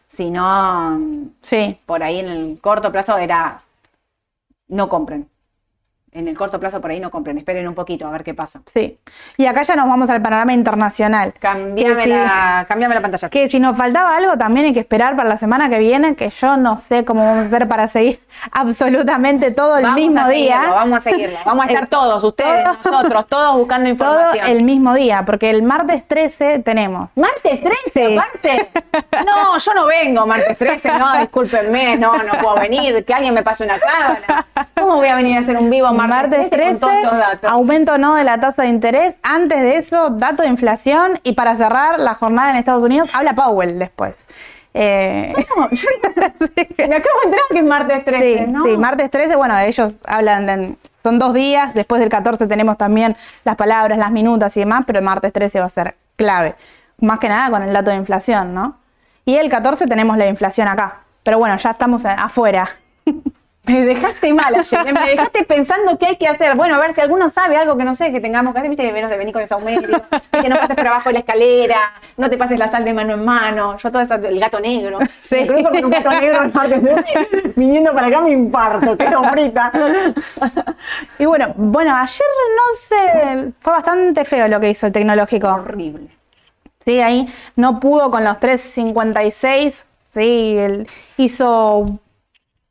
si 0.07 0.31
no, 0.31 1.01
Sí, 1.41 1.79
por 1.87 2.03
ahí 2.03 2.19
en 2.19 2.29
el 2.29 2.59
corto 2.61 2.93
plazo 2.93 3.17
era 3.17 3.63
no 4.69 4.91
compren. 4.91 5.30
En 6.13 6.27
el 6.27 6.37
corto 6.37 6.59
plazo 6.59 6.81
por 6.81 6.91
ahí 6.91 6.99
no 6.99 7.09
compren, 7.11 7.39
esperen 7.39 7.69
un 7.69 7.75
poquito 7.75 8.07
a 8.07 8.11
ver 8.11 8.25
qué 8.25 8.35
pasa. 8.35 8.61
sí. 8.67 8.99
Y 9.37 9.47
acá 9.47 9.63
ya 9.63 9.77
nos 9.77 9.87
vamos 9.87 10.11
al 10.11 10.21
panorama 10.21 10.53
internacional. 10.53 11.33
Cambiame, 11.39 12.03
si- 12.05 12.11
la, 12.11 12.65
cambiame 12.69 12.95
la 12.97 13.01
pantalla. 13.01 13.29
Que 13.31 13.49
si 13.49 13.61
nos 13.61 13.77
faltaba 13.77 14.17
algo 14.17 14.37
también 14.37 14.67
hay 14.67 14.73
que 14.73 14.81
esperar 14.81 15.15
para 15.15 15.29
la 15.29 15.37
semana 15.37 15.71
que 15.71 15.79
viene, 15.79 16.17
que 16.17 16.31
yo 16.31 16.57
no 16.57 16.79
sé 16.79 17.05
cómo 17.05 17.25
vamos 17.25 17.45
a 17.45 17.47
hacer 17.47 17.69
para 17.69 17.87
seguir 17.89 18.21
absolutamente 18.53 19.51
todo 19.53 19.77
el 19.77 19.83
vamos 19.85 19.97
mismo 20.01 20.21
a 20.21 20.27
seguirlo, 20.27 20.61
día. 20.61 20.71
Vamos 20.71 20.99
a 20.99 21.01
seguirlo. 21.01 21.39
Vamos 21.45 21.65
a 21.65 21.69
estar 21.69 21.87
todos, 21.89 22.25
ustedes, 22.25 22.65
todo- 22.83 22.93
nosotros, 23.03 23.27
todos 23.27 23.57
buscando 23.57 23.81
Todo 23.95 24.11
información. 24.21 24.47
el 24.49 24.65
mismo 24.65 24.95
día, 24.95 25.25
porque 25.25 25.51
el 25.51 25.63
martes 25.63 26.07
13 26.09 26.59
tenemos. 26.61 27.11
Martes 27.17 27.61
13, 27.63 27.91
Sí. 27.95 28.17
aparte. 28.17 28.71
No, 29.25 29.59
yo 29.59 29.75
no 29.75 29.87
vengo 29.87 30.27
martes 30.27 30.57
13, 30.57 30.99
no, 30.99 31.19
discúlpenme, 31.21 31.97
no, 31.97 32.15
no 32.17 32.33
puedo 32.41 32.57
venir, 32.57 33.05
que 33.05 33.15
alguien 33.15 33.35
me 33.35 33.43
pase 33.43 33.65
una 33.65 33.79
cámara. 33.79 34.47
¿Cómo 34.77 34.97
voy 34.97 35.09
a 35.09 35.17
venir 35.17 35.37
a 35.37 35.41
hacer 35.41 35.57
un 35.57 35.69
vivo 35.71 35.87
martes, 35.93 36.00
Martes 36.09 36.51
13 36.51 36.71
con 36.73 36.81
todos 36.81 36.93
13, 36.93 37.05
estos 37.05 37.19
datos? 37.19 37.51
aumento 37.51 37.99
no 37.99 38.15
de 38.15 38.25
la 38.25 38.39
tasa 38.41 38.63
de 38.63 38.69
interés. 38.69 39.15
Antes 39.23 39.61
de 39.61 39.77
eso, 39.79 40.11
dato 40.11 40.43
de 40.43 40.49
inflación. 40.49 41.19
Y 41.23 41.33
para 41.33 41.57
cerrar 41.57 41.99
la 41.99 42.15
jornada 42.15 42.51
en 42.51 42.57
Estados 42.57 42.83
Unidos, 42.83 43.11
habla 43.13 43.35
Powell 43.35 43.79
después. 43.79 44.15
Eh, 44.73 45.33
No, 45.57 45.69
yo 45.71 45.89
me 46.89 46.95
acabo 46.97 47.21
de 47.21 47.25
enterar 47.25 47.45
que 47.51 47.59
es 47.59 47.65
martes 47.65 48.05
13, 48.05 48.39
Sí, 48.39 48.51
¿no? 48.51 48.65
sí, 48.65 48.77
martes 48.77 49.11
13, 49.11 49.35
bueno, 49.37 49.59
ellos 49.59 49.95
hablan, 50.07 50.47
de- 50.47 50.77
son 51.03 51.19
dos 51.19 51.35
días, 51.35 51.75
después 51.75 51.99
del 52.01 52.09
14 52.09 52.47
tenemos 52.47 52.77
también 52.79 53.17
las 53.45 53.57
palabras, 53.57 53.99
las 53.99 54.13
minutas 54.13 54.57
y 54.57 54.61
demás, 54.61 54.85
pero 54.87 54.99
el 55.01 55.05
martes 55.05 55.33
13 55.33 55.59
va 55.59 55.67
a 55.67 55.71
ser 55.71 55.97
clave, 56.15 56.55
más 57.01 57.19
que 57.19 57.29
nada 57.29 57.51
con 57.51 57.63
el 57.65 57.73
dato 57.73 57.91
de 57.91 57.97
inflación, 57.97 58.55
¿no? 58.55 58.77
Y 59.25 59.37
el 59.37 59.49
14 59.51 59.87
tenemos 59.89 60.17
la 60.17 60.27
inflación 60.29 60.69
acá, 60.69 60.99
pero 61.25 61.39
bueno, 61.39 61.57
ya 61.57 61.71
estamos 61.71 62.05
afuera. 62.07 62.69
Me 63.71 63.87
dejaste 63.87 64.35
mal 64.35 64.55
ayer, 64.55 64.93
me 64.93 65.11
dejaste 65.11 65.45
pensando 65.45 65.97
qué 65.97 66.07
hay 66.07 66.17
que 66.17 66.27
hacer. 66.27 66.57
Bueno, 66.57 66.75
a 66.75 66.79
ver 66.79 66.93
si 66.93 67.01
alguno 67.01 67.29
sabe 67.29 67.57
algo 67.57 67.77
que 67.77 67.85
no 67.85 67.95
sé, 67.95 68.11
que 68.11 68.21
tengamos 68.21 68.53
que 68.53 68.59
hacer. 68.59 68.69
Viste, 68.69 68.91
menos 68.93 69.11
de 69.11 69.17
venir 69.17 69.33
con 69.33 69.43
ese 69.43 69.55
aumento, 69.55 70.03
que 70.33 70.49
no 70.49 70.57
pases 70.57 70.77
por 70.77 70.87
abajo 70.87 71.09
de 71.09 71.13
la 71.15 71.19
escalera, 71.21 71.79
no 72.17 72.29
te 72.29 72.37
pases 72.37 72.59
la 72.59 72.69
sal 72.69 72.85
de 72.85 72.93
mano 72.93 73.15
en 73.15 73.25
mano. 73.25 73.77
Yo 73.77 73.91
todo 73.93 74.03
esto, 74.03 74.15
el 74.15 74.41
gato 74.41 74.59
negro. 74.61 74.99
Sí. 75.23 75.37
Me 75.37 75.47
cruzo 75.47 75.71
con 75.71 75.85
un 75.85 75.91
gato 75.91 76.11
negro 76.11 76.43
el 76.43 76.53
martes 76.53 76.83
13, 76.83 77.53
viniendo 77.57 77.93
para 77.95 78.09
acá 78.09 78.21
me 78.21 78.31
infarto, 78.31 78.97
quedo 78.97 79.23
frita. 79.25 79.73
Y 81.19 81.27
bueno, 81.27 81.53
bueno, 81.57 81.95
ayer 81.97 82.27
no 82.57 82.81
sé, 82.89 83.53
fue 83.61 83.73
bastante 83.73 84.25
feo 84.25 84.49
lo 84.49 84.59
que 84.59 84.71
hizo 84.71 84.87
el 84.87 84.93
tecnológico. 84.93 85.49
Horrible. 85.49 86.09
Sí, 86.85 87.01
ahí 87.01 87.33
no 87.57 87.79
pudo 87.79 88.11
con 88.11 88.25
los 88.25 88.39
3.56. 88.39 89.85
Sí, 90.13 90.57
él 90.59 90.89
hizo 91.19 92.01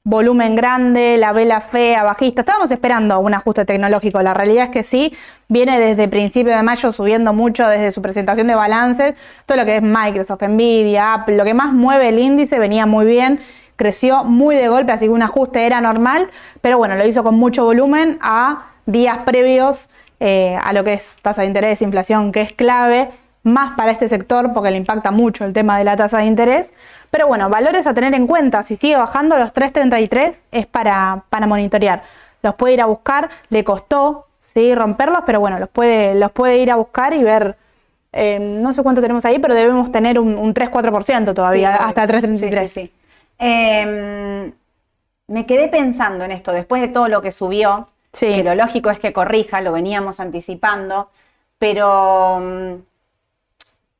volumen 0.03 0.55
grande, 0.55 1.17
la 1.17 1.33
vela 1.33 1.61
fea, 1.61 2.03
bajista. 2.03 2.41
Estábamos 2.41 2.71
esperando 2.71 3.19
un 3.19 3.33
ajuste 3.33 3.65
tecnológico. 3.65 4.21
La 4.21 4.33
realidad 4.33 4.65
es 4.65 4.71
que 4.71 4.83
sí, 4.83 5.13
viene 5.47 5.79
desde 5.79 6.07
principio 6.07 6.55
de 6.55 6.63
mayo 6.63 6.91
subiendo 6.91 7.33
mucho 7.33 7.67
desde 7.67 7.91
su 7.91 8.01
presentación 8.01 8.47
de 8.47 8.55
balances. 8.55 9.15
Todo 9.45 9.57
lo 9.57 9.65
que 9.65 9.77
es 9.77 9.81
Microsoft, 9.81 10.41
Nvidia, 10.43 11.13
Apple, 11.13 11.37
lo 11.37 11.43
que 11.43 11.53
más 11.53 11.73
mueve 11.73 12.09
el 12.09 12.19
índice 12.19 12.59
venía 12.59 12.85
muy 12.85 13.05
bien. 13.05 13.39
Creció 13.75 14.23
muy 14.23 14.55
de 14.55 14.67
golpe, 14.67 14.91
así 14.91 15.05
que 15.05 15.11
un 15.11 15.21
ajuste 15.21 15.65
era 15.65 15.79
normal, 15.79 16.29
pero 16.61 16.77
bueno, 16.77 16.95
lo 16.95 17.05
hizo 17.05 17.23
con 17.23 17.35
mucho 17.35 17.63
volumen 17.63 18.17
a 18.21 18.67
días 18.85 19.19
previos 19.19 19.89
eh, 20.19 20.57
a 20.61 20.73
lo 20.73 20.83
que 20.83 20.93
es 20.93 21.17
tasa 21.21 21.43
de 21.43 21.47
interés, 21.47 21.81
inflación, 21.81 22.33
que 22.33 22.41
es 22.41 22.51
clave, 22.51 23.09
más 23.43 23.75
para 23.77 23.91
este 23.91 24.09
sector 24.09 24.51
porque 24.53 24.71
le 24.71 24.77
impacta 24.77 25.11
mucho 25.11 25.45
el 25.45 25.53
tema 25.53 25.77
de 25.77 25.83
la 25.83 25.95
tasa 25.95 26.19
de 26.19 26.25
interés. 26.25 26.73
Pero 27.11 27.27
bueno, 27.27 27.49
valores 27.49 27.87
a 27.87 27.93
tener 27.93 28.13
en 28.13 28.27
cuenta. 28.27 28.63
Si 28.63 28.77
sigue 28.77 28.95
bajando 28.97 29.37
los 29.37 29.53
3.33 29.53 30.35
es 30.51 30.67
para, 30.67 31.23
para 31.29 31.47
monitorear. 31.47 32.03
Los 32.41 32.55
puede 32.55 32.75
ir 32.75 32.81
a 32.81 32.85
buscar, 32.85 33.29
le 33.49 33.63
costó 33.63 34.27
¿sí? 34.41 34.73
romperlos, 34.75 35.23
pero 35.25 35.39
bueno, 35.39 35.59
los 35.59 35.69
puede, 35.69 36.15
los 36.15 36.31
puede 36.31 36.57
ir 36.57 36.71
a 36.71 36.75
buscar 36.75 37.13
y 37.13 37.23
ver. 37.23 37.57
eh, 38.13 38.39
no 38.39 38.73
sé 38.73 38.81
cuánto 38.83 39.01
tenemos 39.01 39.25
ahí, 39.25 39.39
pero 39.39 39.53
debemos 39.55 39.91
tener 39.91 40.19
un, 40.19 40.35
un 40.37 40.53
3-4% 40.53 41.33
todavía, 41.33 41.71
Sí, 41.77 41.77
hasta 41.79 42.03
obvio. 42.03 42.07
3.33. 42.07 42.67
Sí, 42.67 42.81
sí. 42.81 42.93
Eh, 43.39 44.51
me 45.27 45.45
quedé 45.45 45.67
pensando 45.67 46.25
en 46.25 46.31
esto, 46.31 46.51
después 46.51 46.81
de 46.81 46.87
todo 46.89 47.07
lo 47.07 47.21
que 47.21 47.31
subió, 47.31 47.89
Sí. 48.13 48.25
que 48.33 48.43
lo 48.43 48.55
lógico 48.55 48.89
es 48.89 48.99
que 48.99 49.13
corrija, 49.13 49.61
lo 49.61 49.71
veníamos 49.71 50.19
anticipando, 50.19 51.09
pero 51.59 52.39
mm, 52.41 52.73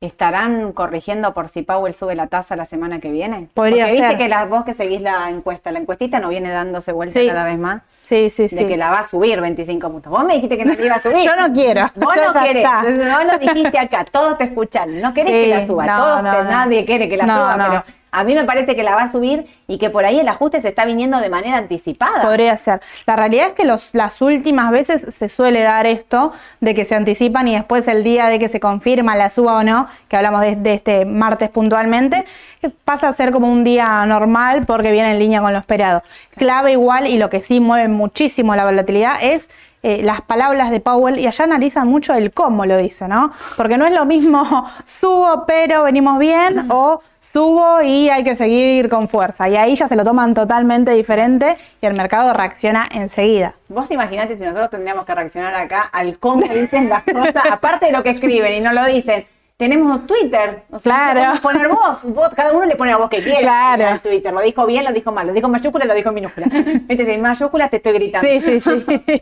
¿estarán 0.00 0.72
corrigiendo 0.72 1.34
por 1.34 1.50
si 1.50 1.60
Powell 1.62 1.92
sube 1.92 2.14
la 2.14 2.26
tasa 2.26 2.56
la 2.56 2.64
semana 2.64 3.00
que 3.00 3.10
viene? 3.10 3.48
Podría 3.52 3.84
Porque 3.84 3.92
viste 3.92 4.08
ser. 4.08 4.16
que 4.18 4.28
la, 4.28 4.46
vos 4.46 4.64
que 4.64 4.72
seguís 4.72 5.02
la 5.02 5.28
encuesta, 5.28 5.70
la 5.72 5.78
encuestita 5.78 6.18
no 6.20 6.30
viene 6.30 6.50
dándose 6.50 6.92
vuelta 6.92 7.20
Sí. 7.20 7.26
cada 7.28 7.44
vez 7.44 7.58
más. 7.58 7.82
Sí, 8.04 8.30
sí, 8.30 8.48
sí. 8.48 8.56
De 8.56 8.66
que 8.66 8.78
la 8.78 8.90
va 8.90 9.00
a 9.00 9.04
subir 9.04 9.40
25 9.40 9.90
puntos. 9.90 10.10
Vos 10.10 10.24
me 10.24 10.34
dijiste 10.34 10.56
que 10.56 10.64
no 10.64 10.72
la 10.74 10.82
iba 10.84 10.94
a 10.96 11.02
subir. 11.02 11.18
Yo 11.26 11.36
no 11.36 11.52
quiero. 11.52 11.82
Vos 11.96 12.16
no 12.16 12.32
ya 12.34 12.42
querés. 12.42 12.64
está. 12.64 12.82
Vos 13.18 13.32
lo 13.32 13.38
dijiste 13.38 13.78
acá. 13.78 14.04
Todos 14.10 14.38
te 14.38 14.44
escuchan. 14.44 15.00
No 15.02 15.12
querés 15.12 15.32
Sí, 15.32 15.50
que 15.50 15.58
la 15.58 15.66
suba. 15.66 15.86
no, 15.86 15.96
Todos 15.98 16.22
no, 16.22 16.30
te- 16.32 16.44
no. 16.44 16.50
nadie 16.50 16.84
quiere 16.86 17.08
que 17.08 17.16
la 17.18 17.24
suba. 17.24 17.56
Pero 17.68 17.84
a 18.12 18.24
mí 18.24 18.34
me 18.34 18.44
parece 18.44 18.74
que 18.76 18.82
la 18.82 18.94
va 18.94 19.02
a 19.02 19.12
subir 19.12 19.46
y 19.66 19.78
que 19.78 19.90
por 19.90 20.04
ahí 20.04 20.18
el 20.18 20.28
ajuste 20.28 20.60
se 20.60 20.68
está 20.68 20.84
viniendo 20.84 21.20
de 21.20 21.30
manera 21.30 21.56
anticipada. 21.56 22.22
Podría 22.22 22.56
ser. 22.56 22.80
La 23.06 23.16
realidad 23.16 23.48
es 23.48 23.52
que 23.54 23.64
los, 23.64 23.90
las 23.94 24.20
últimas 24.20 24.70
veces 24.70 25.02
se 25.18 25.28
suele 25.28 25.62
dar 25.62 25.86
esto 25.86 26.32
de 26.60 26.74
que 26.74 26.84
se 26.84 26.94
anticipan 26.94 27.48
y 27.48 27.54
después 27.54 27.86
el 27.88 28.02
día 28.04 28.26
de 28.26 28.38
que 28.38 28.48
se 28.48 28.60
confirma 28.60 29.16
la 29.16 29.30
suba 29.30 29.56
o 29.56 29.62
no, 29.62 29.88
que 30.08 30.16
hablamos 30.16 30.40
de, 30.40 30.56
de 30.56 30.74
este 30.74 31.04
martes 31.04 31.50
puntualmente, 31.50 32.24
eh, 32.62 32.70
pasa 32.84 33.08
a 33.08 33.12
ser 33.12 33.32
como 33.32 33.50
un 33.50 33.64
día 33.64 34.04
normal 34.06 34.64
porque 34.66 34.92
viene 34.92 35.12
en 35.12 35.18
línea 35.18 35.40
con 35.40 35.52
lo 35.52 35.58
esperado. 35.58 36.02
Clave 36.36 36.72
igual 36.72 37.06
y 37.06 37.18
lo 37.18 37.30
que 37.30 37.42
sí 37.42 37.60
mueve 37.60 37.88
muchísimo 37.88 38.54
la 38.54 38.64
volatilidad 38.64 39.16
es 39.22 39.48
eh, 39.82 40.02
las 40.02 40.20
palabras 40.20 40.70
de 40.70 40.80
Powell 40.80 41.18
y 41.18 41.26
allá 41.26 41.44
analizan 41.44 41.88
mucho 41.88 42.12
el 42.12 42.32
cómo 42.32 42.66
lo 42.66 42.76
dice, 42.76 43.08
¿no? 43.08 43.32
Porque 43.56 43.78
no 43.78 43.86
es 43.86 43.92
lo 43.92 44.04
mismo 44.04 44.68
subo 45.00 45.44
pero 45.46 45.84
venimos 45.84 46.18
bien 46.18 46.66
o 46.70 47.00
subo 47.32 47.80
y 47.82 48.08
hay 48.10 48.24
que 48.24 48.36
seguir 48.36 48.88
con 48.88 49.08
fuerza. 49.08 49.48
Y 49.48 49.56
ahí 49.56 49.76
ya 49.76 49.88
se 49.88 49.96
lo 49.96 50.04
toman 50.04 50.34
totalmente 50.34 50.92
diferente 50.92 51.56
y 51.80 51.86
el 51.86 51.94
mercado 51.94 52.32
reacciona 52.32 52.86
enseguida. 52.92 53.54
Vos 53.68 53.90
imaginate 53.90 54.36
si 54.36 54.44
nosotros 54.44 54.70
tendríamos 54.70 55.04
que 55.06 55.14
reaccionar 55.14 55.54
acá 55.54 55.82
al 55.92 56.18
cómo 56.18 56.46
dicen 56.46 56.88
las 56.88 57.04
cosas, 57.04 57.44
aparte 57.50 57.86
de 57.86 57.92
lo 57.92 58.02
que 58.02 58.10
escriben 58.10 58.54
y 58.54 58.60
no 58.60 58.72
lo 58.72 58.84
dicen. 58.84 59.24
Tenemos 59.56 60.06
Twitter, 60.06 60.62
o 60.70 60.78
sea, 60.78 60.90
Claro. 61.12 61.20
podemos 61.20 61.40
poner 61.40 61.68
voz, 61.68 62.04
vos, 62.06 62.30
cada 62.34 62.50
uno 62.54 62.64
le 62.64 62.76
pone 62.76 62.92
a 62.92 62.96
vos 62.96 63.10
que 63.10 63.22
quiere 63.22 63.40
Claro. 63.42 63.88
al 63.88 64.00
Twitter. 64.00 64.32
Lo 64.32 64.40
dijo 64.40 64.64
bien, 64.64 64.84
lo 64.84 64.90
dijo 64.90 65.12
mal, 65.12 65.26
lo 65.26 65.34
dijo 65.34 65.48
en 65.48 65.52
mayúscula, 65.52 65.84
lo 65.84 65.92
dijo 65.92 66.08
en 66.08 66.14
minúscula. 66.14 66.46
Viste, 66.46 67.04
si 67.04 67.10
en 67.10 67.20
mayúscula 67.20 67.68
te 67.68 67.76
estoy 67.76 67.92
gritando. 67.92 68.26
Sí, 68.26 68.40
sí, 68.40 68.60
sí. 68.60 68.86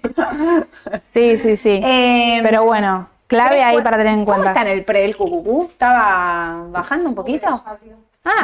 Sí, 1.12 1.38
sí, 1.38 1.56
sí. 1.56 1.80
Eh, 1.84 2.38
Pero 2.44 2.62
bueno, 2.64 3.08
clave 3.28 3.62
ahí 3.62 3.80
para 3.82 3.96
tener 3.96 4.14
en 4.14 4.24
¿Cómo 4.24 4.38
está 4.38 4.52
cuenta. 4.52 4.62
en 4.70 4.76
el 4.78 4.84
pre 4.84 5.04
el 5.04 5.16
cucucú? 5.16 5.68
¿Estaba 5.70 6.64
bajando 6.70 7.08
un 7.10 7.14
poquito? 7.14 7.46
Ah, 7.64 7.76
bien. 7.80 7.96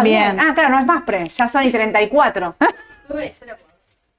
Bien. 0.03 0.41
Ah, 0.41 0.55
claro, 0.55 0.69
no 0.71 0.79
es 0.79 0.87
más 0.87 1.03
pre, 1.03 1.29
ya 1.29 1.49
son 1.49 1.65
y 1.65 1.71
34. 1.73 2.55
Sube 3.09 3.33
0,2. 3.33 3.57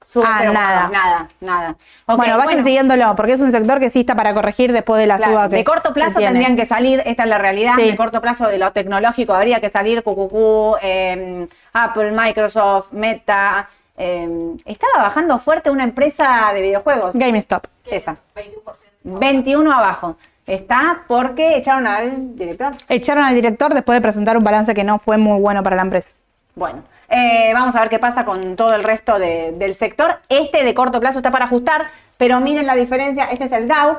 Sube 0.06 0.24
Ah, 0.24 0.36
cero, 0.38 0.52
nada. 0.52 0.88
nada, 0.92 1.28
nada. 1.40 1.76
Bueno, 2.06 2.38
vayan 2.38 2.62
siguiéndolo, 2.62 3.16
porque 3.16 3.32
es 3.32 3.40
un 3.40 3.50
sector 3.50 3.80
que 3.80 3.90
sí 3.90 4.00
está 4.00 4.14
para 4.14 4.32
corregir 4.34 4.72
después 4.72 5.00
de 5.00 5.06
la 5.08 5.16
Claro, 5.16 5.32
suba 5.32 5.48
que 5.48 5.56
de 5.56 5.64
corto 5.64 5.92
plazo 5.92 6.20
tendrían 6.20 6.54
que 6.54 6.64
salir, 6.66 7.02
esta 7.04 7.24
es 7.24 7.28
la 7.28 7.38
realidad, 7.38 7.72
Sí. 7.76 7.90
de 7.90 7.96
corto 7.96 8.20
plazo 8.20 8.46
de 8.46 8.58
lo 8.58 8.70
tecnológico 8.72 9.34
habría 9.34 9.60
que 9.60 9.68
salir 9.68 10.04
QQQ, 10.04 10.76
eh, 10.82 11.46
Apple, 11.72 12.12
Microsoft, 12.12 12.92
Meta. 12.92 13.68
eh, 13.98 14.28
estaba 14.66 15.04
bajando 15.04 15.38
fuerte 15.38 15.70
una 15.70 15.82
empresa 15.82 16.50
de 16.54 16.60
videojuegos. 16.60 17.16
GameStop. 17.16 17.64
Esa. 17.86 18.14
21%. 18.36 19.18
21 19.18 19.72
abajo. 19.72 20.16
Está 20.46 21.02
porque 21.08 21.56
echaron 21.56 21.86
al 21.86 22.36
director. 22.36 22.72
Echaron 22.88 23.24
al 23.24 23.34
director 23.34 23.74
después 23.74 23.96
de 23.96 24.00
presentar 24.02 24.36
un 24.36 24.44
balance 24.44 24.74
que 24.74 24.84
no 24.84 24.98
fue 24.98 25.16
muy 25.16 25.40
bueno 25.40 25.62
para 25.62 25.76
la 25.76 25.82
empresa. 25.82 26.10
Bueno, 26.54 26.82
eh, 27.08 27.50
vamos 27.52 27.74
a 27.74 27.80
ver 27.80 27.88
qué 27.88 27.98
pasa 27.98 28.24
con 28.24 28.54
todo 28.56 28.74
el 28.74 28.84
resto 28.84 29.18
de- 29.18 29.52
del 29.52 29.74
sector. 29.74 30.20
Este 30.28 30.62
de 30.64 30.72
corto 30.74 31.00
plazo 31.00 31.18
está 31.18 31.30
para 31.30 31.46
ajustar, 31.46 31.86
pero 32.16 32.40
miren 32.40 32.66
la 32.66 32.76
diferencia. 32.76 33.24
Este 33.24 33.44
es 33.44 33.52
el 33.52 33.66
Dow, 33.66 33.98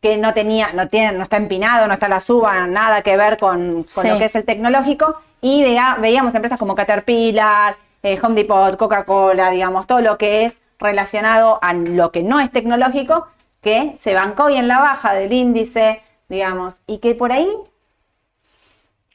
que 0.00 0.16
no 0.16 0.32
tenía, 0.34 0.72
no 0.72 0.88
tiene, 0.88 1.12
no 1.16 1.22
está 1.22 1.36
empinado, 1.36 1.86
no 1.86 1.94
está 1.94 2.08
la 2.08 2.20
suba, 2.20 2.66
nada 2.66 3.02
que 3.02 3.16
ver 3.16 3.36
con, 3.38 3.84
con 3.94 4.04
Sí. 4.04 4.10
lo 4.10 4.18
que 4.18 4.24
es 4.24 4.34
el 4.34 4.44
tecnológico. 4.44 5.16
Y 5.42 5.62
vea- 5.62 5.96
veíamos 6.00 6.34
empresas 6.34 6.58
como 6.58 6.74
Caterpillar, 6.74 7.76
eh, 8.02 8.18
Home 8.22 8.34
Depot, 8.34 8.76
Coca-Cola, 8.76 9.50
digamos, 9.50 9.86
todo 9.86 10.00
lo 10.00 10.16
que 10.18 10.44
es 10.46 10.56
relacionado 10.80 11.58
a 11.62 11.74
lo 11.74 12.10
que 12.10 12.22
no 12.22 12.40
es 12.40 12.50
tecnológico, 12.50 13.28
que 13.62 13.92
se 13.96 14.12
bancó 14.14 14.50
y 14.50 14.56
en 14.56 14.68
la 14.68 14.80
baja 14.80 15.14
del 15.14 15.32
índice, 15.32 16.02
digamos, 16.28 16.82
y 16.86 16.98
que 16.98 17.14
por 17.14 17.32
ahí 17.32 17.48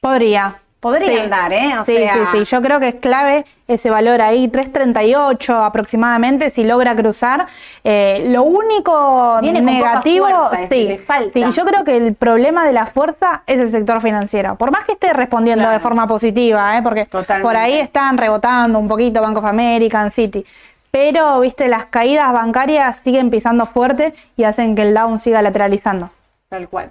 Podría. 0.00 0.56
Podría 0.80 1.24
andar, 1.24 1.52
¿eh? 1.52 1.72
O 1.80 1.84
sí, 1.84 1.96
sea- 1.96 2.14
sí, 2.14 2.20
sí. 2.38 2.44
Yo 2.44 2.62
creo 2.62 2.78
que 2.78 2.86
es 2.88 2.94
clave 2.94 3.44
ese 3.66 3.90
valor 3.90 4.20
ahí, 4.22 4.46
3.38 4.46 5.64
aproximadamente, 5.64 6.50
si 6.50 6.62
logra 6.62 6.94
cruzar. 6.94 7.48
Eh, 7.82 8.26
lo 8.28 8.44
único 8.44 9.38
Viene 9.42 9.58
con 9.58 9.66
negativo, 9.66 10.26
fuerza, 10.28 10.68
sí, 10.70 10.84
le 10.86 10.98
falta. 10.98 11.32
sí, 11.32 11.44
yo 11.52 11.64
creo 11.64 11.82
que 11.82 11.96
el 11.96 12.14
problema 12.14 12.64
de 12.64 12.72
la 12.72 12.86
fuerza 12.86 13.42
es 13.48 13.58
el 13.58 13.72
sector 13.72 14.00
financiero. 14.00 14.54
Por 14.54 14.70
más 14.70 14.84
que 14.84 14.92
esté 14.92 15.12
respondiendo 15.12 15.62
Claro. 15.64 15.74
de 15.74 15.80
forma 15.80 16.06
positiva, 16.06 16.78
¿eh? 16.78 16.82
porque 16.82 17.06
Totalmente. 17.06 17.42
por 17.42 17.56
ahí 17.56 17.74
están 17.80 18.16
rebotando 18.16 18.78
un 18.78 18.86
poquito 18.86 19.20
Bank 19.20 19.36
of 19.36 19.44
America, 19.46 20.08
City. 20.12 20.46
Pero, 20.90 21.40
viste, 21.40 21.68
las 21.68 21.86
caídas 21.86 22.32
bancarias 22.32 22.98
siguen 23.04 23.30
pisando 23.30 23.66
fuerte 23.66 24.14
y 24.36 24.44
hacen 24.44 24.74
que 24.74 24.82
el 24.82 24.94
down 24.94 25.20
siga 25.20 25.42
lateralizando. 25.42 26.10
Tal 26.48 26.68
cual. 26.68 26.90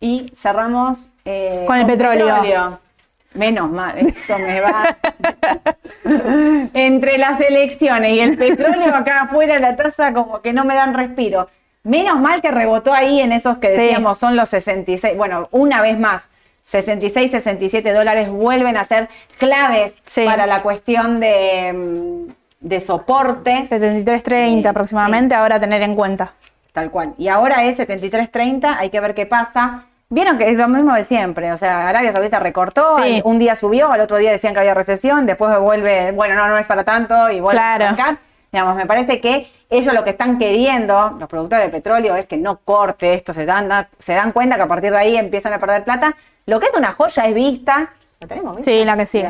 Y 0.00 0.30
cerramos 0.36 1.10
eh, 1.24 1.64
Con 1.66 1.78
el 1.78 1.86
petróleo. 1.86 2.78
Menos 3.34 3.70
mal, 3.70 3.98
esto 3.98 4.38
me 4.38 4.60
va. 4.60 4.96
Entre 6.74 7.18
las 7.18 7.40
elecciones 7.40 8.12
y 8.12 8.20
el 8.20 8.36
petróleo 8.36 8.94
acá 8.94 9.22
afuera, 9.22 9.58
la 9.58 9.76
tasa 9.76 10.12
como 10.12 10.40
que 10.40 10.52
no 10.52 10.64
me 10.64 10.74
dan 10.74 10.94
respiro. 10.94 11.48
Menos 11.84 12.20
mal 12.20 12.40
que 12.40 12.50
rebotó 12.50 12.92
ahí 12.92 13.20
en 13.20 13.32
esos 13.32 13.58
que 13.58 13.68
Sí. 13.68 13.76
decíamos 13.76 14.18
son 14.18 14.36
los 14.36 14.48
66. 14.48 15.16
Bueno, 15.16 15.48
una 15.52 15.80
vez 15.82 15.98
más, 15.98 16.30
66, 16.64 17.30
67 17.30 17.92
dólares 17.92 18.28
vuelven 18.30 18.76
a 18.76 18.84
ser 18.84 19.08
claves 19.38 19.98
Sí. 20.04 20.24
para 20.24 20.46
la 20.46 20.62
cuestión 20.62 21.20
de, 21.20 21.72
mm, 21.72 22.32
de 22.60 22.80
soporte. 22.80 23.66
73.30 23.68 24.60
Sí, 24.62 24.66
aproximadamente, 24.66 25.34
ahora 25.34 25.56
a 25.56 25.60
tener 25.60 25.82
en 25.82 25.94
cuenta. 25.94 26.32
Tal 26.72 26.90
cual. 26.90 27.14
Y 27.18 27.28
ahora 27.28 27.64
es 27.64 27.78
73.30, 27.78 28.76
hay 28.78 28.90
que 28.90 29.00
ver 29.00 29.14
qué 29.14 29.26
pasa. 29.26 29.84
Vieron 30.10 30.38
que 30.38 30.48
es 30.48 30.56
lo 30.56 30.68
mismo 30.68 30.94
de 30.94 31.04
siempre, 31.04 31.52
o 31.52 31.56
sea, 31.58 31.86
Arabia 31.86 32.12
Saudita 32.12 32.38
recortó, 32.38 32.96
Sí. 33.02 33.20
un 33.24 33.38
día 33.38 33.54
subió, 33.54 33.92
al 33.92 34.00
otro 34.00 34.16
día 34.16 34.30
decían 34.30 34.54
que 34.54 34.60
había 34.60 34.72
recesión, 34.72 35.26
después 35.26 35.58
vuelve, 35.58 36.12
bueno, 36.12 36.34
no, 36.34 36.48
no 36.48 36.56
es 36.56 36.66
para 36.66 36.82
tanto 36.82 37.30
y 37.30 37.40
vuelve 37.40 37.58
Claro. 37.60 37.84
a 37.84 37.88
arrancar. 37.88 38.18
Digamos, 38.50 38.74
me 38.76 38.86
parece 38.86 39.20
que 39.20 39.50
ellos 39.68 39.92
lo 39.92 40.04
que 40.04 40.10
están 40.10 40.38
queriendo, 40.38 41.14
los 41.18 41.28
productores 41.28 41.66
de 41.66 41.70
petróleo, 41.70 42.16
es 42.16 42.24
que 42.26 42.38
no 42.38 42.56
corte 42.64 43.12
esto, 43.12 43.34
se 43.34 43.44
dan, 43.44 43.68
se 43.98 44.14
dan 44.14 44.32
cuenta 44.32 44.56
que 44.56 44.62
a 44.62 44.66
partir 44.66 44.90
de 44.92 44.96
ahí 44.96 45.16
empiezan 45.18 45.52
a 45.52 45.58
perder 45.58 45.84
plata. 45.84 46.16
Lo 46.46 46.58
que 46.58 46.68
es 46.68 46.74
una 46.74 46.92
joya 46.92 47.26
es 47.26 47.34
vista. 47.34 47.90
¿La 48.20 48.26
tenemos 48.26 48.56
vista? 48.56 48.70
Sí, 48.70 48.84
la 48.86 48.96
que 48.96 49.04
qué. 49.04 49.28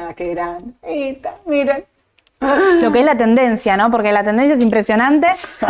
Vista, 0.86 1.34
miren. 1.46 1.84
Lo 2.82 2.92
que 2.92 3.00
es 3.00 3.04
la 3.04 3.16
tendencia, 3.16 3.76
¿no? 3.76 3.90
Porque 3.90 4.12
la 4.12 4.22
tendencia 4.22 4.56
es 4.56 4.62
impresionante. 4.62 5.28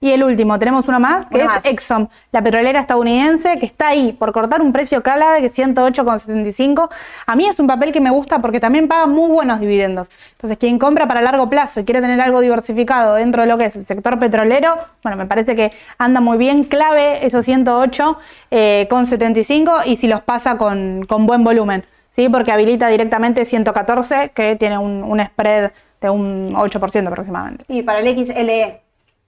Y 0.00 0.12
el 0.12 0.22
último, 0.22 0.56
tenemos 0.60 0.86
uno 0.86 1.00
más, 1.00 1.26
que 1.26 1.38
Uno 1.38 1.46
es 1.46 1.50
más. 1.56 1.66
Exxon, 1.66 2.08
la 2.30 2.40
petrolera 2.40 2.78
estadounidense, 2.78 3.58
que 3.58 3.66
está 3.66 3.88
ahí 3.88 4.12
por 4.12 4.32
cortar 4.32 4.62
un 4.62 4.72
precio 4.72 5.02
clave 5.02 5.40
que 5.40 5.46
es 5.46 5.58
108,75. 5.58 6.88
A 7.26 7.34
mí 7.34 7.48
es 7.48 7.58
un 7.58 7.66
papel 7.66 7.90
que 7.90 8.00
me 8.00 8.10
gusta 8.10 8.40
porque 8.40 8.60
también 8.60 8.86
paga 8.86 9.06
muy 9.06 9.28
buenos 9.28 9.58
dividendos. 9.58 10.08
Entonces, 10.30 10.56
quien 10.56 10.78
compra 10.78 11.08
para 11.08 11.20
largo 11.20 11.50
plazo 11.50 11.80
y 11.80 11.84
quiere 11.84 12.00
tener 12.00 12.20
algo 12.20 12.40
diversificado 12.40 13.16
dentro 13.16 13.42
de 13.42 13.48
lo 13.48 13.58
que 13.58 13.64
es 13.64 13.74
el 13.74 13.86
sector 13.86 14.20
petrolero, 14.20 14.78
bueno, 15.02 15.18
me 15.18 15.26
parece 15.26 15.56
que 15.56 15.72
anda 15.98 16.20
muy 16.20 16.38
bien, 16.38 16.62
clave 16.62 17.26
esos 17.26 17.44
108 17.44 18.18
eh, 18.52 18.86
con 18.88 19.06
75 19.06 19.78
y 19.84 19.96
si 19.96 20.06
los 20.06 20.22
pasa 20.22 20.56
con, 20.58 21.04
con 21.08 21.26
buen 21.26 21.42
volumen, 21.42 21.84
¿sí? 22.10 22.28
Porque 22.28 22.52
habilita 22.52 22.88
directamente 22.88 23.44
114, 23.44 24.30
que 24.34 24.56
tiene 24.56 24.78
un, 24.78 25.02
un 25.02 25.24
spread 25.24 25.70
de 26.00 26.10
un 26.10 26.54
8% 26.54 27.06
aproximadamente. 27.08 27.64
Y 27.68 27.82
para 27.82 27.98
el 28.00 28.24
XLE, 28.24 28.80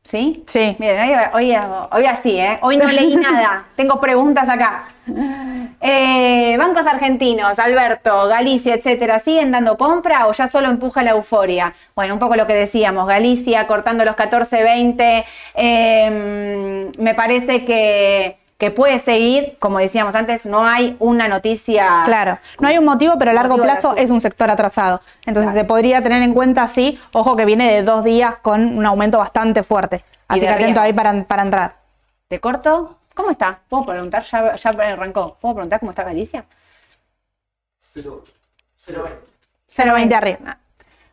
¿sí? 0.02 0.44
Sí. 0.46 0.76
Miren, 0.78 1.00
hoy, 1.34 1.50
hoy, 1.52 1.56
hoy 1.92 2.04
así, 2.06 2.38
¿eh? 2.38 2.58
Hoy 2.62 2.76
no 2.76 2.86
leí 2.86 3.16
nada. 3.16 3.66
Tengo 3.76 3.98
preguntas 4.00 4.48
acá. 4.48 4.84
Eh, 5.80 6.56
bancos 6.58 6.86
argentinos, 6.86 7.58
Alberto, 7.58 8.28
Galicia, 8.28 8.74
etcétera, 8.74 9.18
¿siguen 9.18 9.50
dando 9.50 9.76
compra 9.76 10.26
o 10.26 10.32
ya 10.32 10.46
solo 10.46 10.68
empuja 10.68 11.02
la 11.02 11.10
euforia? 11.10 11.72
Bueno, 11.96 12.14
un 12.14 12.20
poco 12.20 12.36
lo 12.36 12.46
que 12.46 12.54
decíamos, 12.54 13.08
Galicia 13.08 13.66
cortando 13.66 14.04
los 14.04 14.14
14, 14.14 14.62
20. 14.62 15.24
eh, 15.54 16.90
me 16.98 17.14
parece 17.14 17.64
que, 17.64 18.36
que 18.60 18.70
puede 18.70 18.98
seguir, 18.98 19.56
como 19.58 19.78
decíamos 19.78 20.14
antes, 20.14 20.44
no 20.44 20.66
hay 20.66 20.94
una 20.98 21.28
noticia. 21.28 22.02
Claro, 22.04 22.38
no 22.60 22.68
hay 22.68 22.76
un 22.76 22.84
motivo, 22.84 23.14
pero 23.18 23.30
a 23.30 23.34
largo 23.34 23.56
plazo 23.56 23.96
es 23.96 24.10
un 24.10 24.20
sector 24.20 24.50
atrasado. 24.50 25.00
Entonces 25.24 25.52
Claro. 25.52 25.60
se 25.60 25.64
podría 25.64 26.02
tener 26.02 26.22
en 26.22 26.34
cuenta, 26.34 26.68
sí, 26.68 27.00
ojo 27.12 27.36
que 27.36 27.46
viene 27.46 27.72
de 27.72 27.82
dos 27.82 28.04
días 28.04 28.34
con 28.42 28.76
un 28.76 28.84
aumento 28.84 29.16
bastante 29.16 29.62
fuerte. 29.62 30.04
Así 30.28 30.42
que 30.42 30.48
atento 30.50 30.78
ahí 30.78 30.92
para, 30.92 31.24
para 31.24 31.42
entrar. 31.42 31.76
¿Te 32.28 32.38
corto? 32.38 32.98
¿Cómo 33.14 33.30
está? 33.30 33.60
¿Puedo 33.66 33.86
preguntar? 33.86 34.24
Ya, 34.24 34.54
ya 34.54 34.70
arrancó. 34.70 35.38
¿Puedo 35.40 35.54
preguntar 35.54 35.80
cómo 35.80 35.90
está 35.90 36.04
Galicia? 36.04 36.44
0,20 37.94 40.14
arriba. 40.14 40.58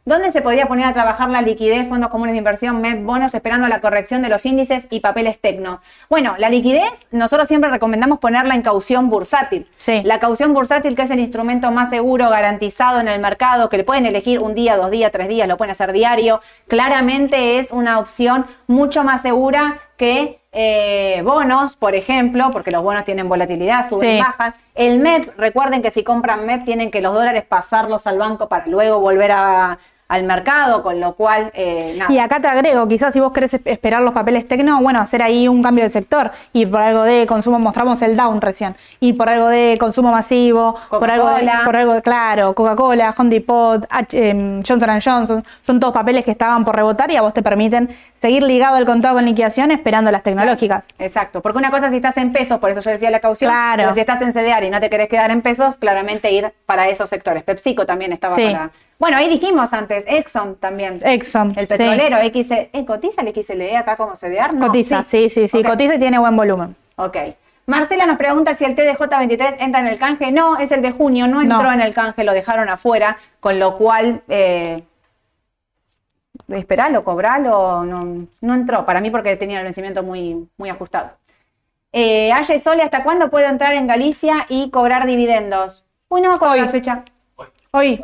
¿Dónde 0.07 0.31
se 0.31 0.41
podría 0.41 0.67
poner 0.67 0.85
a 0.85 0.93
trabajar 0.93 1.29
la 1.29 1.41
liquidez, 1.41 1.89
fondos 1.89 2.09
comunes 2.09 2.31
de 2.31 2.37
inversión, 2.37 2.79
MEP, 2.79 3.03
bonos, 3.03 3.33
esperando 3.35 3.67
la 3.67 3.81
corrección 3.81 4.21
de 4.21 4.29
los 4.29 4.45
índices 4.45 4.87
y 4.89 5.01
papeles 5.01 5.37
tecno? 5.37 5.81
Bueno, 6.09 6.35
la 6.37 6.47
liquidez, 6.47 7.09
nosotros 7.11 7.49
siempre 7.49 7.69
recomendamos 7.69 8.19
ponerla 8.19 8.55
en 8.55 8.61
caución 8.61 9.09
bursátil. 9.09 9.69
Sí. 9.77 10.01
La 10.05 10.19
caución 10.19 10.53
bursátil, 10.53 10.95
que 10.95 11.01
es 11.01 11.11
el 11.11 11.19
instrumento 11.19 11.71
más 11.71 11.89
seguro, 11.89 12.29
garantizado 12.29 13.01
en 13.01 13.09
el 13.09 13.19
mercado, 13.19 13.67
que 13.67 13.75
le 13.75 13.83
pueden 13.83 14.05
elegir 14.05 14.39
un 14.39 14.55
día, 14.55 14.77
dos 14.77 14.91
días, 14.91 15.11
tres 15.11 15.27
días, 15.27 15.45
lo 15.45 15.57
pueden 15.57 15.71
hacer 15.71 15.91
diario, 15.91 16.39
claramente 16.69 17.59
es 17.59 17.73
una 17.73 17.99
opción 17.99 18.45
mucho 18.67 19.03
más 19.03 19.21
segura 19.21 19.77
que 19.97 20.39
eh, 20.53 21.21
bonos, 21.25 21.75
por 21.75 21.95
ejemplo, 21.95 22.49
porque 22.53 22.71
los 22.71 22.81
bonos 22.81 23.03
tienen 23.03 23.27
volatilidad, 23.27 23.85
suben 23.85 24.15
y 24.15 24.19
bajan. 24.21 24.55
El 24.73 24.99
MEP, 24.99 25.37
recuerden 25.37 25.81
que 25.81 25.91
si 25.91 26.03
compran 26.05 26.45
MEP 26.45 26.63
tienen 26.63 26.91
que 26.91 27.01
los 27.01 27.13
dólares 27.13 27.43
pasarlos 27.45 28.07
al 28.07 28.17
banco 28.17 28.47
para 28.47 28.67
luego 28.67 29.01
volver 29.01 29.33
a- 29.33 29.77
al 30.09 30.23
mercado, 30.23 30.83
con 30.83 30.99
lo 31.01 31.13
cual, 31.15 31.51
eh, 31.53 31.95
nada. 31.97 32.11
Y 32.13 32.17
acá 32.19 32.39
te 32.39 32.47
agrego, 32.47 32.87
quizás 32.87 33.11
si 33.13 33.19
vos 33.19 33.33
querés 33.33 33.53
es- 33.55 33.61
esperar 33.65 34.01
los 34.01 34.13
papeles 34.13 34.47
tecno, 34.47 34.81
bueno, 34.81 35.01
hacer 35.01 35.21
ahí 35.21 35.47
un 35.49 35.61
cambio 35.61 35.83
de 35.83 35.89
sector. 35.89 36.31
Y 36.53 36.65
por 36.65 36.79
algo 36.79 37.03
de 37.03 37.27
consumo, 37.27 37.59
mostramos 37.59 38.01
el 38.01 38.15
down 38.15 38.39
recién. 38.39 38.75
Y 39.01 39.13
por 39.13 39.27
algo 39.29 39.47
de 39.49 39.77
consumo 39.79 40.11
masivo, 40.11 40.75
por 40.89 41.11
algo 41.11 41.27
de, 41.29 41.49
por 41.65 41.75
algo 41.75 41.93
de, 41.93 42.01
claro, 42.01 42.53
Coca-Cola, 42.55 43.13
Home 43.17 43.29
Depot, 43.29 43.85
H- 43.89 44.29
em, 44.29 44.61
Johnson 44.65 44.99
Johnson, 45.03 45.43
son 45.61 45.79
todos 45.79 45.93
papeles 45.93 46.23
que 46.23 46.31
estaban 46.31 46.63
por 46.63 46.75
rebotar 46.75 47.11
y 47.11 47.17
a 47.17 47.21
vos 47.21 47.33
te 47.33 47.43
permiten 47.43 47.89
seguir 48.21 48.43
ligado 48.43 48.77
al 48.77 48.85
contado 48.85 49.15
con 49.15 49.25
liquidación 49.25 49.71
esperando 49.71 50.09
las 50.09 50.23
tecnológicas. 50.23 50.85
Exacto, 50.99 51.41
porque 51.41 51.57
una 51.57 51.69
cosa 51.69 51.89
si 51.89 51.97
estás 51.97 52.17
en 52.17 52.31
pesos, 52.31 52.59
por 52.59 52.69
eso 52.69 52.79
yo 52.79 52.91
decía 52.91 53.11
la 53.11 53.19
caución, 53.19 53.51
Claro. 53.51 53.83
pero 53.83 53.93
si 53.93 53.99
estás 53.99 54.21
en 54.21 54.31
CDR 54.33 54.65
y 54.65 54.69
no 54.69 54.79
te 54.79 54.89
querés 54.89 55.09
quedar 55.09 55.31
en 55.31 55.41
pesos, 55.41 55.77
claramente 55.77 56.31
ir 56.31 56.51
para 56.65 56.87
esos 56.87 57.09
sectores. 57.09 57.43
PepsiCo 57.43 57.85
también 57.85 58.13
estaba 58.13 58.35
Sí. 58.37 58.45
para... 58.51 58.71
Bueno, 58.99 59.17
ahí 59.17 59.29
dijimos 59.29 59.73
antes, 59.73 60.05
Exxon 60.07 60.55
también. 60.55 60.97
Exxon. 61.03 61.49
El 61.55 61.61
sí. 61.61 61.65
petrolero, 61.67 62.17
X, 62.17 62.51
¿eh, 62.51 62.69
¿cotiza 62.85 63.21
el 63.21 63.33
XLE 63.43 63.77
acá 63.77 63.95
como 63.95 64.13
CDR? 64.13 64.53
No, 64.55 64.67
Cotiza, 64.67 65.03
sí, 65.03 65.29
sí, 65.29 65.47
sí, 65.47 65.59
Ok. 65.59 65.67
cotiza 65.67 65.95
y 65.95 65.99
tiene 65.99 66.17
buen 66.17 66.35
volumen. 66.35 66.75
Ok. 66.95 67.17
Marcela 67.67 68.05
nos 68.05 68.17
pregunta 68.17 68.55
si 68.55 68.63
el 68.65 68.75
TDJ23 68.75 69.57
entra 69.59 69.81
en 69.81 69.87
el 69.87 69.99
canje. 69.99 70.31
No, 70.31 70.57
es 70.57 70.71
el 70.71 70.81
de 70.81 70.91
junio, 70.91 71.27
no 71.27 71.41
entró 71.41 71.63
No. 71.63 71.71
en 71.73 71.81
el 71.81 71.93
canje, 71.93 72.23
lo 72.23 72.31
dejaron 72.33 72.69
afuera, 72.69 73.17
con 73.39 73.59
lo 73.59 73.77
cual, 73.77 74.23
eh, 74.29 74.83
esperalo, 76.47 77.03
cobralo, 77.03 77.83
no, 77.83 78.25
no 78.41 78.53
entró, 78.53 78.85
para 78.85 79.01
mí 79.01 79.11
porque 79.11 79.35
tenía 79.35 79.59
el 79.59 79.65
vencimiento 79.65 80.01
muy, 80.01 80.47
muy 80.57 80.69
ajustado. 80.69 81.11
Eh, 81.91 82.31
Sole, 82.59 82.83
¿hasta 82.83 83.03
cuándo 83.03 83.29
puedo 83.29 83.47
entrar 83.47 83.73
en 83.73 83.85
Galicia 83.85 84.45
y 84.49 84.69
cobrar 84.71 85.05
dividendos? 85.05 85.83
Uy, 86.09 86.21
no 86.21 86.29
me 86.29 86.35
acuerdo 86.35 86.55
Hoy. 86.55 86.61
la 86.61 86.67
fecha. 86.69 87.03
Hoy, 87.35 87.47
¿Hoy 87.71 88.03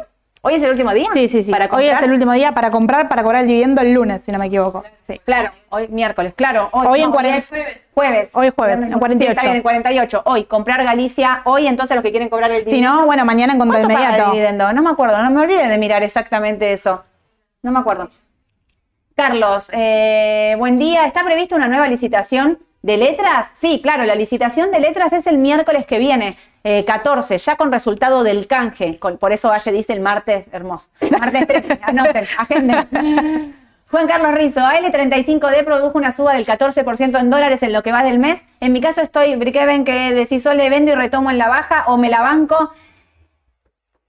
es 0.55 0.63
el 0.63 0.69
último 0.71 0.93
día? 0.93 1.09
sí, 1.13 1.29
sí, 1.29 1.43
sí. 1.43 1.51
Para 1.51 1.69
Hoy 1.71 1.85
es 1.87 2.01
el 2.01 2.11
último 2.11 2.33
día 2.33 2.53
para 2.53 2.69
comprar, 2.69 3.07
para 3.07 3.23
cobrar 3.23 3.43
el 3.43 3.47
dividendo 3.47 3.81
el 3.81 3.93
lunes, 3.93 4.21
si 4.25 4.31
no 4.31 4.39
me 4.39 4.47
equivoco. 4.47 4.83
Sí. 5.07 5.19
Claro, 5.23 5.51
hoy 5.69 5.87
miércoles, 5.87 6.33
claro. 6.33 6.67
Hoy, 6.71 6.87
Hoy 6.87 6.99
en 6.99 7.05
no, 7.09 7.13
40 7.13 7.37
es 7.37 7.49
jueves. 7.93 8.31
Hoy 8.33 8.47
es 8.47 8.53
jueves, 8.53 8.79
en 8.81 8.91
48. 8.99 9.17
Sí, 9.19 9.27
está 9.29 9.41
bien, 9.43 9.55
en 9.55 9.61
48. 9.63 10.21
Hoy, 10.25 10.43
comprar 10.43 10.83
Galicia. 10.83 11.41
Hoy, 11.45 11.67
entonces, 11.67 11.95
los 11.95 12.03
que 12.03 12.11
quieren 12.11 12.27
cobrar 12.29 12.51
el 12.51 12.59
Si 12.59 12.65
dividendo. 12.65 12.93
no, 12.97 13.05
bueno, 13.05 13.23
mañana 13.25 13.53
en 13.53 13.59
contra 13.59 13.79
¿Cuánto 13.79 13.93
paga 13.93 13.99
de 13.99 14.07
inmediato. 14.13 14.31
dividendo? 14.31 14.73
No 14.73 14.81
me 14.83 14.89
acuerdo, 14.89 15.21
no 15.23 15.31
me 15.31 15.39
olviden 15.41 15.69
de 15.69 15.77
mirar 15.77 16.03
exactamente 16.03 16.73
eso. 16.73 17.03
No 17.61 17.71
me 17.71 17.79
acuerdo. 17.79 18.09
Carlos, 19.15 19.69
eh, 19.73 20.55
buen 20.57 20.77
día. 20.79 21.05
¿Está 21.05 21.23
prevista 21.23 21.55
una 21.55 21.67
nueva 21.67 21.87
licitación 21.87 22.59
de 22.83 22.97
letras? 22.97 23.49
Sí, 23.53 23.79
claro, 23.81 24.03
la 24.03 24.13
licitación 24.13 24.69
de 24.69 24.79
letras 24.79 25.13
es 25.13 25.25
el 25.25 25.39
miércoles 25.39 25.87
que 25.87 25.97
viene, 25.97 26.37
eh, 26.63 26.83
14, 26.85 27.37
ya 27.39 27.55
con 27.55 27.71
resultado 27.71 28.23
del 28.23 28.45
canje. 28.45 28.99
Por 29.19 29.33
eso 29.33 29.49
Valle 29.49 29.71
dice 29.71 29.93
el 29.93 30.01
martes, 30.01 30.49
hermoso. 30.51 30.89
Martes 31.09 31.47
13, 31.47 31.79
anoten, 31.81 32.25
agenden. 32.37 33.55
Juan 33.89 34.07
Carlos 34.07 34.33
Rizo, 34.33 34.59
AL35D 34.59 35.63
produjo 35.63 35.97
una 35.97 36.11
suba 36.11 36.33
del 36.33 36.45
14% 36.45 37.19
en 37.19 37.29
dólares 37.29 37.63
en 37.63 37.71
lo 37.73 37.83
que 37.83 37.91
va 37.91 38.03
del 38.03 38.19
mes. 38.19 38.43
En 38.59 38.73
mi 38.73 38.81
caso 38.81 39.01
estoy, 39.01 39.35
Brickeben, 39.35 39.85
que 39.85 40.13
decís 40.13 40.45
o 40.45 40.53
le 40.53 40.69
vendo 40.69 40.91
y 40.91 40.95
retomo 40.95 41.31
en 41.31 41.37
la 41.37 41.47
baja 41.47 41.85
o 41.87 41.97
me 41.97 42.09
la 42.09 42.21
banco. 42.21 42.73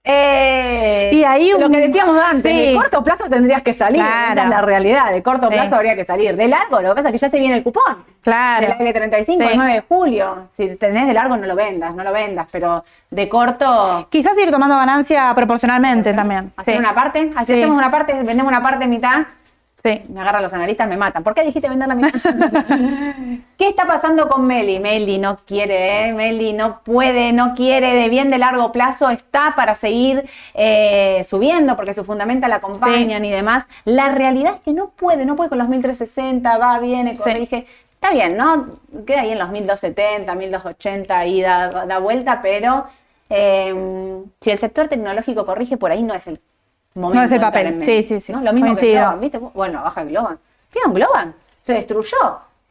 Eh, 0.07 1.09
Y 1.13 1.23
ahí 1.23 1.51
lo 1.57 1.69
que 1.69 1.81
decíamos 1.87 2.17
antes, 2.21 2.51
sí. 2.51 2.57
de 2.67 2.75
corto 2.75 3.03
plazo 3.03 3.25
tendrías 3.29 3.63
que 3.63 3.73
salir. 3.73 4.01
Claro. 4.01 4.31
Esa 4.33 4.43
es 4.43 4.49
la 4.49 4.61
realidad. 4.61 5.11
De 5.11 5.23
corto 5.23 5.47
Sí. 5.47 5.53
plazo 5.53 5.75
habría 5.75 5.95
que 5.95 6.03
salir. 6.05 6.35
De 6.35 6.47
largo, 6.47 6.81
lo 6.81 6.89
que 6.89 6.95
pasa 6.95 7.09
es 7.09 7.11
que 7.13 7.17
ya 7.17 7.29
se 7.29 7.39
viene 7.39 7.55
el 7.55 7.63
cupón. 7.63 8.03
Claro. 8.21 8.67
El 8.79 8.87
L35, 8.87 9.43
Sí. 9.47 9.51
el 9.51 9.57
9 9.57 9.73
de 9.73 9.81
julio. 9.81 10.47
Si 10.51 10.75
tenés 10.75 11.07
de 11.07 11.13
largo, 11.13 11.37
no 11.37 11.45
lo 11.47 11.55
vendas, 11.55 11.93
no 11.95 12.03
lo 12.03 12.11
vendas. 12.13 12.47
Pero 12.51 12.83
de 13.09 13.29
corto, 13.29 14.07
Quizás 14.11 14.33
ir 14.37 14.51
tomando 14.51 14.75
ganancia 14.77 15.33
proporcionalmente 15.35 16.13
también. 16.13 16.51
hacer 16.57 16.79
una 16.79 16.93
parte. 16.93 17.31
Así 17.35 17.53
Sí. 17.53 17.59
hacemos 17.59 17.77
una 17.77 17.89
parte, 17.91 18.13
vendemos 18.13 18.47
una 18.51 18.61
parte 18.61 18.87
mitad. 18.87 19.23
Sí. 19.85 20.01
Me 20.09 20.19
agarran 20.19 20.41
los 20.41 20.51
analistas, 20.51 20.87
me 20.87 20.97
matan. 20.97 21.23
¿Por 21.23 21.35
qué 21.35 21.43
dijiste 21.43 21.69
vender 21.69 21.87
la 21.87 21.93
misma? 21.93 22.11
¿Qué 23.57 23.67
está 23.67 23.85
pasando 23.85 24.27
con 24.27 24.47
Meli? 24.47 24.79
Meli 24.79 25.19
no 25.19 25.37
quiere, 25.45 26.07
¿eh? 26.07 26.11
Meli 26.11 26.53
no 26.53 26.79
puede, 26.79 27.33
no 27.33 27.53
quiere, 27.53 27.93
de 27.93 28.09
bien 28.09 28.31
de 28.31 28.39
largo 28.39 28.71
plazo 28.71 29.11
está 29.11 29.53
para 29.55 29.75
seguir 29.75 30.27
eh, 30.55 31.21
subiendo 31.23 31.75
porque 31.75 31.93
su 31.93 32.03
fundamenta 32.03 32.47
la 32.47 32.55
acompañan 32.55 33.23
y 33.25 33.29
demás. 33.29 33.67
La 33.83 34.09
realidad 34.09 34.55
es 34.55 34.61
que 34.61 34.73
no 34.73 34.89
puede, 34.89 35.23
no 35.23 35.35
puede 35.35 35.49
con 35.49 35.59
los 35.59 35.69
1360, 35.69 36.57
va, 36.57 36.79
viene, 36.79 37.15
corrige. 37.15 37.67
Está 37.93 38.09
bien, 38.09 38.35
¿no? 38.35 38.79
Queda 39.05 39.21
ahí 39.21 39.33
en 39.33 39.39
los 39.39 39.51
1270, 39.51 40.33
1280, 40.33 41.15
ahí 41.15 41.41
da, 41.43 41.85
da 41.85 41.99
vuelta, 41.99 42.41
pero 42.41 42.87
eh, 43.29 44.23
si 44.41 44.49
el 44.49 44.57
sector 44.57 44.87
tecnológico 44.87 45.45
corrige, 45.45 45.77
por 45.77 45.91
ahí 45.91 46.01
no 46.01 46.15
es 46.15 46.25
el 46.25 46.41
momento. 46.95 47.19
No 47.19 47.25
es 47.25 47.31
el 47.31 47.41
papel, 47.41 47.83
sí, 47.85 48.03
sí, 48.03 48.19
sí. 48.21 48.31
¿no? 48.31 48.41
Lo 48.41 48.53
mismo 48.53 48.69
que 48.73 48.79
Coincido. 48.79 49.01
Globan, 49.01 49.19
¿viste? 49.19 49.37
Bueno, 49.37 49.83
baja 49.83 50.03
Globan. 50.03 50.39
¿Vieron 50.73 50.93
Globan? 50.93 51.35
Se 51.61 51.73
destruyó 51.73 52.17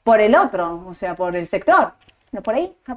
por 0.03 0.21
el 0.21 0.35
otro, 0.35 0.85
o 0.87 0.95
sea, 0.95 1.15
por 1.15 1.35
el 1.37 1.47
sector. 1.47 1.93
No, 2.33 2.43
por 2.43 2.55
ahí. 2.55 2.77
Ah, 2.89 2.97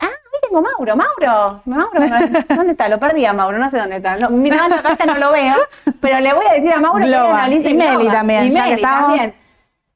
ahí 0.00 0.08
tengo 0.48 0.62
Mauro, 0.62 0.96
Mauro, 0.96 1.60
Mauro, 1.66 2.00
¿dónde 2.48 2.72
está? 2.72 2.88
Lo 2.88 2.98
perdí 2.98 3.24
a 3.26 3.32
Mauro, 3.32 3.58
no 3.58 3.68
sé 3.68 3.78
dónde 3.78 3.96
está. 3.96 4.16
No, 4.16 4.30
mirando 4.30 4.76
acá 4.76 4.96
no 5.06 5.16
lo 5.16 5.32
veo, 5.32 5.56
pero 6.00 6.20
le 6.20 6.32
voy 6.32 6.46
a 6.46 6.54
decir 6.54 6.72
a 6.72 6.78
Mauro 6.80 7.04
que 7.04 7.14
analice 7.14 7.70
Y 7.70 7.74
Meli 7.74 7.96
Globan. 7.96 8.12
también, 8.12 8.46
Y 8.46 8.50
ya 8.50 8.62
que 8.64 8.68
Meli 8.70 8.82
estamos. 8.82 9.08
también. 9.10 9.34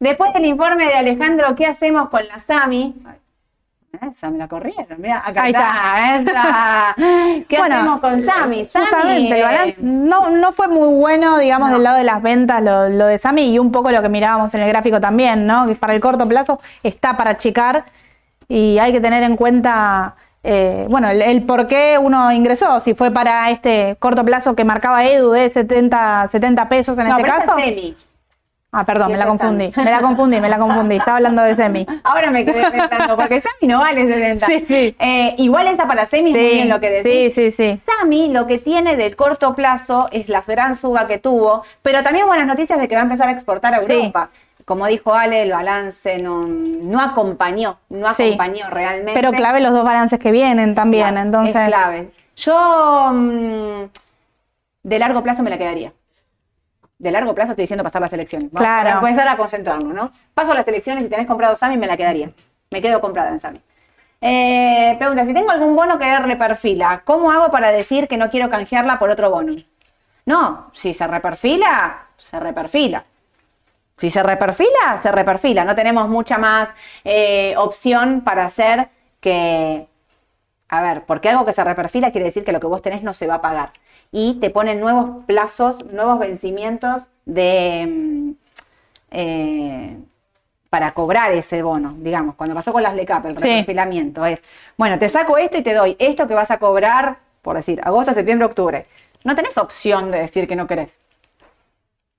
Después 0.00 0.32
del 0.34 0.46
informe 0.46 0.86
de 0.86 0.94
Alejandro, 0.94 1.54
¿qué 1.54 1.66
hacemos 1.66 2.08
con 2.08 2.26
la 2.26 2.38
Sami? 2.40 2.94
Esa 4.00 4.30
me 4.30 4.38
la 4.38 4.48
corrieron, 4.48 4.86
mira, 4.98 5.22
acá 5.22 5.42
Ahí 5.42 5.52
está, 5.52 6.16
está. 6.16 6.94
¿Qué 7.46 7.58
Bueno, 7.58 7.74
hacemos 7.74 8.00
con 8.00 8.22
Sami? 8.22 8.64
Sami, 8.64 8.86
Justamente, 8.86 9.36
el 9.36 9.42
balance 9.42 9.70
eh, 9.70 9.76
no, 9.80 10.30
no 10.30 10.52
fue 10.52 10.68
muy 10.68 10.94
bueno, 10.94 11.36
digamos, 11.36 11.70
del 11.70 11.82
lado 11.82 11.98
de 11.98 12.04
las 12.04 12.22
ventas, 12.22 12.62
lo, 12.62 12.88
lo 12.88 13.04
de 13.06 13.18
Sami 13.18 13.52
y 13.52 13.58
un 13.58 13.70
poco 13.70 13.90
lo 13.90 14.00
que 14.00 14.08
mirábamos 14.08 14.54
en 14.54 14.62
el 14.62 14.68
gráfico 14.68 14.98
también, 14.98 15.46
¿no? 15.46 15.66
Que 15.66 15.74
para 15.74 15.94
el 15.94 16.00
corto 16.00 16.26
plazo 16.26 16.58
está 16.82 17.18
para 17.18 17.32
achicar 17.32 17.84
y 18.48 18.78
hay 18.78 18.92
que 18.92 19.00
tener 19.02 19.22
en 19.24 19.36
cuenta, 19.36 20.16
eh, 20.42 20.86
bueno, 20.88 21.10
el, 21.10 21.20
el 21.20 21.44
por 21.44 21.68
qué 21.68 21.98
uno 22.00 22.32
ingresó, 22.32 22.80
si 22.80 22.94
fue 22.94 23.10
para 23.10 23.50
este 23.50 23.96
corto 23.98 24.24
plazo 24.24 24.56
que 24.56 24.64
marcaba 24.64 25.04
Edu 25.04 25.32
de 25.32 25.50
70, 25.50 26.30
70 26.32 26.68
pesos 26.70 26.96
en 26.98 27.08
no, 27.08 27.18
este 27.18 27.22
pero 27.30 27.34
caso. 27.44 27.58
es 27.58 27.64
Semi. 27.66 27.96
Ah, 28.74 28.86
perdón, 28.86 29.12
me 29.12 29.18
la 29.18 29.26
confundí, 29.26 29.70
me 29.76 29.90
la 29.90 30.00
confundí, 30.00 30.40
me 30.40 30.48
la 30.48 30.58
confundí, 30.58 30.96
estaba 30.96 31.18
hablando 31.18 31.42
de 31.42 31.54
Semi. 31.56 31.86
Ahora 32.04 32.30
me 32.30 32.42
quedé 32.46 32.70
pensando, 32.70 33.16
porque 33.16 33.38
Sami 33.38 33.68
no 33.70 33.80
vale 33.80 34.06
70. 34.06 34.46
Sí, 34.46 34.64
sí. 34.66 34.96
Eh, 34.98 35.34
igual 35.36 35.66
esta 35.66 35.86
para 35.86 36.06
Semi 36.06 36.30
es 36.30 36.36
muy 36.40 36.50
bien 36.54 36.68
lo 36.70 36.80
que 36.80 36.88
decís. 36.90 37.34
sí, 37.34 37.52
sí, 37.52 37.74
sí. 37.76 37.80
Sami 37.84 38.30
lo 38.30 38.46
que 38.46 38.56
tiene 38.58 38.96
del 38.96 39.14
corto 39.14 39.54
plazo 39.54 40.08
es 40.10 40.30
la 40.30 40.40
gran 40.40 40.74
suba 40.74 41.06
que 41.06 41.18
tuvo, 41.18 41.62
pero 41.82 42.02
también 42.02 42.26
buenas 42.26 42.46
noticias 42.46 42.78
de 42.80 42.88
que 42.88 42.94
va 42.94 43.02
a 43.02 43.04
empezar 43.04 43.28
a 43.28 43.32
exportar 43.32 43.74
a 43.74 43.82
Sí. 43.82 43.92
Europa. 43.92 44.30
Como 44.64 44.86
dijo 44.86 45.12
Ale, 45.12 45.42
el 45.42 45.50
balance 45.52 46.18
no, 46.20 46.46
no 46.46 46.98
acompañó, 47.02 47.76
no 47.90 48.14
Sí. 48.14 48.22
acompañó 48.22 48.70
realmente. 48.70 49.12
Pero 49.12 49.32
clave 49.32 49.60
los 49.60 49.72
dos 49.72 49.84
balances 49.84 50.18
que 50.18 50.32
vienen 50.32 50.74
también, 50.74 51.08
Claro, 51.08 51.20
entonces. 51.26 51.56
Es 51.56 51.68
clave. 51.68 52.10
Yo 52.36 53.10
mm, 53.12 53.82
de 54.84 54.98
largo 54.98 55.22
plazo 55.22 55.42
me 55.42 55.50
la 55.50 55.58
quedaría. 55.58 55.92
De 57.02 57.10
largo 57.10 57.34
plazo 57.34 57.50
estoy 57.50 57.64
diciendo 57.64 57.82
pasar 57.82 58.00
las 58.00 58.12
elecciones. 58.12 58.52
Vamos 58.52 58.64
Claro. 58.64 58.90
a 58.90 58.92
empezar 59.00 59.26
a 59.26 59.36
concentrarnos, 59.36 59.92
¿no? 59.92 60.12
Paso 60.34 60.54
las 60.54 60.68
elecciones 60.68 61.04
y 61.04 61.08
tenés 61.08 61.26
comprado 61.26 61.56
Sami, 61.56 61.76
me 61.76 61.88
la 61.88 61.96
quedaría. 61.96 62.30
Me 62.70 62.80
quedo 62.80 63.00
comprada 63.00 63.30
en 63.30 63.40
Sami. 63.40 63.60
Eh, 64.20 64.94
pregunta, 64.98 65.24
si 65.24 65.34
tengo 65.34 65.50
algún 65.50 65.74
bono 65.74 65.98
que 65.98 66.16
reperfila, 66.20 67.02
¿cómo 67.04 67.32
hago 67.32 67.50
para 67.50 67.72
decir 67.72 68.06
que 68.06 68.16
no 68.16 68.30
quiero 68.30 68.48
canjearla 68.48 69.00
por 69.00 69.10
otro 69.10 69.30
bono? 69.30 69.56
No, 70.26 70.70
si 70.72 70.92
se 70.92 71.04
reperfila, 71.08 72.06
se 72.16 72.38
reperfila. 72.38 73.02
Si 73.98 74.08
se 74.08 74.22
reperfila, 74.22 75.00
se 75.02 75.10
reperfila. 75.10 75.64
No 75.64 75.74
tenemos 75.74 76.08
mucha 76.08 76.38
más 76.38 76.72
eh, 77.02 77.54
opción 77.56 78.20
para 78.20 78.44
hacer 78.44 78.90
que 79.20 79.88
a 80.74 80.80
ver, 80.80 81.04
porque 81.04 81.28
algo 81.28 81.44
que 81.44 81.52
se 81.52 81.62
reperfila 81.62 82.10
quiere 82.12 82.24
decir 82.24 82.44
que 82.44 82.52
lo 82.52 82.58
que 82.58 82.66
vos 82.66 82.80
tenés 82.80 83.02
no 83.02 83.12
se 83.12 83.26
va 83.26 83.34
a 83.34 83.40
pagar. 83.42 83.72
Y 84.10 84.40
te 84.40 84.48
ponen 84.48 84.80
nuevos 84.80 85.24
plazos, 85.26 85.84
nuevos 85.92 86.18
vencimientos 86.18 87.08
de 87.26 87.86
mm, 87.88 88.30
eh, 89.10 89.98
para 90.70 90.92
cobrar 90.94 91.30
ese 91.32 91.62
bono, 91.62 91.94
digamos, 91.98 92.34
cuando 92.36 92.54
pasó 92.54 92.72
con 92.72 92.82
las 92.82 92.94
LECAP, 92.94 93.26
el 93.26 93.34
Sí. 93.36 93.42
reperfilamiento 93.42 94.24
es, 94.24 94.42
bueno, 94.78 94.98
te 94.98 95.10
saco 95.10 95.36
esto 95.36 95.58
y 95.58 95.62
te 95.62 95.74
doy 95.74 95.94
esto 95.98 96.26
que 96.26 96.32
vas 96.32 96.50
a 96.50 96.58
cobrar, 96.58 97.18
por 97.42 97.56
decir, 97.56 97.78
agosto, 97.84 98.14
septiembre, 98.14 98.46
octubre. 98.46 98.86
No 99.24 99.34
tenés 99.34 99.58
opción 99.58 100.10
de 100.10 100.20
decir 100.20 100.48
que 100.48 100.56
no 100.56 100.66
querés. 100.66 101.00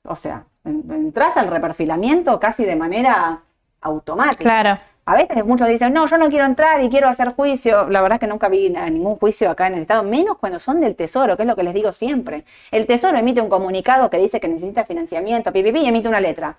O 0.04 0.16
sea, 0.16 0.44
en- 0.64 0.84
entras 0.92 1.38
al 1.38 1.48
reperfilamiento 1.48 2.40
casi 2.40 2.64
de 2.66 2.76
manera 2.76 3.40
automática. 3.82 4.44
Claro. 4.44 4.80
A 5.06 5.16
veces 5.16 5.44
muchos 5.46 5.68
dicen, 5.68 5.92
no, 5.92 6.06
yo 6.08 6.18
no 6.18 6.30
quiero 6.30 6.46
entrar 6.46 6.82
y 6.82 6.90
quiero 6.90 7.10
hacer 7.10 7.34
juicio. 7.34 7.90
La 7.90 8.02
verdad 8.02 8.16
es 8.16 8.20
que 8.22 8.28
nunca 8.28 8.48
vi 8.48 8.70
ningún 8.70 9.18
juicio 9.18 9.50
acá 9.50 9.68
en 9.68 9.74
el 9.76 9.82
Estado, 9.82 10.02
menos 10.04 10.38
cuando 10.38 10.60
son 10.60 10.80
del 10.80 10.96
Tesoro, 10.96 11.36
que 11.36 11.44
es 11.44 11.48
lo 11.48 11.56
que 11.58 11.64
les 11.64 11.74
digo 11.74 11.92
siempre. 11.92 12.46
El 12.72 12.86
Tesoro 12.86 13.18
emite 13.18 13.42
un 13.42 13.50
comunicado 13.50 14.10
que 14.10 14.18
dice 14.18 14.40
que 14.40 14.48
necesita 14.48 14.86
financiamiento, 14.86 15.52
pipipi, 15.52 15.80
y 15.82 15.88
emite 15.88 16.08
una 16.08 16.22
letra. 16.22 16.56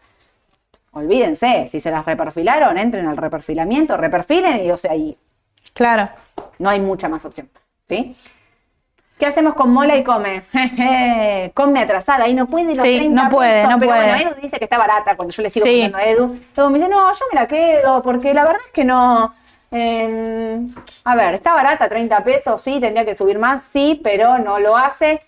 Olvídense, 0.92 1.66
si 1.66 1.80
se 1.80 1.90
las 1.90 2.04
reperfilaron, 2.04 2.76
entren 2.76 3.06
al 3.06 3.16
reperfilamiento, 3.16 3.96
reperfilen 3.96 4.64
y, 4.64 4.70
o 4.70 4.76
sea, 4.76 4.94
y 4.94 5.16
Claro. 5.72 6.08
no 6.58 6.68
hay 6.68 6.80
mucha 6.80 7.08
más 7.08 7.24
opción. 7.24 7.48
¿Sí? 7.86 8.14
¿Qué 9.18 9.26
hacemos 9.26 9.54
con 9.54 9.70
Mola 9.70 9.96
y 9.96 10.02
Come? 10.04 10.42
come 11.54 11.80
atrasada 11.80 12.26
y 12.28 12.34
no 12.34 12.46
puede 12.46 12.74
los 12.74 12.84
Sí, 12.84 12.96
30 12.96 13.22
no 13.24 13.30
puede, 13.30 13.52
pesos, 13.62 13.70
no 13.70 13.78
pero 13.78 13.92
puede. 13.92 14.08
bueno, 14.10 14.30
Edu 14.32 14.40
dice 14.42 14.58
que 14.58 14.64
está 14.64 14.76
barata 14.78 15.16
cuando 15.16 15.32
yo 15.32 15.42
le 15.42 15.50
sigo 15.50 15.66
Sí. 15.66 15.72
pidiendo 15.72 15.98
a 15.98 16.04
Edu. 16.04 16.36
Edu 16.56 16.68
me 16.70 16.78
dice, 16.78 16.90
no, 16.90 17.12
yo 17.12 17.24
me 17.32 17.40
la 17.40 17.46
quedo 17.46 18.02
porque 18.02 18.34
la 18.34 18.42
verdad 18.44 18.60
es 18.66 18.72
que 18.72 18.84
no... 18.84 19.32
eh, 19.70 20.60
a 21.04 21.14
ver, 21.16 21.34
está 21.34 21.52
barata, 21.54 21.88
30 21.88 22.24
pesos, 22.24 22.60
sí, 22.60 22.80
tendría 22.80 23.04
que 23.04 23.14
subir 23.14 23.38
más, 23.38 23.62
sí, 23.62 24.00
pero 24.02 24.38
no 24.38 24.58
lo 24.58 24.76
hace. 24.76 25.20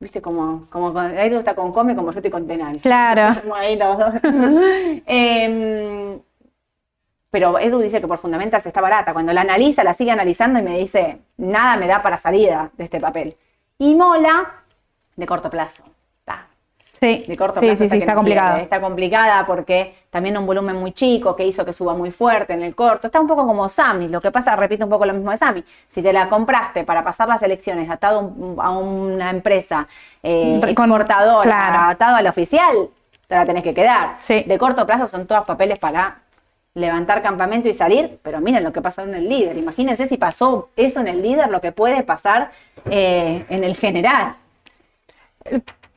Viste, 0.00 0.20
como, 0.20 0.66
como 0.68 1.00
Edu 1.00 1.38
está 1.38 1.54
con 1.54 1.70
Come 1.72 1.94
como 1.94 2.10
yo 2.10 2.18
estoy 2.18 2.30
con 2.32 2.46
Tenal. 2.48 2.78
Claro. 2.78 3.40
Como 3.40 3.54
ahí 3.54 3.76
los 3.76 3.98
dos. 3.98 4.14
Em, 5.06 6.18
pero 7.32 7.58
Edu 7.58 7.78
dice 7.80 7.98
que 7.98 8.06
por 8.06 8.18
Fundamentals 8.18 8.66
está 8.66 8.82
barata. 8.82 9.14
Cuando 9.14 9.32
la 9.32 9.40
analiza, 9.40 9.82
la 9.82 9.94
sigue 9.94 10.10
analizando 10.10 10.58
y 10.58 10.62
me 10.62 10.76
dice, 10.78 11.18
nada 11.38 11.78
me 11.78 11.86
da 11.86 12.02
para 12.02 12.18
salida 12.18 12.70
de 12.76 12.84
este 12.84 13.00
papel. 13.00 13.36
Y 13.78 13.94
Mola, 13.94 14.52
de 15.16 15.26
corto 15.26 15.48
plazo. 15.48 15.82
Está. 16.20 16.46
Sí, 17.00 17.24
De 17.26 17.34
corto 17.38 17.58
sí, 17.60 17.66
plazo 17.66 17.84
sí, 17.84 17.88
sí, 17.90 17.96
está 17.96 18.14
complicado. 18.14 18.58
Está 18.58 18.80
complicada 18.82 19.46
porque 19.46 19.94
también 20.10 20.36
un 20.36 20.44
volumen 20.44 20.76
muy 20.76 20.92
chico 20.92 21.34
que 21.34 21.46
hizo 21.46 21.64
que 21.64 21.72
suba 21.72 21.94
muy 21.94 22.10
fuerte 22.10 22.52
en 22.52 22.62
el 22.62 22.74
corto. 22.74 23.06
Está 23.06 23.18
un 23.18 23.26
poco 23.26 23.46
como 23.46 23.66
Sami. 23.70 24.08
Lo 24.10 24.20
que 24.20 24.30
pasa, 24.30 24.54
repito 24.54 24.84
un 24.84 24.90
poco 24.90 25.06
lo 25.06 25.14
mismo 25.14 25.30
de 25.30 25.38
Sami. 25.38 25.64
Si 25.88 26.02
te 26.02 26.12
la 26.12 26.28
compraste 26.28 26.84
para 26.84 27.02
pasar 27.02 27.28
las 27.28 27.42
elecciones 27.42 27.88
atado 27.90 28.18
a 28.18 28.22
un- 28.22 28.56
a 28.60 28.70
una 28.70 29.30
empresa 29.30 29.88
eh, 30.22 30.58
Con- 30.60 30.68
exportadora, 30.68 31.42
claro. 31.42 31.90
atado 31.90 32.16
a 32.16 32.22
la 32.22 32.28
oficial, 32.28 32.90
te 33.26 33.34
la 33.34 33.46
tenés 33.46 33.62
que 33.62 33.72
quedar. 33.72 34.16
Sí. 34.20 34.44
De 34.46 34.58
corto 34.58 34.86
plazo 34.86 35.06
son 35.06 35.26
todos 35.26 35.44
papeles 35.46 35.78
para 35.78 36.18
levantar 36.74 37.22
campamento 37.22 37.68
y 37.68 37.72
salir, 37.72 38.18
pero 38.22 38.40
miren 38.40 38.64
lo 38.64 38.72
que 38.72 38.80
pasó 38.80 39.02
en 39.02 39.14
el 39.14 39.28
líder. 39.28 39.56
Imagínense 39.56 40.08
si 40.08 40.16
pasó 40.16 40.70
eso 40.76 41.00
en 41.00 41.08
el 41.08 41.22
líder, 41.22 41.50
lo 41.50 41.60
que 41.60 41.72
puede 41.72 42.02
pasar 42.02 42.50
eh, 42.90 43.44
en 43.48 43.64
el 43.64 43.76
general. 43.76 44.34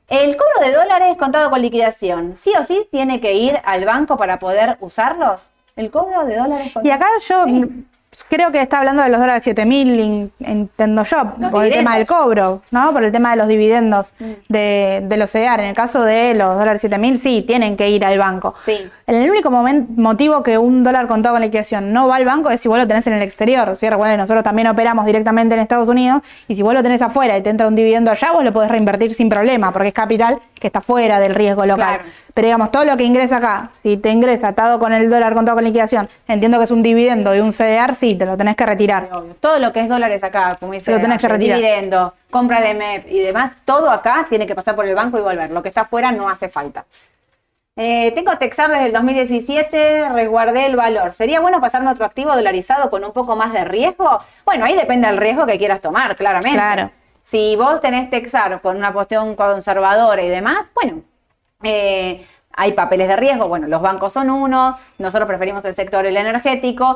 El 0.07 0.37
cobro 0.37 0.65
de 0.65 0.73
dólares 0.73 1.15
contado 1.17 1.49
con 1.49 1.61
liquidación, 1.61 2.35
¿sí 2.35 2.53
o 2.59 2.63
sí 2.63 2.87
tiene 2.91 3.19
que 3.19 3.33
ir 3.33 3.59
al 3.63 3.85
banco 3.85 4.17
para 4.17 4.37
poder 4.37 4.77
usarlos? 4.81 5.49
El 5.75 5.91
cobro 5.91 6.25
de 6.25 6.37
dólares 6.37 6.71
Y 6.83 6.89
acá 6.89 7.07
yo 7.27 7.43
Sí. 7.45 7.85
Creo 8.29 8.51
que 8.51 8.61
está 8.61 8.79
hablando 8.79 9.03
de 9.03 9.09
los 9.09 9.19
dólares 9.19 9.43
7000 9.43 9.99
en, 9.99 10.31
en 10.39 10.67
Tendo 10.75 11.03
Shop, 11.03 11.37
Los 11.39 11.51
por 11.51 11.65
el 11.65 11.71
tema 11.73 11.97
del 11.97 12.07
cobro, 12.07 12.61
¿no? 12.71 12.91
Por 12.93 13.03
el 13.03 13.11
tema 13.11 13.31
de 13.31 13.37
los 13.37 13.47
dividendos 13.47 14.13
Mm. 14.19 14.31
de, 14.49 15.03
de 15.05 15.17
los 15.17 15.31
CEDAR. 15.31 15.59
En 15.59 15.67
el 15.67 15.75
caso 15.75 16.03
de 16.03 16.33
los 16.35 16.57
dólares 16.57 16.81
7000, 16.81 17.19
sí, 17.19 17.43
tienen 17.45 17.75
que 17.75 17.89
ir 17.89 18.05
al 18.05 18.17
banco. 18.17 18.55
Sí. 18.61 18.89
El 19.07 19.29
único 19.29 19.51
motivo 19.51 20.41
que 20.43 20.57
un 20.57 20.83
dólar 20.83 21.07
contado 21.07 21.35
con 21.35 21.41
liquidación 21.41 21.93
no 21.93 22.07
va 22.07 22.15
al 22.15 22.25
banco 22.25 22.49
es 22.49 22.61
si 22.61 22.67
vos 22.67 22.77
lo 22.77 22.87
tenés 22.87 23.05
en 23.07 23.13
el 23.13 23.21
exterior. 23.21 23.75
¿sí? 23.75 23.89
Recuerden, 23.89 24.17
nosotros 24.19 24.43
también 24.43 24.67
operamos 24.67 25.05
directamente 25.05 25.55
en 25.55 25.61
Estados 25.61 25.87
Unidos 25.87 26.21
y 26.47 26.55
si 26.55 26.61
vos 26.61 26.73
lo 26.73 26.81
tenés 26.81 27.01
afuera 27.01 27.37
y 27.37 27.41
te 27.43 27.49
entra 27.49 27.67
un 27.67 27.75
dividendo 27.75 28.11
allá, 28.11 28.31
vos 28.31 28.43
lo 28.43 28.51
podés 28.53 28.71
reinvertir 28.71 29.13
sin 29.13 29.29
problema 29.29 29.71
porque 29.71 29.89
es 29.89 29.93
capital 29.93 30.39
que 30.59 30.67
está 30.67 30.81
fuera 30.81 31.19
del 31.19 31.35
riesgo 31.35 31.65
local. 31.65 31.97
Claro. 31.97 32.03
Pero 32.33 32.47
digamos, 32.47 32.69
todo 32.69 32.83
lo 32.83 32.97
que 32.97 33.03
ingresa 33.03 33.37
acá, 33.37 33.69
si 33.81 33.95
te 33.95 34.09
ingresa 34.09 34.49
atado 34.49 34.77
con 34.77 34.91
el 34.91 35.09
dólar 35.09 35.33
contado 35.35 35.55
con 35.55 35.63
liquidación, 35.63 36.09
entiendo 36.27 36.57
que 36.57 36.65
es 36.65 36.71
un 36.71 36.83
dividendo 36.83 37.31
de 37.31 37.41
un 37.41 37.53
CDR, 37.53 37.95
sí, 37.95 38.04
te 38.13 38.27
lo 38.27 38.37
tenés 38.37 38.55
que 38.55 38.65
retirar. 38.67 39.09
Obvio. 39.11 39.35
Todo 39.39 39.57
lo 39.57 39.73
que 39.73 39.79
es 39.79 39.89
dólares 39.89 40.23
acá, 40.23 40.55
como 40.59 40.73
dice, 40.73 40.91
Lo 40.91 40.99
tenés 41.01 41.19
que 41.19 41.27
retirar. 41.27 41.57
dividendo, 41.57 42.13
compra 42.29 42.61
de 42.61 42.75
MEP 42.75 43.07
y 43.09 43.19
demás, 43.21 43.53
todo 43.65 43.89
acá 43.89 44.27
tiene 44.29 44.45
que 44.45 44.53
pasar 44.53 44.75
por 44.75 44.85
el 44.85 44.93
banco 44.93 45.17
y 45.17 45.21
volver. 45.21 45.49
Lo 45.49 45.63
que 45.63 45.69
está 45.69 45.81
afuera 45.81 46.11
no 46.11 46.29
hace 46.29 46.47
falta. 46.49 46.85
Eh, 47.77 48.11
tengo 48.15 48.37
Texar 48.37 48.69
desde 48.69 48.85
el 48.85 48.93
2017, 48.93 50.09
resguardé 50.09 50.65
el 50.67 50.75
valor. 50.75 51.13
¿Sería 51.13 51.41
bueno 51.41 51.59
pasarme 51.59 51.89
otro 51.91 52.05
activo 52.05 52.33
dolarizado 52.35 52.89
con 52.89 53.03
un 53.03 53.11
poco 53.11 53.35
más 53.35 53.51
de 53.51 53.65
riesgo? 53.65 54.19
Bueno, 54.45 54.63
ahí 54.65 54.75
depende 54.75 55.07
del 55.07 55.17
riesgo 55.17 55.45
que 55.45 55.57
quieras 55.57 55.81
tomar, 55.81 56.15
claramente. 56.15 56.57
Claro. 56.57 56.91
Si 57.21 57.55
vos 57.57 57.81
tenés 57.81 58.09
Texar 58.09 58.61
con 58.61 58.77
una 58.77 58.93
cuestión 58.93 59.35
conservadora 59.35 60.21
y 60.23 60.29
demás, 60.29 60.71
bueno, 60.75 61.01
eh, 61.63 62.25
Hay 62.57 62.71
papeles 62.71 63.09
de 63.09 63.17
riesgo, 63.17 63.49
bueno, 63.49 63.67
los 63.67 63.81
bancos 63.81 64.13
son 64.13 64.29
uno, 64.29 64.77
nosotros 64.97 65.27
preferimos 65.27 65.65
el 65.65 65.73
sector 65.73 66.05
el 66.05 66.15
energético, 66.15 66.95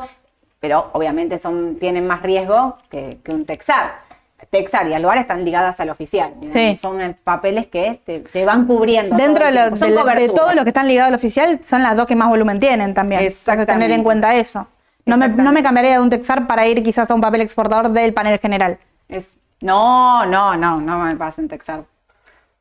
pero 0.60 0.89
obviamente 0.93 1.38
son, 1.38 1.78
tienen 1.78 2.05
más 2.07 2.22
riesgo 2.22 2.78
que, 2.89 3.20
que 3.24 3.32
un 3.32 3.45
Texar. 3.45 4.07
Texar 4.49 4.88
y 4.88 4.93
Alvar 4.93 5.18
están 5.18 5.43
ligadas 5.43 5.80
al 5.80 5.89
oficial. 5.89 6.34
Sí. 6.53 6.76
Son 6.76 7.01
eh, 7.01 7.16
papeles 7.24 7.68
que 7.68 8.01
te, 8.05 8.22
te 8.22 8.45
van 8.45 8.66
cubriendo. 8.66 9.16
Dentro 9.18 9.43
todo 9.43 9.53
de, 9.53 9.70
lo-. 9.70 9.76
Son 9.76 9.89
de, 9.93 10.16
de 10.16 10.30
todo 10.30 10.53
lo 10.53 10.64
que 10.64 10.70
están 10.70 10.88
ligados 10.88 11.10
al 11.10 11.16
oficial, 11.16 11.60
son 11.68 11.84
las 11.84 11.95
dos 11.95 12.07
que 12.07 12.16
más 12.16 12.30
volumen 12.30 12.60
tienen 12.60 12.93
también. 12.93 13.22
Exactamente. 13.22 13.72
Hay 13.72 13.78
que 13.78 13.84
tener 13.84 13.97
en 13.97 14.03
cuenta 14.03 14.36
eso. 14.36 14.68
No 15.05 15.18
me, 15.18 15.28
no 15.28 15.51
me 15.51 15.64
cambiaría 15.64 15.93
de 15.93 15.99
un 15.99 16.10
Texar 16.10 16.47
para 16.47 16.68
ir 16.68 16.84
quizás 16.84 17.10
a 17.10 17.16
un 17.16 17.22
papel 17.22 17.41
exportador 17.41 17.89
del 17.89 18.14
panel 18.14 18.38
general. 18.39 18.78
Es, 19.07 19.38
no, 19.60 20.26
no, 20.26 20.55
no, 20.55 20.80
no 20.80 20.99
me 20.99 21.16
pasen 21.16 21.47
Texar. 21.47 21.84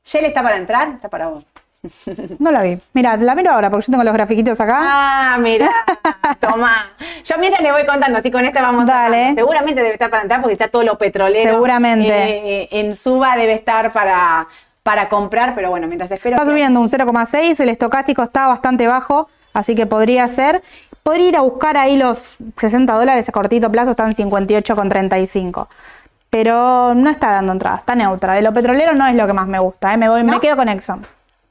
¿Shell 0.04 0.24
está 0.24 0.42
para 0.42 0.56
entrar? 0.56 0.88
Está 0.94 1.08
para 1.08 1.28
vos. 1.28 1.44
No 2.38 2.50
la 2.50 2.62
vi. 2.62 2.78
Mira, 2.92 3.16
la 3.16 3.34
miro 3.34 3.52
ahora 3.52 3.70
porque 3.70 3.86
yo 3.86 3.92
tengo 3.92 4.04
los 4.04 4.12
grafiquitos 4.14 4.60
acá. 4.60 4.78
Ah, 4.82 5.38
mira, 5.40 5.70
toma. 6.40 6.88
Yo 7.24 7.36
mientras 7.38 7.62
le 7.62 7.70
voy 7.72 7.84
contando, 7.86 8.18
así 8.18 8.30
con 8.30 8.44
esta 8.44 8.62
vamos 8.62 8.86
Dale. 8.86 9.28
a. 9.28 9.32
Seguramente 9.34 9.80
debe 9.82 9.92
estar 9.94 10.10
para 10.10 10.22
entrar 10.22 10.40
porque 10.40 10.54
está 10.54 10.68
todo 10.68 10.82
lo 10.82 10.98
petrolero. 10.98 11.52
Seguramente. 11.52 12.08
Eh, 12.62 12.68
en 12.72 12.96
suba 12.96 13.36
debe 13.36 13.52
estar 13.54 13.92
para, 13.92 14.48
para 14.82 15.08
comprar, 15.08 15.54
pero 15.54 15.70
bueno, 15.70 15.86
mientras 15.86 16.10
espero. 16.10 16.34
Está 16.36 16.44
que- 16.44 16.50
subiendo 16.50 16.80
un 16.80 16.90
0,6, 16.90 17.60
el 17.60 17.68
estocástico 17.68 18.22
está 18.22 18.48
bastante 18.48 18.86
bajo, 18.86 19.28
así 19.54 19.74
que 19.74 19.86
podría 19.86 20.26
ser. 20.28 20.62
Podría 21.04 21.28
ir 21.28 21.36
a 21.36 21.40
buscar 21.42 21.76
ahí 21.76 21.96
los 21.96 22.36
60 22.58 22.92
dólares 22.92 23.28
a 23.28 23.32
cortito 23.32 23.70
plazo, 23.72 23.92
están 23.92 24.14
58,35. 24.14 25.68
Pero 26.28 26.92
no 26.94 27.08
está 27.08 27.30
dando 27.30 27.52
entrada, 27.52 27.76
está 27.78 27.94
neutra. 27.94 28.34
De 28.34 28.42
lo 28.42 28.52
petrolero 28.52 28.92
no 28.94 29.06
es 29.06 29.14
lo 29.14 29.26
que 29.26 29.32
más 29.32 29.46
me 29.46 29.58
gusta, 29.58 29.94
¿eh? 29.94 29.96
me, 29.96 30.08
voy, 30.08 30.22
me 30.24 30.38
quedo 30.40 30.56
con 30.56 30.68
Exxon. 30.68 31.06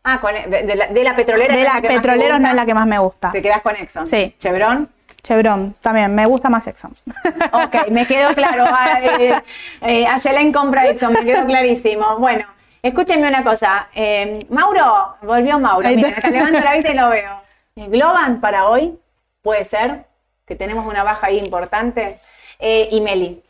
Ah, 0.10 0.22
con, 0.22 0.34
de, 0.34 0.64
de 0.64 0.76
la, 0.76 0.88
de 0.88 1.04
la 1.04 1.18
petrolera. 1.18 1.54
De 1.54 1.64
no 1.66 1.82
te 1.82 1.88
petroleros 1.90 2.40
no 2.40 2.48
es 2.48 2.56
la 2.56 2.66
que 2.66 2.74
más 2.74 2.88
me 2.88 2.98
gusta. 2.98 3.30
Te 3.30 3.42
quedas 3.42 3.62
con 3.62 3.76
Exxon. 3.76 4.08
Sí. 4.08 4.34
Chevron. 4.40 4.90
Chevron, 5.22 5.76
también, 5.82 6.16
me 6.16 6.26
gusta 6.26 6.50
más 6.50 6.66
Exxon. 6.68 6.96
Ok, 7.52 7.90
me 7.90 8.08
quedó 8.08 8.34
claro. 8.34 8.64
Ah, 8.68 9.02
eh, 9.02 9.42
eh, 9.82 10.08
Ayelen 10.08 10.54
compra 10.54 10.88
Exxon, 10.88 11.12
me 11.12 11.26
quedó 11.26 11.46
clarísimo. 11.46 12.20
Bueno, 12.20 12.46
escúchenme 12.82 13.28
una 13.28 13.44
cosa. 13.44 13.90
Eh, 13.94 14.40
Mauro, 14.50 15.18
volvió 15.24 15.60
Mauro. 15.60 15.90
Está. 15.90 16.08
acá 16.08 16.30
levanto 16.30 16.62
la 16.62 16.74
vista 16.74 16.92
y 16.94 16.96
lo 16.96 17.10
veo. 17.10 17.42
Globan 17.76 18.40
para 18.40 18.70
hoy 18.70 18.98
puede 19.42 19.66
ser 19.66 20.06
que 20.46 20.56
tenemos 20.56 20.86
una 20.86 21.04
baja 21.04 21.28
ahí 21.28 21.38
importante. 21.38 22.20
Eh, 22.60 22.88
y 22.92 23.02
Meli. 23.02 23.44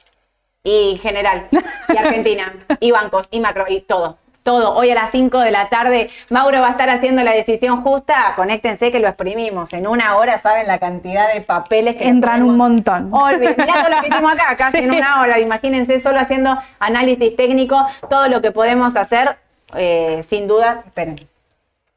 Y 0.63 0.97
General. 1.03 1.47
Y 1.89 1.97
Argentina. 1.97 2.51
y 2.79 2.89
bancos. 2.89 3.27
Y 3.29 3.39
macro. 3.41 3.65
Y 3.69 3.81
todo. 3.81 4.17
Todo. 4.47 4.75
Hoy 4.75 4.89
a 4.91 4.95
las 4.95 5.11
5 5.11 5.39
de 5.39 5.51
la 5.51 5.67
tarde, 5.67 6.09
Mauro 6.29 6.61
va 6.61 6.67
a 6.67 6.71
estar 6.71 6.89
haciendo 6.89 7.21
la 7.21 7.33
decisión 7.33 7.81
justa. 7.83 8.31
Conéctense 8.37 8.93
que 8.93 8.99
lo 9.01 9.09
exprimimos. 9.09 9.73
En 9.73 9.85
una 9.87 10.15
hora 10.15 10.37
saben 10.37 10.67
la 10.67 10.79
cantidad 10.79 11.33
de 11.33 11.41
papeles 11.41 11.97
que 11.97 12.07
Entran 12.07 12.43
un 12.43 12.55
montón. 12.55 13.11
Olvi- 13.11 13.53
mirá 13.57 13.73
todo 13.83 13.93
lo 13.93 14.01
que 14.01 14.07
hicimos 14.07 14.31
acá, 14.31 14.55
casi 14.57 14.77
en 14.77 14.91
una 14.91 15.19
hora. 15.19 15.37
Imagínense 15.39 15.99
solo 15.99 16.17
haciendo 16.21 16.57
análisis 16.79 17.35
técnico, 17.35 17.85
todo 18.09 18.29
lo 18.29 18.41
que 18.41 18.51
podemos 18.53 18.95
hacer, 18.95 19.35
eh, 19.75 20.21
sin 20.23 20.47
duda. 20.47 20.83
Esperen. 20.85 21.27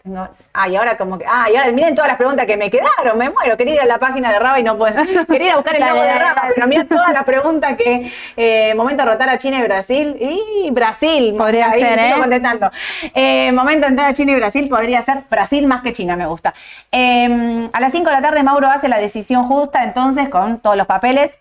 Tengo, 0.03 0.27
ah, 0.55 0.67
y 0.67 0.77
ahora 0.77 0.97
como 0.97 1.19
que. 1.19 1.27
Ah, 1.29 1.49
y 1.53 1.57
ahora 1.57 1.71
miren 1.73 1.95
todas 1.95 2.09
las 2.09 2.17
preguntas 2.17 2.47
que 2.47 2.57
me 2.57 2.71
quedaron, 2.71 3.19
me 3.19 3.29
muero. 3.29 3.55
Quería 3.59 3.75
ir 3.75 3.81
a 3.83 3.87
la 3.87 3.99
página 3.99 4.33
de 4.33 4.39
Raba 4.39 4.59
y 4.59 4.63
no 4.63 4.79
puedo. 4.79 4.95
Quería 5.29 5.49
ir 5.49 5.53
a 5.53 5.57
buscar 5.57 5.77
el 5.77 5.83
logo 5.83 6.01
de 6.01 6.19
Raba, 6.19 6.43
pero 6.55 6.67
mira 6.67 6.87
todas 6.87 7.13
las 7.13 7.23
preguntas 7.25 7.77
que. 7.77 8.11
Eh, 8.35 8.75
momento 8.77 9.05
de 9.05 9.11
rotar 9.11 9.29
a 9.29 9.37
China 9.37 9.59
y 9.59 9.63
Brasil. 9.63 10.17
Y 10.19 10.71
Brasil. 10.71 11.35
Podría 11.37 11.71
ser, 11.73 11.99
¿eh? 11.99 12.15
contestando. 12.19 12.71
Eh, 13.15 13.53
momento 13.53 13.83
de 13.83 13.89
entrar 13.89 14.11
a 14.11 14.15
China 14.15 14.33
y 14.33 14.37
Brasil 14.37 14.69
podría 14.71 15.03
ser 15.03 15.25
Brasil 15.29 15.67
más 15.67 15.83
que 15.83 15.93
China, 15.93 16.17
me 16.17 16.25
gusta. 16.25 16.55
Eh, 16.91 17.69
a 17.71 17.81
las 17.81 17.93
5 17.93 18.07
de 18.07 18.13
la 18.13 18.23
tarde 18.23 18.43
Mauro 18.43 18.71
hace 18.71 18.89
la 18.89 18.99
decisión 18.99 19.45
justa 19.45 19.85
entonces 19.85 20.31
con 20.31 20.61
todos 20.61 20.77
los 20.77 20.87
papeles. 20.87 21.37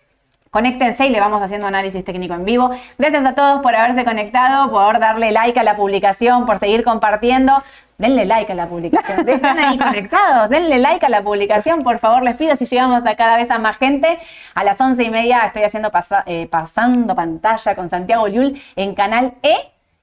Conéctense 0.51 1.05
y 1.05 1.11
le 1.11 1.19
vamos 1.19 1.41
haciendo 1.41 1.67
análisis 1.67 2.03
técnico 2.03 2.33
en 2.33 2.43
vivo. 2.43 2.71
Gracias 2.97 3.23
a 3.23 3.35
todos 3.35 3.61
por 3.61 3.73
haberse 3.75 4.03
conectado, 4.03 4.69
por 4.71 4.99
darle 4.99 5.31
like 5.31 5.57
a 5.59 5.63
la 5.63 5.75
publicación, 5.75 6.45
por 6.45 6.57
seguir 6.57 6.83
compartiendo. 6.83 7.63
Denle 7.99 8.25
like 8.25 8.51
a 8.51 8.55
la 8.55 8.67
publicación. 8.67 9.27
Están 9.27 9.59
ahí 9.59 9.77
conectados. 9.77 10.49
Denle 10.49 10.79
like 10.79 11.05
a 11.05 11.09
la 11.09 11.21
publicación, 11.21 11.83
por 11.83 11.99
favor, 11.99 12.23
les 12.23 12.35
pido 12.37 12.55
si 12.55 12.65
llegamos 12.65 13.03
a 13.05 13.15
cada 13.15 13.35
vez 13.35 13.51
a 13.51 13.59
más 13.59 13.77
gente. 13.77 14.17
A 14.55 14.63
las 14.63 14.79
once 14.81 15.03
y 15.03 15.09
media 15.09 15.41
estoy 15.45 15.63
haciendo 15.63 15.91
pasa- 15.91 16.23
eh, 16.25 16.47
pasando 16.49 17.13
pantalla 17.13 17.75
con 17.75 17.89
Santiago 17.89 18.25
Liul 18.27 18.59
en 18.77 18.95
Canal 18.95 19.33
E. 19.43 19.53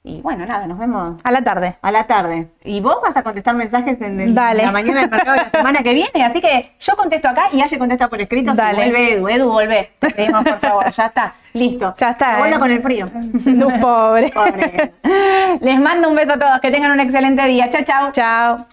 Y 0.08 0.20
bueno, 0.20 0.46
nada, 0.46 0.68
nos 0.68 0.78
vemos 0.78 1.20
A 1.24 1.32
la 1.32 1.42
tarde. 1.42 1.74
a 1.82 1.90
la 1.90 2.06
tarde. 2.06 2.46
Y 2.62 2.80
vos 2.80 2.98
vas 3.02 3.16
a 3.16 3.24
contestar 3.24 3.56
mensajes 3.56 4.00
en 4.00 4.20
el- 4.20 4.34
Dale. 4.36 4.62
la 4.62 4.70
mañana 4.70 5.00
del 5.00 5.10
mercado 5.10 5.32
de 5.36 5.42
la 5.42 5.50
semana 5.50 5.80
que 5.82 5.94
viene. 5.94 6.24
Así 6.24 6.40
que 6.40 6.70
yo 6.78 6.94
contesto 6.94 7.28
acá 7.28 7.48
y 7.52 7.60
Aye 7.60 7.76
contesta 7.76 8.06
por 8.08 8.20
escrito. 8.20 8.52
Si 8.52 8.56
Dale. 8.56 8.76
vuelve 8.76 9.14
Edu, 9.14 9.28
Edu, 9.28 9.50
vuelve. 9.50 9.90
Te 9.98 10.10
pedimos, 10.10 10.44
por 10.44 10.58
favor. 10.60 10.90
Ya 10.92 11.06
está. 11.06 11.34
Listo. 11.54 11.92
Ya 11.98 12.10
está, 12.10 12.48
eh. 12.48 12.56
con 12.56 12.70
el 12.70 12.82
frío. 12.82 13.10
Pobre. 13.80 14.28
Pobre. 14.34 14.92
Les 15.60 15.80
mando 15.80 16.08
un 16.08 16.14
beso 16.14 16.34
a 16.34 16.38
todos. 16.38 16.60
Que 16.60 16.70
tengan 16.70 16.92
un 16.92 17.00
excelente 17.00 17.44
día. 17.46 17.68
Chao, 17.68 17.82
chao. 17.82 18.12
Chao. 18.12 18.66